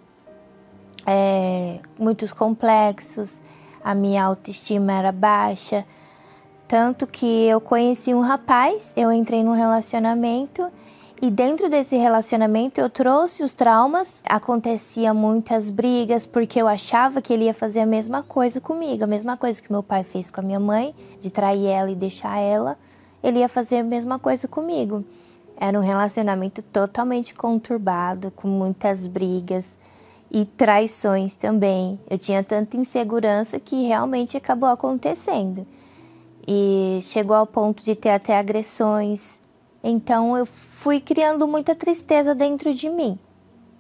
é, 1.06 1.80
muitos 2.00 2.34
complexos, 2.34 3.40
a 3.86 3.94
minha 3.94 4.24
autoestima 4.26 4.94
era 4.94 5.12
baixa. 5.12 5.86
Tanto 6.68 7.06
que 7.06 7.46
eu 7.46 7.62
conheci 7.62 8.16
um 8.16 8.20
rapaz, 8.20 8.92
eu 8.98 9.12
entrei 9.12 9.44
num 9.44 9.54
relacionamento 9.54 10.72
e 11.22 11.30
dentro 11.30 11.70
desse 11.70 11.96
relacionamento 11.96 12.82
eu 12.82 12.90
trouxe 12.90 13.44
os 13.44 13.54
traumas, 13.54 14.24
acontecia 14.28 15.14
muitas 15.14 15.70
brigas 15.70 16.26
porque 16.26 16.60
eu 16.60 16.68
achava 16.68 17.22
que 17.22 17.32
ele 17.32 17.46
ia 17.46 17.54
fazer 17.54 17.82
a 17.82 17.86
mesma 17.86 18.24
coisa 18.24 18.60
comigo, 18.60 19.04
a 19.04 19.08
mesma 19.08 19.38
coisa 19.38 19.62
que 19.62 19.72
meu 19.72 19.84
pai 19.84 20.04
fez 20.04 20.32
com 20.32 20.42
a 20.42 20.44
minha 20.44 20.60
mãe, 20.60 20.96
de 21.20 21.30
trair 21.30 21.68
ela 21.68 21.92
e 21.92 21.96
deixar 21.96 22.40
ela, 22.40 22.80
ele 23.22 23.38
ia 23.38 23.48
fazer 23.48 23.78
a 23.78 23.84
mesma 23.84 24.18
coisa 24.18 24.48
comigo. 24.48 25.06
Era 25.58 25.78
um 25.78 25.84
relacionamento 25.84 26.64
totalmente 26.64 27.36
conturbado, 27.36 28.32
com 28.32 28.48
muitas 28.48 29.06
brigas 29.06 29.78
e 30.36 30.44
traições 30.44 31.34
também. 31.34 31.98
Eu 32.10 32.18
tinha 32.18 32.44
tanta 32.44 32.76
insegurança 32.76 33.58
que 33.58 33.88
realmente 33.88 34.36
acabou 34.36 34.68
acontecendo. 34.68 35.66
E 36.46 37.00
chegou 37.02 37.38
ao 37.38 37.48
ponto 37.48 37.82
de 37.86 37.96
ter 37.96 38.10
até 38.10 38.38
agressões. 38.38 39.40
Então 39.82 40.36
eu 40.36 40.46
fui 40.46 41.00
criando 41.00 41.48
muita 41.48 41.74
tristeza 41.74 42.36
dentro 42.36 42.74
de 42.74 42.90
mim. 42.90 43.18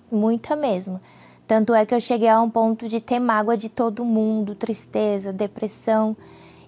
Muita 0.09 0.55
mesmo. 0.55 1.01
Tanto 1.45 1.73
é 1.73 1.85
que 1.85 1.93
eu 1.93 1.99
cheguei 1.99 2.29
a 2.29 2.41
um 2.41 2.49
ponto 2.49 2.87
de 2.87 3.01
ter 3.01 3.19
mágoa 3.19 3.57
de 3.57 3.67
todo 3.67 4.05
mundo, 4.05 4.55
tristeza, 4.55 5.33
depressão. 5.33 6.15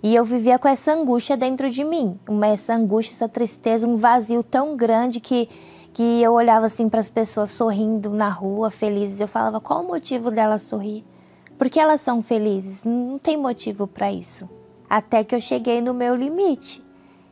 E 0.04 0.14
eu 0.14 0.26
vivia 0.26 0.60
com 0.60 0.68
essa 0.68 0.92
angústia 0.92 1.38
dentro 1.38 1.70
de 1.70 1.86
mim. 1.86 2.20
Uma, 2.28 2.48
essa 2.48 2.74
angústia, 2.74 3.14
essa 3.14 3.30
tristeza, 3.30 3.88
um 3.88 3.96
vazio 3.96 4.44
tão 4.44 4.76
grande 4.76 5.22
que 5.22 5.48
que 5.98 6.22
eu 6.22 6.34
olhava 6.34 6.68
assim 6.68 6.88
para 6.88 7.00
as 7.00 7.10
pessoas 7.10 7.50
sorrindo 7.50 8.12
na 8.12 8.30
rua, 8.30 8.70
felizes, 8.70 9.20
eu 9.20 9.28
falava: 9.28 9.60
qual 9.60 9.82
o 9.82 9.88
motivo 9.88 10.30
delas 10.30 10.62
sorrir? 10.62 11.04
Porque 11.58 11.80
elas 11.80 12.02
são 12.02 12.22
felizes, 12.22 12.84
não 12.84 13.18
tem 13.18 13.36
motivo 13.36 13.88
para 13.88 14.12
isso. 14.12 14.48
Até 14.88 15.24
que 15.24 15.34
eu 15.34 15.42
cheguei 15.42 15.82
no 15.82 15.96
meu 15.96 16.14
limite. 16.14 16.86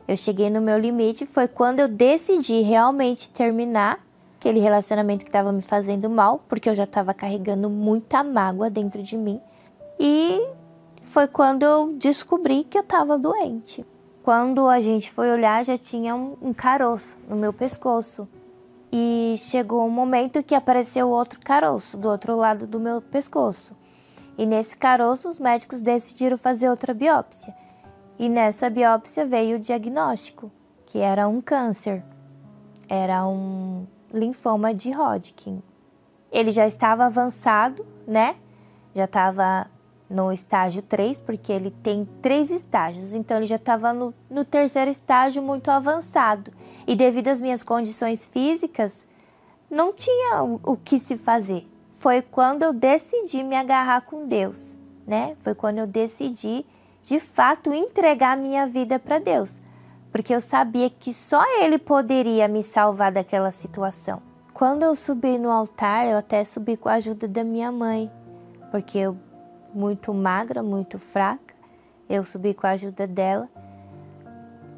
Eu 0.08 0.16
cheguei 0.16 0.50
no 0.50 0.60
meu 0.60 0.76
limite 0.80 1.24
foi 1.26 1.46
quando 1.46 1.78
eu 1.78 1.86
decidi 1.86 2.60
realmente 2.62 3.30
terminar 3.30 4.00
aquele 4.36 4.58
relacionamento 4.58 5.24
que 5.24 5.28
estava 5.28 5.52
me 5.52 5.62
fazendo 5.62 6.10
mal, 6.10 6.40
porque 6.48 6.68
eu 6.68 6.74
já 6.74 6.84
estava 6.84 7.14
carregando 7.14 7.70
muita 7.70 8.24
mágoa 8.24 8.68
dentro 8.68 9.00
de 9.00 9.16
mim. 9.16 9.40
E 9.96 10.44
foi 11.02 11.28
quando 11.28 11.62
eu 11.62 11.92
descobri 11.92 12.64
que 12.64 12.76
eu 12.76 12.82
estava 12.82 13.16
doente. 13.16 13.86
Quando 14.24 14.66
a 14.66 14.80
gente 14.80 15.08
foi 15.12 15.30
olhar, 15.30 15.64
já 15.64 15.78
tinha 15.78 16.16
um, 16.16 16.36
um 16.42 16.52
caroço 16.52 17.16
no 17.28 17.36
meu 17.36 17.52
pescoço. 17.52 18.28
E 18.92 19.34
chegou 19.38 19.84
um 19.84 19.90
momento 19.90 20.42
que 20.42 20.54
apareceu 20.54 21.08
outro 21.08 21.40
caroço 21.40 21.96
do 21.96 22.08
outro 22.08 22.36
lado 22.36 22.66
do 22.66 22.78
meu 22.78 23.02
pescoço. 23.02 23.76
E 24.38 24.46
nesse 24.46 24.76
caroço, 24.76 25.28
os 25.28 25.38
médicos 25.38 25.82
decidiram 25.82 26.36
fazer 26.36 26.68
outra 26.68 26.94
biópsia. 26.94 27.54
E 28.18 28.28
nessa 28.28 28.70
biópsia 28.70 29.26
veio 29.26 29.56
o 29.56 29.60
diagnóstico, 29.60 30.50
que 30.86 30.98
era 30.98 31.28
um 31.28 31.40
câncer. 31.40 32.02
Era 32.88 33.26
um 33.26 33.86
linfoma 34.12 34.72
de 34.72 34.90
Hodgkin. 34.90 35.62
Ele 36.30 36.50
já 36.50 36.66
estava 36.66 37.06
avançado, 37.06 37.86
né? 38.06 38.36
Já 38.94 39.04
estava 39.04 39.70
no 40.08 40.32
estágio 40.32 40.82
3, 40.82 41.18
porque 41.18 41.52
ele 41.52 41.70
tem 41.70 42.08
três 42.22 42.50
estágios, 42.50 43.12
então 43.12 43.36
ele 43.36 43.46
já 43.46 43.56
estava 43.56 43.92
no, 43.92 44.14
no, 44.30 44.44
terceiro 44.44 44.90
estágio 44.90 45.42
muito 45.42 45.70
avançado. 45.70 46.52
E 46.86 46.94
devido 46.94 47.28
às 47.28 47.40
minhas 47.40 47.62
condições 47.62 48.26
físicas, 48.26 49.06
não 49.70 49.92
tinha 49.92 50.42
o, 50.44 50.60
o 50.64 50.76
que 50.76 50.98
se 50.98 51.16
fazer. 51.16 51.66
Foi 51.90 52.22
quando 52.22 52.62
eu 52.62 52.72
decidi 52.72 53.42
me 53.42 53.56
agarrar 53.56 54.02
com 54.02 54.26
Deus, 54.26 54.76
né? 55.06 55.36
Foi 55.40 55.54
quando 55.54 55.78
eu 55.78 55.86
decidi, 55.86 56.64
de 57.02 57.18
fato, 57.18 57.72
entregar 57.72 58.36
minha 58.36 58.66
vida 58.66 58.98
para 58.98 59.18
Deus, 59.18 59.60
porque 60.12 60.34
eu 60.34 60.40
sabia 60.40 60.88
que 60.88 61.12
só 61.12 61.42
Ele 61.60 61.78
poderia 61.78 62.46
me 62.46 62.62
salvar 62.62 63.10
daquela 63.10 63.50
situação. 63.50 64.22
Quando 64.54 64.84
eu 64.84 64.94
subi 64.94 65.36
no 65.36 65.50
altar, 65.50 66.06
eu 66.06 66.16
até 66.16 66.44
subi 66.44 66.76
com 66.76 66.88
a 66.88 66.94
ajuda 66.94 67.26
da 67.26 67.44
minha 67.44 67.72
mãe, 67.72 68.10
porque 68.70 68.98
eu 68.98 69.16
muito 69.76 70.14
magra, 70.14 70.62
muito 70.62 70.98
fraca. 70.98 71.54
Eu 72.08 72.24
subi 72.24 72.54
com 72.54 72.66
a 72.66 72.70
ajuda 72.70 73.06
dela. 73.06 73.48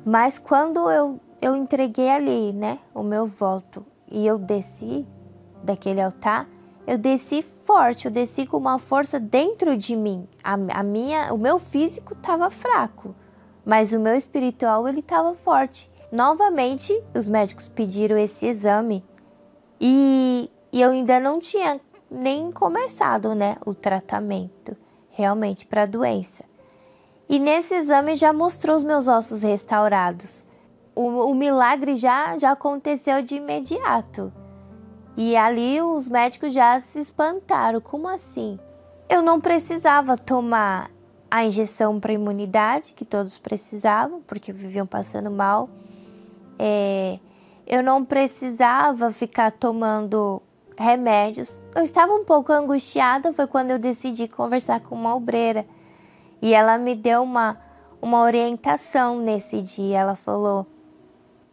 Mas 0.05 0.39
quando 0.39 0.91
eu, 0.91 1.21
eu 1.41 1.55
entreguei 1.55 2.11
ali, 2.11 2.53
né, 2.53 2.79
o 2.93 3.03
meu 3.03 3.27
voto 3.27 3.87
e 4.11 4.27
eu 4.27 4.39
desci 4.39 5.07
daquele 5.63 6.01
altar, 6.01 6.49
eu 6.87 6.99
desci 6.99 7.43
forte, 7.43 8.07
eu 8.07 8.11
desci 8.11 8.47
com 8.47 8.57
uma 8.57 8.79
força 8.79 9.21
dentro 9.21 9.77
de 9.77 9.95
mim. 9.95 10.27
A, 10.43 10.55
a 10.81 10.83
minha, 10.83 11.33
o 11.33 11.39
meu 11.39 11.59
físico 11.59 12.15
estava 12.15 12.51
fraco, 12.51 13.15
mas 13.65 13.93
o 13.93 14.01
meu 14.01 14.17
espiritual 14.17 14.89
ele 14.89 15.01
estava 15.01 15.35
forte. 15.35 15.91
Novamente, 16.11 16.99
os 17.15 17.29
médicos 17.29 17.69
pediram 17.69 18.17
esse 18.17 18.47
exame 18.47 19.05
E, 19.79 20.51
e 20.73 20.81
eu 20.81 20.91
ainda 20.91 21.21
não 21.21 21.39
tinha 21.39 21.79
nem 22.11 22.51
começado, 22.51 23.35
né, 23.35 23.59
o 23.67 23.75
tratamento 23.75 24.75
realmente 25.19 25.67
para 25.67 25.83
a 25.83 25.87
doença. 25.87 26.45
E 27.29 27.41
nesse 27.41 27.75
exame 27.75 28.15
já 28.15 28.33
mostrou 28.33 28.77
os 28.77 28.85
meus 28.85 29.09
ossos 29.09 29.43
restaurados. 29.43 30.45
O, 30.95 31.03
o 31.03 31.35
milagre 31.35 31.97
já, 31.97 32.39
já 32.39 32.53
aconteceu 32.53 33.21
de 33.21 33.35
imediato. 33.35 34.33
E 35.17 35.37
ali 35.37 35.83
os 35.83 36.09
médicos 36.09 36.53
já 36.53 36.81
se 36.81 37.01
espantaram. 37.01 37.81
Como 37.81 38.07
assim? 38.07 38.61
Eu 39.09 39.21
não 39.21 39.41
precisava 39.41 40.17
tomar 40.17 40.89
a 41.29 41.45
injeção 41.45 41.99
para 41.99 42.13
imunidade, 42.13 42.95
que 42.95 43.05
todos 43.05 43.39
precisavam, 43.39 44.23
porque 44.23 44.53
viviam 44.53 44.87
passando 44.87 45.31
mal. 45.33 45.69
É, 46.57 47.19
eu 47.67 47.83
não 47.83 48.05
precisava 48.05 49.11
ficar 49.11 49.51
tomando 49.51 50.41
remédios. 50.79 51.63
Eu 51.75 51.83
estava 51.83 52.13
um 52.13 52.25
pouco 52.25 52.53
angustiada, 52.53 53.33
foi 53.33 53.47
quando 53.47 53.71
eu 53.71 53.79
decidi 53.79 54.29
conversar 54.29 54.81
com 54.81 54.95
uma 54.95 55.15
obreira. 55.15 55.67
E 56.41 56.55
ela 56.55 56.79
me 56.79 56.95
deu 56.95 57.23
uma, 57.23 57.59
uma 58.01 58.23
orientação 58.23 59.19
nesse 59.19 59.61
dia. 59.61 59.99
Ela 59.99 60.15
falou: 60.15 60.67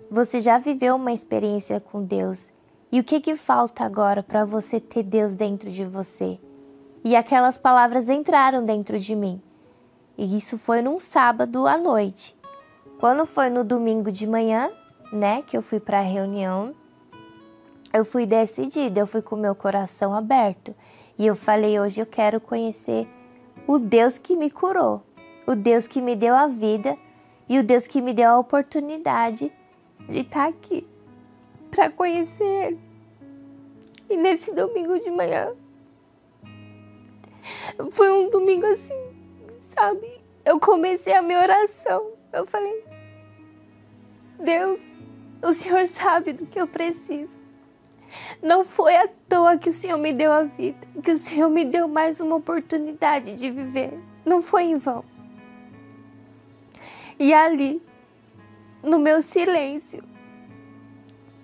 Você 0.09 0.39
já 0.39 0.57
viveu 0.59 0.95
uma 0.95 1.11
experiência 1.11 1.79
com 1.79 2.03
Deus. 2.03 2.51
E 2.91 2.99
o 2.99 3.03
que, 3.03 3.19
que 3.19 3.35
falta 3.35 3.83
agora 3.83 4.21
para 4.21 4.45
você 4.45 4.79
ter 4.79 5.03
Deus 5.03 5.35
dentro 5.35 5.69
de 5.69 5.83
você? 5.83 6.39
E 7.03 7.15
aquelas 7.15 7.57
palavras 7.57 8.09
entraram 8.09 8.63
dentro 8.63 8.97
de 8.99 9.15
mim. 9.15 9.41
E 10.17 10.37
isso 10.37 10.57
foi 10.57 10.81
num 10.81 10.99
sábado 10.99 11.67
à 11.67 11.77
noite. 11.77 12.37
Quando 12.99 13.25
foi 13.25 13.49
no 13.49 13.63
domingo 13.63 14.11
de 14.11 14.25
manhã, 14.25 14.71
né, 15.11 15.41
que 15.41 15.57
eu 15.57 15.61
fui 15.61 15.79
para 15.79 15.99
a 15.99 16.03
reunião, 16.03 16.73
eu 17.95 18.03
fui 18.03 18.25
decidida, 18.25 18.99
eu 18.99 19.07
fui 19.07 19.21
com 19.21 19.37
meu 19.37 19.55
coração 19.55 20.13
aberto. 20.13 20.75
E 21.17 21.25
eu 21.25 21.35
falei: 21.35 21.79
hoje 21.79 22.01
eu 22.01 22.05
quero 22.05 22.41
conhecer 22.41 23.07
o 23.65 23.79
Deus 23.79 24.17
que 24.17 24.35
me 24.35 24.49
curou, 24.49 25.01
o 25.47 25.55
Deus 25.55 25.87
que 25.87 26.01
me 26.01 26.13
deu 26.15 26.35
a 26.35 26.47
vida 26.47 26.97
e 27.47 27.57
o 27.57 27.63
Deus 27.63 27.87
que 27.87 28.01
me 28.01 28.13
deu 28.13 28.29
a 28.29 28.39
oportunidade 28.39 29.51
de 30.09 30.19
estar 30.19 30.49
aqui 30.49 30.85
para 31.71 31.89
conhecer 31.89 32.43
Ele. 32.43 32.79
E 34.09 34.17
nesse 34.17 34.53
domingo 34.53 34.99
de 34.99 35.09
manhã, 35.09 35.53
foi 37.91 38.11
um 38.11 38.29
domingo 38.29 38.65
assim, 38.67 38.93
sabe? 39.59 40.21
Eu 40.43 40.59
comecei 40.59 41.13
a 41.13 41.21
minha 41.21 41.39
oração. 41.39 42.11
Eu 42.33 42.45
falei: 42.45 42.83
Deus, 44.37 44.85
o 45.41 45.53
Senhor 45.53 45.87
sabe 45.87 46.33
do 46.33 46.45
que 46.45 46.59
eu 46.59 46.67
preciso. 46.67 47.44
Não 48.41 48.63
foi 48.63 48.95
à 48.95 49.07
toa 49.27 49.57
que 49.57 49.69
o 49.69 49.73
Senhor 49.73 49.97
me 49.97 50.13
deu 50.13 50.31
a 50.31 50.43
vida, 50.43 50.87
que 51.03 51.11
o 51.11 51.17
Senhor 51.17 51.49
me 51.49 51.65
deu 51.65 51.87
mais 51.87 52.19
uma 52.19 52.35
oportunidade 52.35 53.35
de 53.35 53.51
viver. 53.51 53.99
Não 54.25 54.41
foi 54.41 54.63
em 54.63 54.77
vão. 54.77 55.03
E 57.17 57.33
ali, 57.33 57.81
no 58.83 58.99
meu 58.99 59.21
silêncio, 59.21 60.03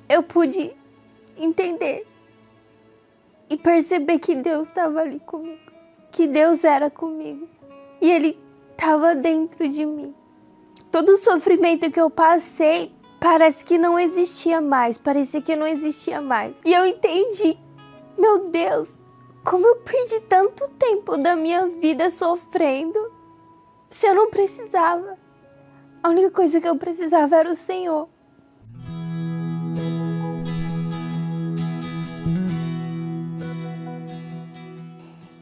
eu 0.09 0.21
pude 0.21 0.75
entender 1.37 2.05
e 3.49 3.57
perceber 3.57 4.19
que 4.19 4.35
Deus 4.35 4.67
estava 4.67 5.01
ali 5.01 5.19
comigo, 5.19 5.71
que 6.11 6.27
Deus 6.27 6.63
era 6.63 6.89
comigo 6.89 7.47
e 8.01 8.09
Ele 8.09 8.37
estava 8.71 9.15
dentro 9.15 9.67
de 9.67 9.85
mim. 9.85 10.13
Todo 10.91 11.13
o 11.13 11.17
sofrimento 11.17 11.89
que 11.89 12.01
eu 12.01 12.09
passei 12.09 12.91
parece 13.21 13.63
que 13.63 13.77
não 13.77 13.99
existia 13.99 14.59
mais, 14.59 14.97
parecia 14.97 15.43
que 15.43 15.55
não 15.55 15.67
existia 15.67 16.19
mais. 16.19 16.55
E 16.65 16.73
eu 16.73 16.83
entendi, 16.87 17.55
meu 18.17 18.49
Deus, 18.49 18.99
como 19.45 19.65
eu 19.67 19.75
perdi 19.75 20.19
tanto 20.21 20.67
tempo 20.69 21.15
da 21.17 21.35
minha 21.35 21.67
vida 21.67 22.09
sofrendo 22.09 23.13
se 23.91 24.07
eu 24.07 24.15
não 24.15 24.31
precisava. 24.31 25.19
A 26.01 26.09
única 26.09 26.31
coisa 26.31 26.59
que 26.59 26.67
eu 26.67 26.75
precisava 26.77 27.35
era 27.35 27.51
o 27.51 27.55
Senhor. 27.55 28.09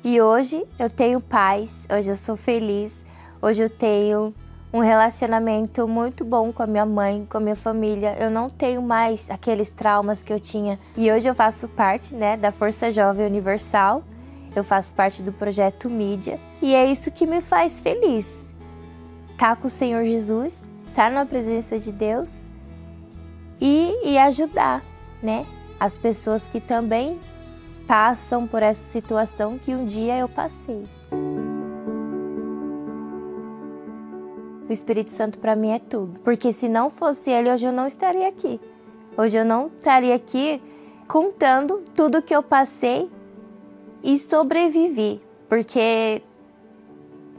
E 0.04 0.20
hoje 0.22 0.68
eu 0.78 0.90
tenho 0.90 1.22
paz, 1.22 1.88
hoje 1.90 2.10
eu 2.10 2.16
sou 2.16 2.36
feliz, 2.36 3.02
hoje 3.42 3.64
eu 3.64 3.70
tenho 3.70 4.34
um 4.72 4.80
relacionamento 4.80 5.88
muito 5.88 6.24
bom 6.24 6.52
com 6.52 6.62
a 6.62 6.68
minha 6.68 6.86
mãe, 6.86 7.26
com 7.30 7.38
a 7.38 7.42
minha 7.42 7.56
família. 7.56 8.16
Eu 8.20 8.30
não 8.30 8.50
tenho 8.50 8.82
mais 8.82 9.30
aqueles 9.30 9.70
traumas 9.70 10.22
que 10.22 10.32
eu 10.32 10.40
tinha. 10.40 10.80
E 10.96 11.12
hoje 11.12 11.28
eu 11.28 11.34
faço 11.34 11.68
parte, 11.68 12.14
né, 12.14 12.38
da 12.38 12.52
Força 12.52 12.92
Jovem 12.92 13.26
Universal. 13.26 14.04
Eu 14.56 14.64
faço 14.64 14.94
parte 14.94 15.22
do 15.24 15.32
projeto 15.32 15.90
Mídia 15.90 16.40
e 16.62 16.74
é 16.74 16.90
isso 16.90 17.12
que 17.12 17.26
me 17.26 17.42
faz 17.42 17.80
feliz. 17.80 18.52
Tá 19.38 19.56
com 19.56 19.68
o 19.68 19.70
Senhor 19.70 20.04
Jesus, 20.04 20.68
tá 20.94 21.10
na 21.10 21.26
presença 21.26 21.80
de 21.80 21.92
Deus 21.92 22.34
e, 23.62 24.12
e 24.12 24.18
ajudar, 24.18 24.84
né, 25.22 25.46
as 25.80 25.96
pessoas 25.96 26.48
que 26.48 26.60
também 26.60 27.20
passam 27.88 28.48
por 28.48 28.62
essa 28.62 28.84
situação 28.84 29.58
que 29.58 29.74
um 29.74 29.86
dia 29.86 30.18
eu 30.18 30.28
passei. 30.28 30.84
O 34.70 34.72
Espírito 34.72 35.12
Santo 35.12 35.40
para 35.40 35.56
mim 35.56 35.72
é 35.72 35.80
tudo. 35.80 36.20
Porque 36.20 36.54
se 36.54 36.70
não 36.70 36.92
fosse 36.92 37.32
ele, 37.32 37.52
hoje 37.52 37.66
eu 37.66 37.72
não 37.72 37.88
estaria 37.88 38.28
aqui. 38.28 38.62
Hoje 39.18 39.36
eu 39.36 39.44
não 39.44 39.72
estaria 39.76 40.14
aqui 40.14 40.62
contando 41.08 41.84
tudo 41.96 42.22
que 42.22 42.36
eu 42.36 42.44
passei 42.44 43.10
e 44.04 44.20
sobrevivi. 44.20 45.20
Porque 45.50 46.22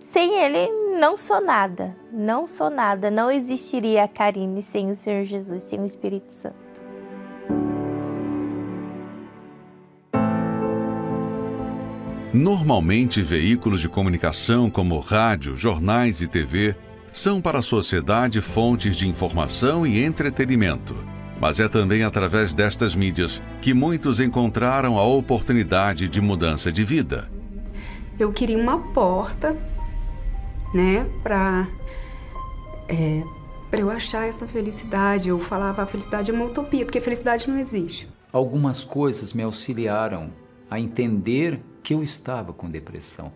sem 0.01 0.35
ele 0.43 0.99
não 0.99 1.17
sou 1.17 1.41
nada. 1.41 1.97
Não 2.13 2.49
sou 2.49 2.69
nada. 2.69 3.13
Não 3.13 3.31
existiria 3.31 4.03
a 4.03 4.09
Karine 4.09 4.61
sem 4.61 4.91
o 4.91 4.97
Senhor 4.97 5.23
Jesus, 5.23 5.63
sem 5.63 5.81
o 5.81 5.87
Espírito 5.87 6.33
Santo. 6.33 6.59
Normalmente, 12.35 13.23
veículos 13.23 13.81
de 13.81 13.89
comunicação 13.89 14.69
como 14.69 14.99
rádio, 14.99 15.57
jornais 15.57 16.21
e 16.21 16.27
TV 16.27 16.75
são 17.13 17.41
para 17.41 17.59
a 17.59 17.63
sociedade 17.63 18.41
fontes 18.41 18.97
de 18.97 19.09
informação 19.09 19.87
e 19.87 20.05
entretenimento. 20.05 20.97
Mas 21.41 21.59
é 21.59 21.69
também 21.69 22.03
através 22.03 22.53
destas 22.53 22.95
mídias 22.95 23.43
que 23.63 23.73
muitos 23.73 24.21
encontraram 24.21 24.99
a 24.99 25.05
oportunidade 25.05 26.09
de 26.09 26.21
mudança 26.21 26.71
de 26.71 26.85
vida. 26.85 27.31
Eu 28.19 28.33
queria 28.33 28.59
uma 28.59 28.79
porta, 28.93 29.57
né, 30.75 31.07
para 31.23 31.67
é, 32.87 33.23
para 33.71 33.81
eu 33.81 33.91
achar 33.91 34.27
essa 34.27 34.47
felicidade. 34.47 35.29
Eu 35.29 35.39
falava 35.39 35.83
a 35.83 35.87
felicidade 35.87 36.31
é 36.31 36.35
uma 36.35 36.45
utopia, 36.45 36.85
porque 36.85 36.99
a 36.99 37.03
felicidade 37.03 37.49
não 37.49 37.59
existe. 37.59 38.09
Algumas 38.33 38.85
coisas 38.85 39.33
me 39.33 39.43
auxiliaram 39.43 40.31
a 40.71 40.79
entender 40.79 41.61
que 41.83 41.95
eu 41.95 42.03
estava 42.03 42.53
com 42.53 42.69
depressão 42.71 43.33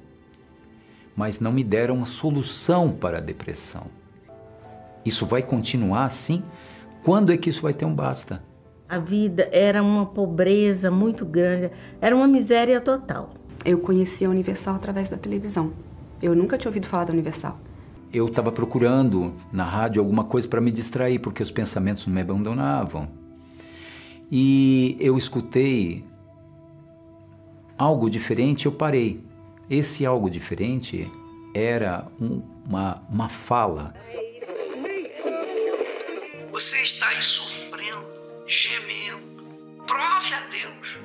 mas 1.16 1.40
não 1.40 1.52
me 1.52 1.62
deram 1.62 1.96
uma 1.96 2.06
solução 2.06 2.90
para 2.90 3.18
a 3.18 3.20
depressão. 3.20 3.86
Isso 5.04 5.26
vai 5.26 5.42
continuar 5.42 6.06
assim? 6.06 6.42
Quando 7.02 7.32
é 7.32 7.36
que 7.36 7.50
isso 7.50 7.62
vai 7.62 7.74
ter 7.74 7.84
um 7.84 7.94
basta? 7.94 8.42
A 8.88 8.98
vida 8.98 9.48
era 9.52 9.82
uma 9.82 10.06
pobreza 10.06 10.90
muito 10.90 11.24
grande, 11.24 11.70
era 12.00 12.14
uma 12.14 12.26
miséria 12.26 12.80
total. 12.80 13.30
Eu 13.64 13.78
conheci 13.78 14.24
a 14.24 14.30
Universal 14.30 14.76
através 14.76 15.10
da 15.10 15.16
televisão. 15.16 15.72
Eu 16.22 16.34
nunca 16.34 16.58
tinha 16.58 16.68
ouvido 16.68 16.86
falar 16.86 17.04
da 17.04 17.12
Universal. 17.12 17.58
Eu 18.12 18.28
estava 18.28 18.52
procurando 18.52 19.34
na 19.52 19.64
rádio 19.64 20.00
alguma 20.00 20.24
coisa 20.24 20.46
para 20.46 20.60
me 20.60 20.70
distrair, 20.70 21.18
porque 21.18 21.42
os 21.42 21.50
pensamentos 21.50 22.06
não 22.06 22.14
me 22.14 22.20
abandonavam. 22.20 23.08
E 24.30 24.96
eu 25.00 25.16
escutei 25.18 26.04
algo 27.76 28.08
diferente, 28.10 28.66
eu 28.66 28.72
parei. 28.72 29.23
Esse 29.68 30.04
algo 30.04 30.28
diferente 30.28 31.10
era 31.54 32.06
um, 32.20 32.42
uma, 32.66 33.02
uma 33.08 33.28
fala. 33.28 33.94
Você 36.50 36.82
está 36.82 37.08
aí 37.08 37.22
sofrendo, 37.22 38.04
gemendo. 38.46 39.22
Prove 39.86 40.34
a 40.34 40.40
Deus. 40.50 40.98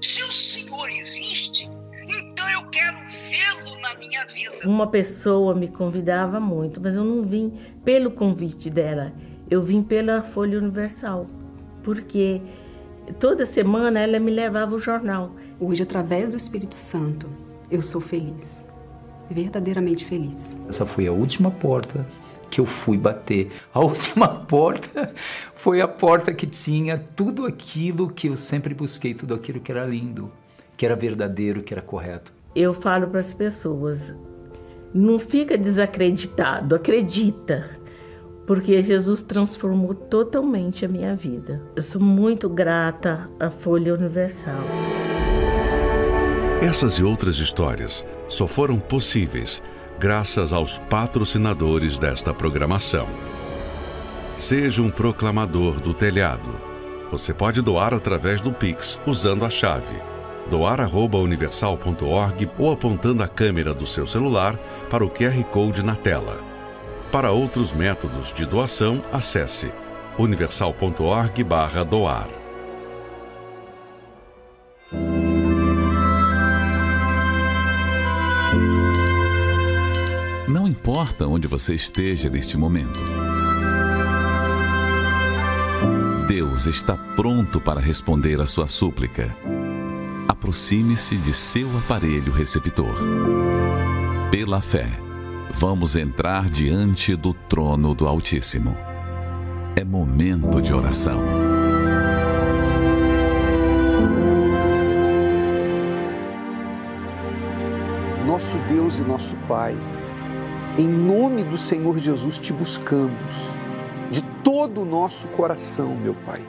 Se 0.00 0.22
o 0.22 0.30
Senhor 0.30 0.88
existe, 0.88 1.68
então 2.08 2.48
eu 2.50 2.64
quero 2.70 2.98
vê-lo 2.98 3.80
na 3.80 3.94
minha 3.96 4.24
vida. 4.26 4.68
Uma 4.68 4.86
pessoa 4.86 5.54
me 5.54 5.68
convidava 5.68 6.38
muito, 6.38 6.80
mas 6.80 6.94
eu 6.94 7.04
não 7.04 7.24
vim 7.24 7.58
pelo 7.84 8.12
convite 8.12 8.70
dela. 8.70 9.12
Eu 9.50 9.62
vim 9.62 9.82
pela 9.82 10.22
Folha 10.22 10.58
Universal, 10.58 11.26
porque 11.82 12.40
toda 13.18 13.44
semana 13.44 14.00
ela 14.00 14.20
me 14.20 14.30
levava 14.30 14.74
o 14.74 14.78
jornal. 14.78 15.34
Hoje, 15.58 15.82
através 15.82 16.30
do 16.30 16.36
Espírito 16.36 16.74
Santo, 16.74 17.28
eu 17.70 17.82
sou 17.82 18.00
feliz, 18.00 18.64
verdadeiramente 19.30 20.04
feliz. 20.04 20.56
Essa 20.68 20.86
foi 20.86 21.06
a 21.06 21.12
última 21.12 21.50
porta 21.50 22.06
que 22.50 22.60
eu 22.60 22.66
fui 22.66 22.96
bater. 22.96 23.52
A 23.72 23.80
última 23.84 24.28
porta 24.28 25.12
foi 25.54 25.80
a 25.80 25.88
porta 25.88 26.32
que 26.32 26.46
tinha 26.46 26.98
tudo 26.98 27.46
aquilo 27.46 28.10
que 28.10 28.28
eu 28.28 28.36
sempre 28.36 28.74
busquei, 28.74 29.14
tudo 29.14 29.34
aquilo 29.34 29.60
que 29.60 29.70
era 29.70 29.84
lindo, 29.84 30.30
que 30.76 30.86
era 30.86 30.96
verdadeiro, 30.96 31.62
que 31.62 31.74
era 31.74 31.82
correto. 31.82 32.32
Eu 32.54 32.72
falo 32.72 33.08
para 33.08 33.20
as 33.20 33.34
pessoas: 33.34 34.14
não 34.92 35.18
fica 35.18 35.56
desacreditado, 35.56 36.74
acredita. 36.74 37.76
Porque 38.46 38.82
Jesus 38.82 39.22
transformou 39.22 39.92
totalmente 39.92 40.82
a 40.82 40.88
minha 40.88 41.14
vida. 41.14 41.60
Eu 41.76 41.82
sou 41.82 42.00
muito 42.00 42.48
grata 42.48 43.28
à 43.38 43.50
Folha 43.50 43.92
Universal. 43.92 44.64
Essas 46.60 46.94
e 46.94 47.04
outras 47.04 47.38
histórias 47.38 48.04
só 48.28 48.48
foram 48.48 48.80
possíveis 48.80 49.62
graças 49.96 50.52
aos 50.52 50.76
patrocinadores 50.76 51.98
desta 51.98 52.34
programação. 52.34 53.08
Seja 54.36 54.82
um 54.82 54.90
proclamador 54.90 55.80
do 55.80 55.94
telhado. 55.94 56.50
Você 57.12 57.32
pode 57.32 57.62
doar 57.62 57.94
através 57.94 58.40
do 58.40 58.52
Pix 58.52 58.98
usando 59.06 59.44
a 59.44 59.50
chave 59.50 60.02
doar@universal.org 60.50 62.50
ou 62.58 62.72
apontando 62.72 63.22
a 63.22 63.28
câmera 63.28 63.72
do 63.72 63.86
seu 63.86 64.04
celular 64.06 64.56
para 64.90 65.04
o 65.04 65.10
QR 65.10 65.40
Code 65.44 65.84
na 65.84 65.94
tela. 65.94 66.40
Para 67.12 67.30
outros 67.30 67.72
métodos 67.72 68.32
de 68.32 68.44
doação, 68.46 69.00
acesse 69.12 69.70
universal.org/doar. 70.18 72.37
importa 81.08 81.26
onde 81.26 81.48
você 81.48 81.74
esteja 81.74 82.28
neste 82.28 82.58
momento. 82.58 83.00
Deus 86.26 86.66
está 86.66 86.96
pronto 87.16 87.60
para 87.60 87.80
responder 87.80 88.40
a 88.40 88.46
sua 88.46 88.66
súplica. 88.66 89.34
Aproxime-se 90.28 91.16
de 91.16 91.32
seu 91.32 91.76
aparelho 91.78 92.30
receptor. 92.32 92.94
Pela 94.30 94.60
fé, 94.60 94.86
vamos 95.54 95.96
entrar 95.96 96.50
diante 96.50 97.16
do 97.16 97.32
trono 97.32 97.94
do 97.94 98.06
Altíssimo. 98.06 98.76
É 99.74 99.84
momento 99.84 100.60
de 100.60 100.74
oração. 100.74 101.22
Nosso 108.26 108.58
Deus 108.68 109.00
e 109.00 109.04
nosso 109.04 109.34
Pai, 109.48 109.74
em 110.78 110.86
nome 110.86 111.42
do 111.42 111.58
Senhor 111.58 111.98
Jesus 111.98 112.38
te 112.38 112.52
buscamos, 112.52 113.34
de 114.12 114.22
todo 114.44 114.82
o 114.82 114.84
nosso 114.84 115.26
coração, 115.26 115.96
meu 115.96 116.14
Pai. 116.14 116.40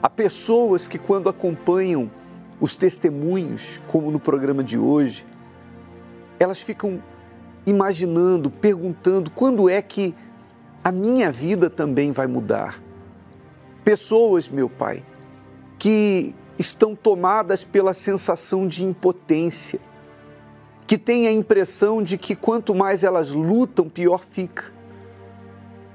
Há 0.00 0.08
pessoas 0.08 0.86
que, 0.86 0.96
quando 0.96 1.28
acompanham 1.28 2.08
os 2.60 2.76
testemunhos, 2.76 3.80
como 3.88 4.12
no 4.12 4.20
programa 4.20 4.62
de 4.62 4.78
hoje, 4.78 5.26
elas 6.38 6.62
ficam 6.62 7.02
imaginando, 7.66 8.48
perguntando 8.48 9.28
quando 9.28 9.68
é 9.68 9.82
que 9.82 10.14
a 10.84 10.92
minha 10.92 11.28
vida 11.32 11.68
também 11.68 12.12
vai 12.12 12.28
mudar. 12.28 12.80
Pessoas, 13.82 14.48
meu 14.48 14.70
Pai, 14.70 15.04
que 15.76 16.32
estão 16.56 16.94
tomadas 16.94 17.64
pela 17.64 17.92
sensação 17.92 18.68
de 18.68 18.84
impotência, 18.84 19.80
que 20.86 20.96
têm 20.96 21.26
a 21.26 21.32
impressão 21.32 22.02
de 22.02 22.16
que 22.16 22.36
quanto 22.36 22.74
mais 22.74 23.02
elas 23.02 23.32
lutam, 23.32 23.88
pior 23.88 24.24
fica. 24.24 24.72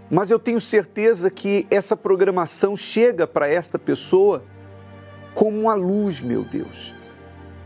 Mas 0.10 0.30
eu 0.30 0.38
tenho 0.38 0.60
certeza 0.60 1.30
que 1.30 1.66
essa 1.72 1.96
programação 1.96 2.76
chega 2.76 3.26
para 3.26 3.48
esta 3.48 3.80
pessoa 3.80 4.44
como 5.34 5.58
uma 5.62 5.74
luz, 5.74 6.22
meu 6.22 6.44
Deus. 6.44 6.94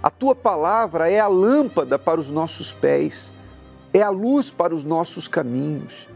A 0.03 0.11
tua 0.11 0.35
palavra 0.35 1.09
é 1.09 1.19
a 1.19 1.27
lâmpada 1.27 1.97
para 1.97 2.19
os 2.19 2.29
nossos 2.29 2.73
pés, 2.75 3.33
é 3.91 4.03
a 4.03 4.11
luz 4.11 4.51
para 4.51 4.75
os 4.75 4.83
nossos 4.83 5.27
caminhos. 5.27 6.07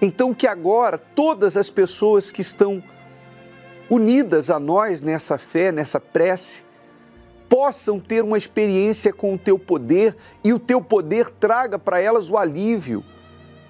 Então, 0.00 0.32
que 0.32 0.46
agora 0.46 0.96
todas 0.96 1.56
as 1.56 1.68
pessoas 1.68 2.30
que 2.30 2.40
estão 2.40 2.80
unidas 3.90 4.48
a 4.48 4.60
nós 4.60 5.02
nessa 5.02 5.36
fé, 5.36 5.72
nessa 5.72 5.98
prece, 5.98 6.64
possam 7.50 7.98
ter 7.98 8.22
uma 8.22 8.38
experiência 8.38 9.12
com 9.12 9.34
o 9.34 9.38
teu 9.38 9.58
poder 9.58 10.16
e 10.44 10.52
o 10.52 10.58
teu 10.58 10.80
poder 10.80 11.28
traga 11.28 11.80
para 11.80 12.00
elas 12.00 12.30
o 12.30 12.38
alívio, 12.38 13.04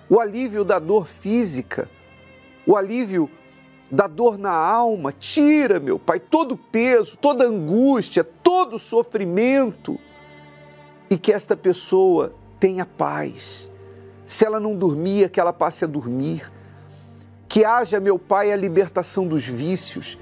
o 0.06 0.20
alívio 0.20 0.62
da 0.64 0.78
dor 0.78 1.06
física, 1.06 1.88
o 2.66 2.76
alívio 2.76 3.30
da 3.90 4.06
dor 4.06 4.36
na 4.36 4.52
alma. 4.52 5.10
Tira, 5.12 5.80
meu 5.80 5.98
Pai, 5.98 6.20
todo 6.20 6.58
peso, 6.58 7.16
toda 7.16 7.46
angústia, 7.46 8.22
todo 8.22 8.78
sofrimento 8.78 9.98
e 11.08 11.16
que 11.16 11.32
esta 11.32 11.56
pessoa 11.56 12.34
tenha 12.60 12.84
paz. 12.84 13.70
Se 14.26 14.44
ela 14.44 14.60
não 14.60 14.76
dormia, 14.76 15.28
que 15.28 15.40
ela 15.40 15.54
passe 15.54 15.84
a 15.84 15.88
dormir. 15.88 16.52
Que 17.48 17.64
haja, 17.64 17.98
meu 17.98 18.18
Pai, 18.18 18.52
a 18.52 18.56
libertação 18.56 19.26
dos 19.26 19.46
vícios 19.46 20.18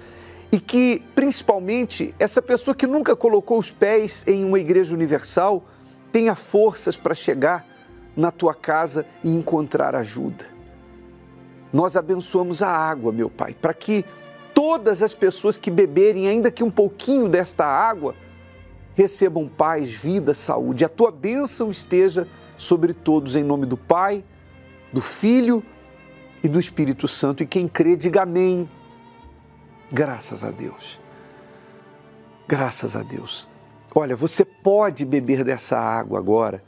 e 0.51 0.59
que, 0.59 1.03
principalmente, 1.15 2.15
essa 2.19 2.41
pessoa 2.41 2.75
que 2.75 2.87
nunca 2.87 3.15
colocou 3.15 3.59
os 3.59 3.71
pés 3.71 4.25
em 4.27 4.45
uma 4.45 4.59
igreja 4.59 4.95
universal 4.95 5.65
tenha 6.11 6.35
forças 6.35 6.97
para 6.97 7.15
chegar 7.15 7.67
na 8.17 8.31
tua 8.31 8.55
casa 8.55 9.07
e 9.23 9.35
encontrar 9.35 9.95
ajuda. 9.95 10.47
Nós 11.73 11.97
abençoamos 11.97 12.63
a 12.63 12.69
água, 12.69 13.13
meu 13.13 13.29
Pai, 13.29 13.55
para 13.55 13.75
que 13.75 14.05
todas 14.55 15.03
as 15.03 15.15
pessoas 15.15 15.59
que 15.59 15.71
beberem, 15.71 16.29
ainda 16.29 16.51
que 16.51 16.65
um 16.65 16.71
pouquinho 16.71 17.29
desta 17.29 17.67
água, 17.67 18.15
recebam 18.95 19.47
paz, 19.47 19.91
vida, 19.91 20.35
saúde. 20.35 20.85
A 20.85 20.89
tua 20.89 21.13
bênção 21.13 21.71
esteja 21.71 22.27
sobre 22.57 22.93
todos, 22.93 23.37
em 23.37 23.45
nome 23.45 23.67
do 23.67 23.77
Pai, 23.77 24.25
do 24.93 25.01
Filho 25.01 25.63
e 26.43 26.49
do 26.49 26.59
Espírito 26.59 27.07
Santo. 27.07 27.43
E 27.43 27.47
quem 27.47 27.69
crê, 27.69 27.95
diga 27.95 28.23
amém. 28.23 28.69
Graças 29.91 30.45
a 30.45 30.51
Deus. 30.51 31.01
Graças 32.47 32.97
a 32.97 33.03
Deus. 33.03 33.49
Olha, 33.95 34.15
você 34.15 34.45
pode 34.45 35.05
beber 35.05 35.45
dessa 35.45 35.79
água 35.79 36.19
agora 36.19 36.63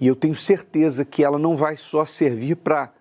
e 0.00 0.06
eu 0.06 0.16
tenho 0.16 0.34
certeza 0.34 1.04
que 1.04 1.22
ela 1.22 1.38
não 1.38 1.56
vai 1.56 1.76
só 1.76 2.04
servir 2.04 2.56
para 2.56 2.92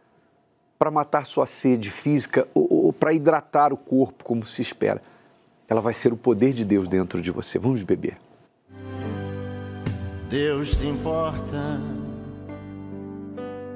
para 0.78 0.92
matar 0.92 1.26
sua 1.26 1.48
sede 1.48 1.90
física 1.90 2.48
ou, 2.54 2.68
ou 2.70 2.94
para 2.94 3.14
hidratar 3.14 3.72
o 3.72 3.78
corpo, 3.78 4.26
como 4.26 4.46
se 4.46 4.62
espera. 4.62 5.02
Ela 5.70 5.80
vai 5.82 5.94
ser 5.94 6.12
o 6.12 6.18
poder 6.18 6.54
de 6.54 6.66
Deus 6.66 6.88
dentro 6.88 7.22
de 7.22 7.32
você. 7.32 7.58
Vamos 7.58 7.82
beber. 7.82 8.18
Deus 10.30 10.78
se 10.78 10.86
importa 10.86 11.80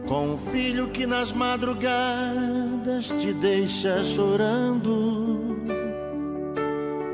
com 0.08 0.34
o 0.34 0.38
filho 0.38 0.90
que 0.90 1.06
nas 1.06 1.32
madrugadas 1.32 3.08
te 3.20 3.32
deixa 3.34 4.04
chorando. 4.04 5.39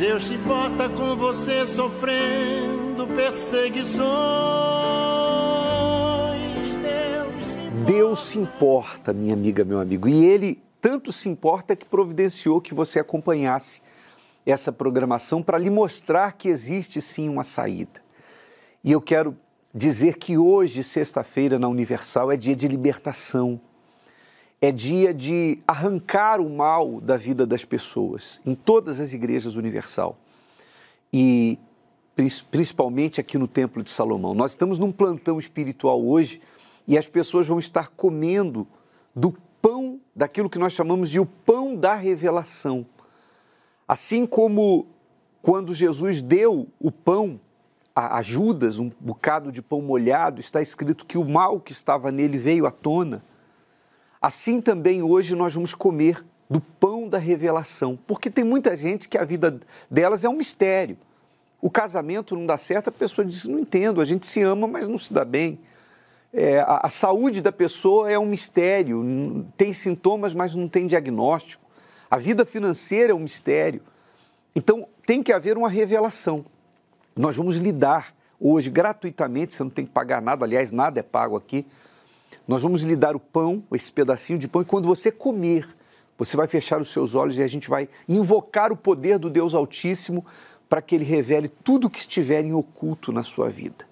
Deus 0.00 0.28
se 0.28 0.34
importa 0.34 0.88
com 0.88 1.14
você 1.14 1.66
sofrendo 1.66 3.06
perseguições. 3.08 4.00
Deus 6.80 7.46
se 7.46 7.60
importa. 7.60 7.84
Deus 7.84 8.20
se 8.20 8.38
importa, 8.38 9.12
minha 9.12 9.34
amiga, 9.34 9.62
meu 9.62 9.78
amigo, 9.78 10.08
e 10.08 10.24
Ele 10.24 10.58
tanto 10.80 11.12
se 11.12 11.28
importa 11.28 11.76
que 11.76 11.84
providenciou 11.84 12.62
que 12.62 12.72
você 12.72 12.98
acompanhasse 12.98 13.82
essa 14.46 14.72
programação 14.72 15.42
para 15.42 15.58
lhe 15.58 15.68
mostrar 15.68 16.32
que 16.32 16.48
existe 16.48 17.02
sim 17.02 17.28
uma 17.28 17.44
saída. 17.44 18.00
E 18.82 18.92
eu 18.92 19.02
quero 19.02 19.36
dizer 19.74 20.16
que 20.16 20.38
hoje, 20.38 20.82
sexta-feira, 20.82 21.58
na 21.58 21.68
Universal, 21.68 22.32
é 22.32 22.38
dia 22.38 22.56
de 22.56 22.66
libertação, 22.66 23.60
é 24.60 24.70
dia 24.70 25.14
de 25.14 25.58
arrancar 25.66 26.40
o 26.40 26.50
mal 26.50 27.00
da 27.00 27.16
vida 27.16 27.46
das 27.46 27.64
pessoas, 27.64 28.42
em 28.44 28.54
todas 28.54 29.00
as 29.00 29.12
igrejas 29.12 29.56
Universal. 29.56 30.16
E 31.12 31.58
principalmente 32.50 33.20
aqui 33.20 33.38
no 33.38 33.48
Templo 33.48 33.82
de 33.82 33.90
Salomão. 33.90 34.34
Nós 34.34 34.50
estamos 34.50 34.78
num 34.78 34.92
plantão 34.92 35.38
espiritual 35.38 36.04
hoje 36.04 36.40
e 36.86 36.98
as 36.98 37.08
pessoas 37.08 37.46
vão 37.46 37.58
estar 37.58 37.88
comendo 37.88 38.66
do 39.14 39.34
pão, 39.62 39.98
daquilo 40.14 40.50
que 40.50 40.58
nós 40.58 40.72
chamamos 40.72 41.08
de 41.08 41.18
o 41.18 41.24
pão 41.24 41.74
da 41.74 41.94
revelação. 41.94 42.84
Assim 43.88 44.26
como 44.26 44.86
quando 45.40 45.72
Jesus 45.72 46.20
deu 46.20 46.68
o 46.78 46.90
pão 46.90 47.40
a 47.94 48.22
Judas, 48.22 48.78
um 48.78 48.90
bocado 49.00 49.50
de 49.50 49.60
pão 49.60 49.82
molhado, 49.82 50.40
está 50.40 50.62
escrito 50.62 51.04
que 51.04 51.18
o 51.18 51.24
mal 51.24 51.60
que 51.60 51.72
estava 51.72 52.12
nele 52.12 52.38
veio 52.38 52.66
à 52.66 52.70
tona. 52.70 53.22
Assim 54.20 54.60
também 54.60 55.02
hoje 55.02 55.34
nós 55.34 55.54
vamos 55.54 55.74
comer 55.74 56.24
do 56.48 56.60
pão 56.60 57.08
da 57.08 57.16
revelação, 57.16 57.98
porque 58.06 58.28
tem 58.28 58.44
muita 58.44 58.74
gente 58.76 59.08
que 59.08 59.16
a 59.16 59.24
vida 59.24 59.60
delas 59.90 60.24
é 60.24 60.28
um 60.28 60.34
mistério. 60.34 60.98
O 61.62 61.70
casamento 61.70 62.34
não 62.34 62.44
dá 62.44 62.58
certo, 62.58 62.88
a 62.88 62.92
pessoa 62.92 63.24
diz: 63.24 63.44
não 63.44 63.58
entendo, 63.58 64.00
a 64.00 64.04
gente 64.04 64.26
se 64.26 64.42
ama, 64.42 64.66
mas 64.66 64.88
não 64.88 64.98
se 64.98 65.12
dá 65.12 65.24
bem. 65.24 65.58
É, 66.32 66.60
a, 66.60 66.80
a 66.84 66.88
saúde 66.88 67.40
da 67.40 67.52
pessoa 67.52 68.10
é 68.10 68.18
um 68.18 68.26
mistério, 68.26 69.46
tem 69.56 69.72
sintomas, 69.72 70.34
mas 70.34 70.54
não 70.54 70.68
tem 70.68 70.86
diagnóstico. 70.86 71.64
A 72.10 72.18
vida 72.18 72.44
financeira 72.44 73.12
é 73.12 73.14
um 73.14 73.20
mistério. 73.20 73.80
Então, 74.54 74.86
tem 75.06 75.22
que 75.22 75.32
haver 75.32 75.56
uma 75.56 75.68
revelação. 75.68 76.44
Nós 77.16 77.36
vamos 77.36 77.56
lidar 77.56 78.14
hoje 78.40 78.70
gratuitamente, 78.70 79.54
você 79.54 79.62
não 79.62 79.70
tem 79.70 79.84
que 79.84 79.92
pagar 79.92 80.20
nada, 80.20 80.44
aliás, 80.44 80.72
nada 80.72 80.98
é 80.98 81.02
pago 81.02 81.36
aqui. 81.36 81.66
Nós 82.46 82.62
vamos 82.62 82.82
lhe 82.82 82.96
dar 82.96 83.14
o 83.14 83.20
pão, 83.20 83.62
esse 83.72 83.90
pedacinho 83.92 84.38
de 84.38 84.48
pão, 84.48 84.62
e 84.62 84.64
quando 84.64 84.86
você 84.86 85.10
comer, 85.10 85.68
você 86.18 86.36
vai 86.36 86.46
fechar 86.46 86.80
os 86.80 86.92
seus 86.92 87.14
olhos 87.14 87.38
e 87.38 87.42
a 87.42 87.46
gente 87.46 87.68
vai 87.68 87.88
invocar 88.08 88.72
o 88.72 88.76
poder 88.76 89.18
do 89.18 89.30
Deus 89.30 89.54
Altíssimo 89.54 90.24
para 90.68 90.82
que 90.82 90.94
ele 90.94 91.04
revele 91.04 91.48
tudo 91.48 91.86
o 91.86 91.90
que 91.90 91.98
estiver 91.98 92.44
em 92.44 92.52
oculto 92.52 93.10
na 93.10 93.22
sua 93.22 93.48
vida. 93.48 93.86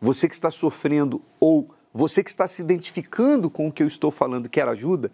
Você 0.00 0.28
que 0.28 0.34
está 0.34 0.50
sofrendo 0.50 1.22
ou 1.40 1.68
você 1.94 2.22
que 2.22 2.30
está 2.30 2.46
se 2.46 2.62
identificando 2.62 3.50
com 3.50 3.68
o 3.68 3.72
que 3.72 3.82
eu 3.82 3.86
estou 3.86 4.10
falando, 4.10 4.48
quer 4.48 4.66
ajuda, 4.68 5.10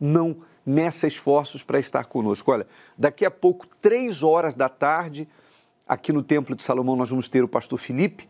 não 0.00 0.36
meça 0.64 1.06
esforços 1.06 1.62
para 1.62 1.78
estar 1.78 2.04
conosco. 2.04 2.50
Olha, 2.50 2.66
daqui 2.96 3.24
a 3.24 3.30
pouco, 3.30 3.66
três 3.80 4.22
horas 4.22 4.54
da 4.54 4.68
tarde, 4.68 5.28
aqui 5.86 6.12
no 6.12 6.22
Templo 6.22 6.54
de 6.54 6.62
Salomão, 6.62 6.96
nós 6.96 7.10
vamos 7.10 7.28
ter 7.28 7.42
o 7.42 7.48
pastor 7.48 7.78
Felipe 7.78 8.28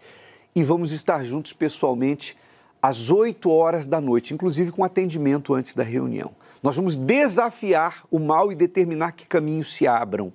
e 0.55 0.63
vamos 0.63 0.93
estar 0.93 1.25
juntos 1.25 1.53
pessoalmente 1.53 2.37
às 2.85 3.09
8 3.09 3.51
horas 3.51 3.87
da 3.87 3.99
noite, 3.99 4.35
inclusive 4.35 4.71
com 4.71 4.85
atendimento 4.85 5.55
antes 5.55 5.73
da 5.73 5.83
reunião. 5.83 6.33
Nós 6.63 6.77
vamos 6.77 6.99
desafiar 6.99 8.05
o 8.11 8.19
mal 8.19 8.53
e 8.53 8.55
determinar 8.55 9.13
que 9.13 9.27
caminhos 9.27 9.73
se 9.73 9.87
abram. 9.87 10.31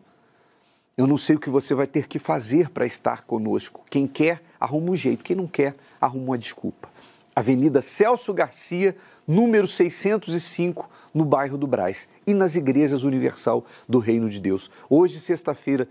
Eu 0.98 1.06
não 1.06 1.16
sei 1.16 1.36
o 1.36 1.40
que 1.40 1.48
você 1.48 1.76
vai 1.76 1.86
ter 1.86 2.08
que 2.08 2.18
fazer 2.18 2.70
para 2.70 2.88
estar 2.88 3.22
conosco. 3.22 3.86
Quem 3.88 4.08
quer, 4.08 4.42
arruma 4.60 4.90
um 4.90 4.96
jeito. 4.96 5.24
Quem 5.24 5.36
não 5.36 5.46
quer, 5.46 5.76
arruma 6.02 6.26
uma 6.26 6.38
desculpa. 6.40 6.90
Avenida 7.36 7.84
Celso 7.84 8.34
Garcia, 8.34 8.98
número 9.28 9.68
605, 9.68 10.90
no 11.14 11.26
bairro 11.26 11.56
do 11.56 11.68
Braz 11.68 12.10
e 12.26 12.34
nas 12.34 12.56
igrejas 12.56 13.04
Universal 13.04 13.64
do 13.88 14.00
Reino 14.00 14.28
de 14.28 14.40
Deus. 14.40 14.72
Hoje, 14.90 15.20
sexta-feira, 15.20 15.88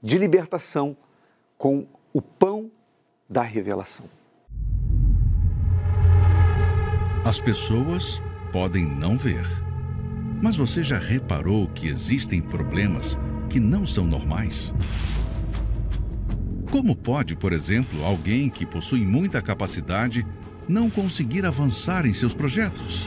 de 0.00 0.16
libertação 0.16 0.96
com 1.58 1.86
o 2.10 2.22
pão 2.22 2.70
da 3.28 3.42
revelação. 3.42 4.06
As 7.22 7.38
pessoas 7.38 8.22
podem 8.50 8.86
não 8.86 9.18
ver, 9.18 9.46
mas 10.42 10.56
você 10.56 10.82
já 10.82 10.98
reparou 10.98 11.68
que 11.68 11.86
existem 11.86 12.40
problemas 12.40 13.16
que 13.50 13.60
não 13.60 13.84
são 13.84 14.06
normais? 14.06 14.72
Como 16.70 16.96
pode, 16.96 17.36
por 17.36 17.52
exemplo, 17.52 18.02
alguém 18.06 18.48
que 18.48 18.64
possui 18.64 19.04
muita 19.04 19.42
capacidade 19.42 20.26
não 20.66 20.88
conseguir 20.88 21.44
avançar 21.44 22.06
em 22.06 22.14
seus 22.14 22.32
projetos? 22.32 23.04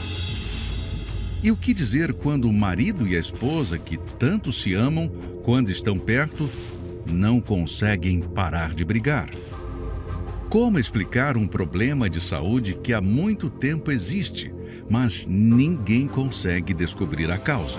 E 1.42 1.50
o 1.50 1.56
que 1.56 1.74
dizer 1.74 2.14
quando 2.14 2.48
o 2.48 2.52
marido 2.52 3.08
e 3.08 3.16
a 3.16 3.20
esposa, 3.20 3.78
que 3.78 3.96
tanto 3.96 4.52
se 4.52 4.74
amam, 4.74 5.08
quando 5.42 5.70
estão 5.70 5.98
perto, 5.98 6.48
não 7.04 7.40
conseguem 7.40 8.20
parar 8.20 8.74
de 8.74 8.84
brigar. 8.84 9.28
Como 10.48 10.78
explicar 10.78 11.36
um 11.36 11.48
problema 11.48 12.08
de 12.08 12.20
saúde 12.20 12.78
que 12.80 12.92
há 12.92 13.00
muito 13.00 13.50
tempo 13.50 13.90
existe, 13.90 14.54
mas 14.88 15.26
ninguém 15.26 16.06
consegue 16.06 16.72
descobrir 16.72 17.30
a 17.30 17.38
causa? 17.38 17.78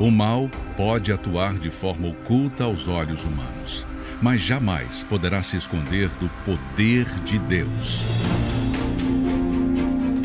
O 0.00 0.10
mal 0.10 0.50
pode 0.76 1.12
atuar 1.12 1.54
de 1.58 1.70
forma 1.70 2.08
oculta 2.08 2.64
aos 2.64 2.88
olhos 2.88 3.24
humanos, 3.24 3.86
mas 4.20 4.40
jamais 4.40 5.04
poderá 5.04 5.42
se 5.44 5.56
esconder 5.56 6.08
do 6.18 6.28
poder 6.44 7.06
de 7.24 7.38
Deus. 7.38 8.02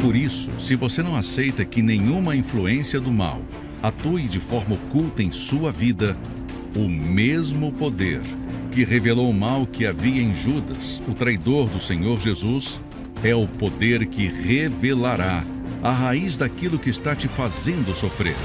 Por 0.01 0.15
isso, 0.15 0.51
se 0.59 0.75
você 0.75 1.03
não 1.03 1.15
aceita 1.15 1.63
que 1.63 1.81
nenhuma 1.81 2.35
influência 2.35 2.99
do 2.99 3.11
mal 3.11 3.41
atue 3.83 4.23
de 4.23 4.39
forma 4.39 4.75
oculta 4.75 5.21
em 5.21 5.31
sua 5.31 5.71
vida, 5.71 6.17
o 6.75 6.87
mesmo 6.87 7.71
poder 7.73 8.21
que 8.77 8.85
revelou 8.85 9.31
o 9.31 9.33
mal 9.33 9.65
que 9.65 9.87
havia 9.87 10.21
em 10.21 10.35
Judas, 10.35 11.01
o 11.07 11.13
traidor 11.15 11.67
do 11.67 11.79
Senhor 11.79 12.19
Jesus, 12.19 12.79
é 13.23 13.33
o 13.33 13.47
poder 13.47 14.05
que 14.05 14.27
revelará 14.27 15.43
a 15.81 15.91
raiz 15.91 16.37
daquilo 16.37 16.77
que 16.77 16.91
está 16.91 17.15
te 17.15 17.27
fazendo 17.27 17.91
sofrer. 17.95 18.35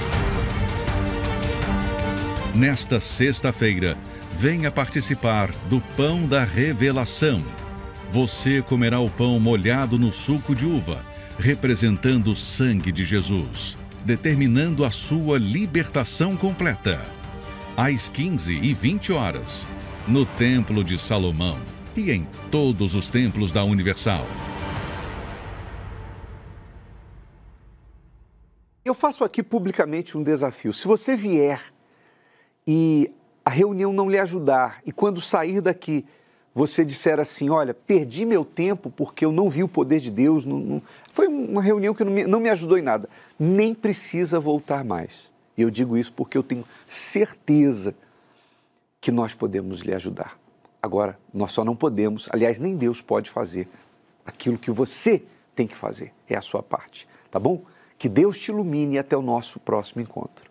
Nesta 2.54 2.98
sexta-feira, 2.98 3.94
venha 4.32 4.70
participar 4.70 5.50
do 5.68 5.82
Pão 5.98 6.26
da 6.26 6.44
Revelação. 6.44 7.38
Você 8.10 8.62
comerá 8.62 9.00
o 9.00 9.10
pão 9.10 9.38
molhado 9.38 9.98
no 9.98 10.10
suco 10.10 10.54
de 10.54 10.64
uva, 10.64 11.04
representando 11.38 12.28
o 12.28 12.34
sangue 12.34 12.90
de 12.90 13.04
Jesus, 13.04 13.76
determinando 14.02 14.82
a 14.86 14.90
sua 14.90 15.36
libertação 15.36 16.38
completa 16.38 17.02
às 17.76 18.08
15 18.08 18.54
e 18.54 18.72
20 18.72 19.12
horas, 19.12 19.66
no 20.06 20.26
Templo 20.26 20.82
de 20.82 20.98
Salomão 20.98 21.56
e 21.96 22.10
em 22.10 22.26
todos 22.50 22.96
os 22.96 23.08
templos 23.08 23.52
da 23.52 23.62
Universal. 23.62 24.26
Eu 28.84 28.94
faço 28.94 29.22
aqui 29.22 29.44
publicamente 29.44 30.18
um 30.18 30.22
desafio. 30.22 30.72
Se 30.72 30.88
você 30.88 31.14
vier 31.14 31.62
e 32.66 33.12
a 33.44 33.50
reunião 33.50 33.92
não 33.92 34.10
lhe 34.10 34.18
ajudar, 34.18 34.80
e 34.84 34.90
quando 34.90 35.20
sair 35.20 35.60
daqui 35.60 36.04
você 36.52 36.84
disser 36.84 37.20
assim: 37.20 37.48
Olha, 37.48 37.72
perdi 37.72 38.24
meu 38.24 38.44
tempo 38.44 38.90
porque 38.90 39.24
eu 39.24 39.30
não 39.30 39.48
vi 39.48 39.62
o 39.62 39.68
poder 39.68 40.00
de 40.00 40.10
Deus, 40.10 40.44
não, 40.44 40.58
não... 40.58 40.82
foi 41.12 41.28
uma 41.28 41.62
reunião 41.62 41.94
que 41.94 42.04
não 42.04 42.12
me, 42.12 42.24
não 42.26 42.40
me 42.40 42.48
ajudou 42.48 42.76
em 42.76 42.82
nada, 42.82 43.08
nem 43.38 43.72
precisa 43.72 44.40
voltar 44.40 44.84
mais. 44.84 45.32
E 45.56 45.62
eu 45.62 45.70
digo 45.70 45.96
isso 45.96 46.12
porque 46.12 46.36
eu 46.36 46.42
tenho 46.42 46.64
certeza 46.88 47.94
que 49.02 49.10
nós 49.10 49.34
podemos 49.34 49.80
lhe 49.80 49.92
ajudar. 49.92 50.38
Agora, 50.80 51.18
nós 51.34 51.50
só 51.50 51.64
não 51.64 51.74
podemos, 51.74 52.28
aliás, 52.30 52.60
nem 52.60 52.76
Deus 52.76 53.02
pode 53.02 53.30
fazer 53.30 53.68
aquilo 54.24 54.56
que 54.56 54.70
você 54.70 55.24
tem 55.56 55.66
que 55.66 55.76
fazer, 55.76 56.14
é 56.28 56.36
a 56.36 56.40
sua 56.40 56.62
parte, 56.62 57.08
tá 57.28 57.38
bom? 57.38 57.62
Que 57.98 58.08
Deus 58.08 58.38
te 58.38 58.52
ilumine 58.52 58.98
até 58.98 59.16
o 59.16 59.22
nosso 59.22 59.58
próximo 59.58 60.00
encontro. 60.00 60.48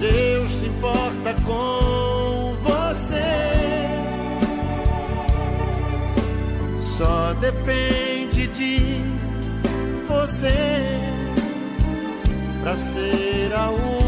Deus 0.00 0.50
se 0.50 0.66
importa 0.66 1.34
com 1.46 2.56
você. 2.62 3.22
Só 6.80 7.32
depende 7.34 8.48
de 8.48 8.78
você 10.08 10.98
pra 12.60 12.76
ser 12.76 13.52
a 13.54 13.70
última 13.70 14.01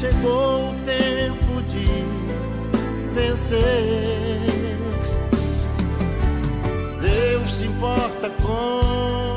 chegou 0.00 0.70
o 0.70 0.74
tempo 0.86 1.62
de 1.68 1.86
vencer. 3.12 3.60
Deus 7.02 7.54
se 7.54 7.66
importa 7.66 8.30
com 8.42 9.29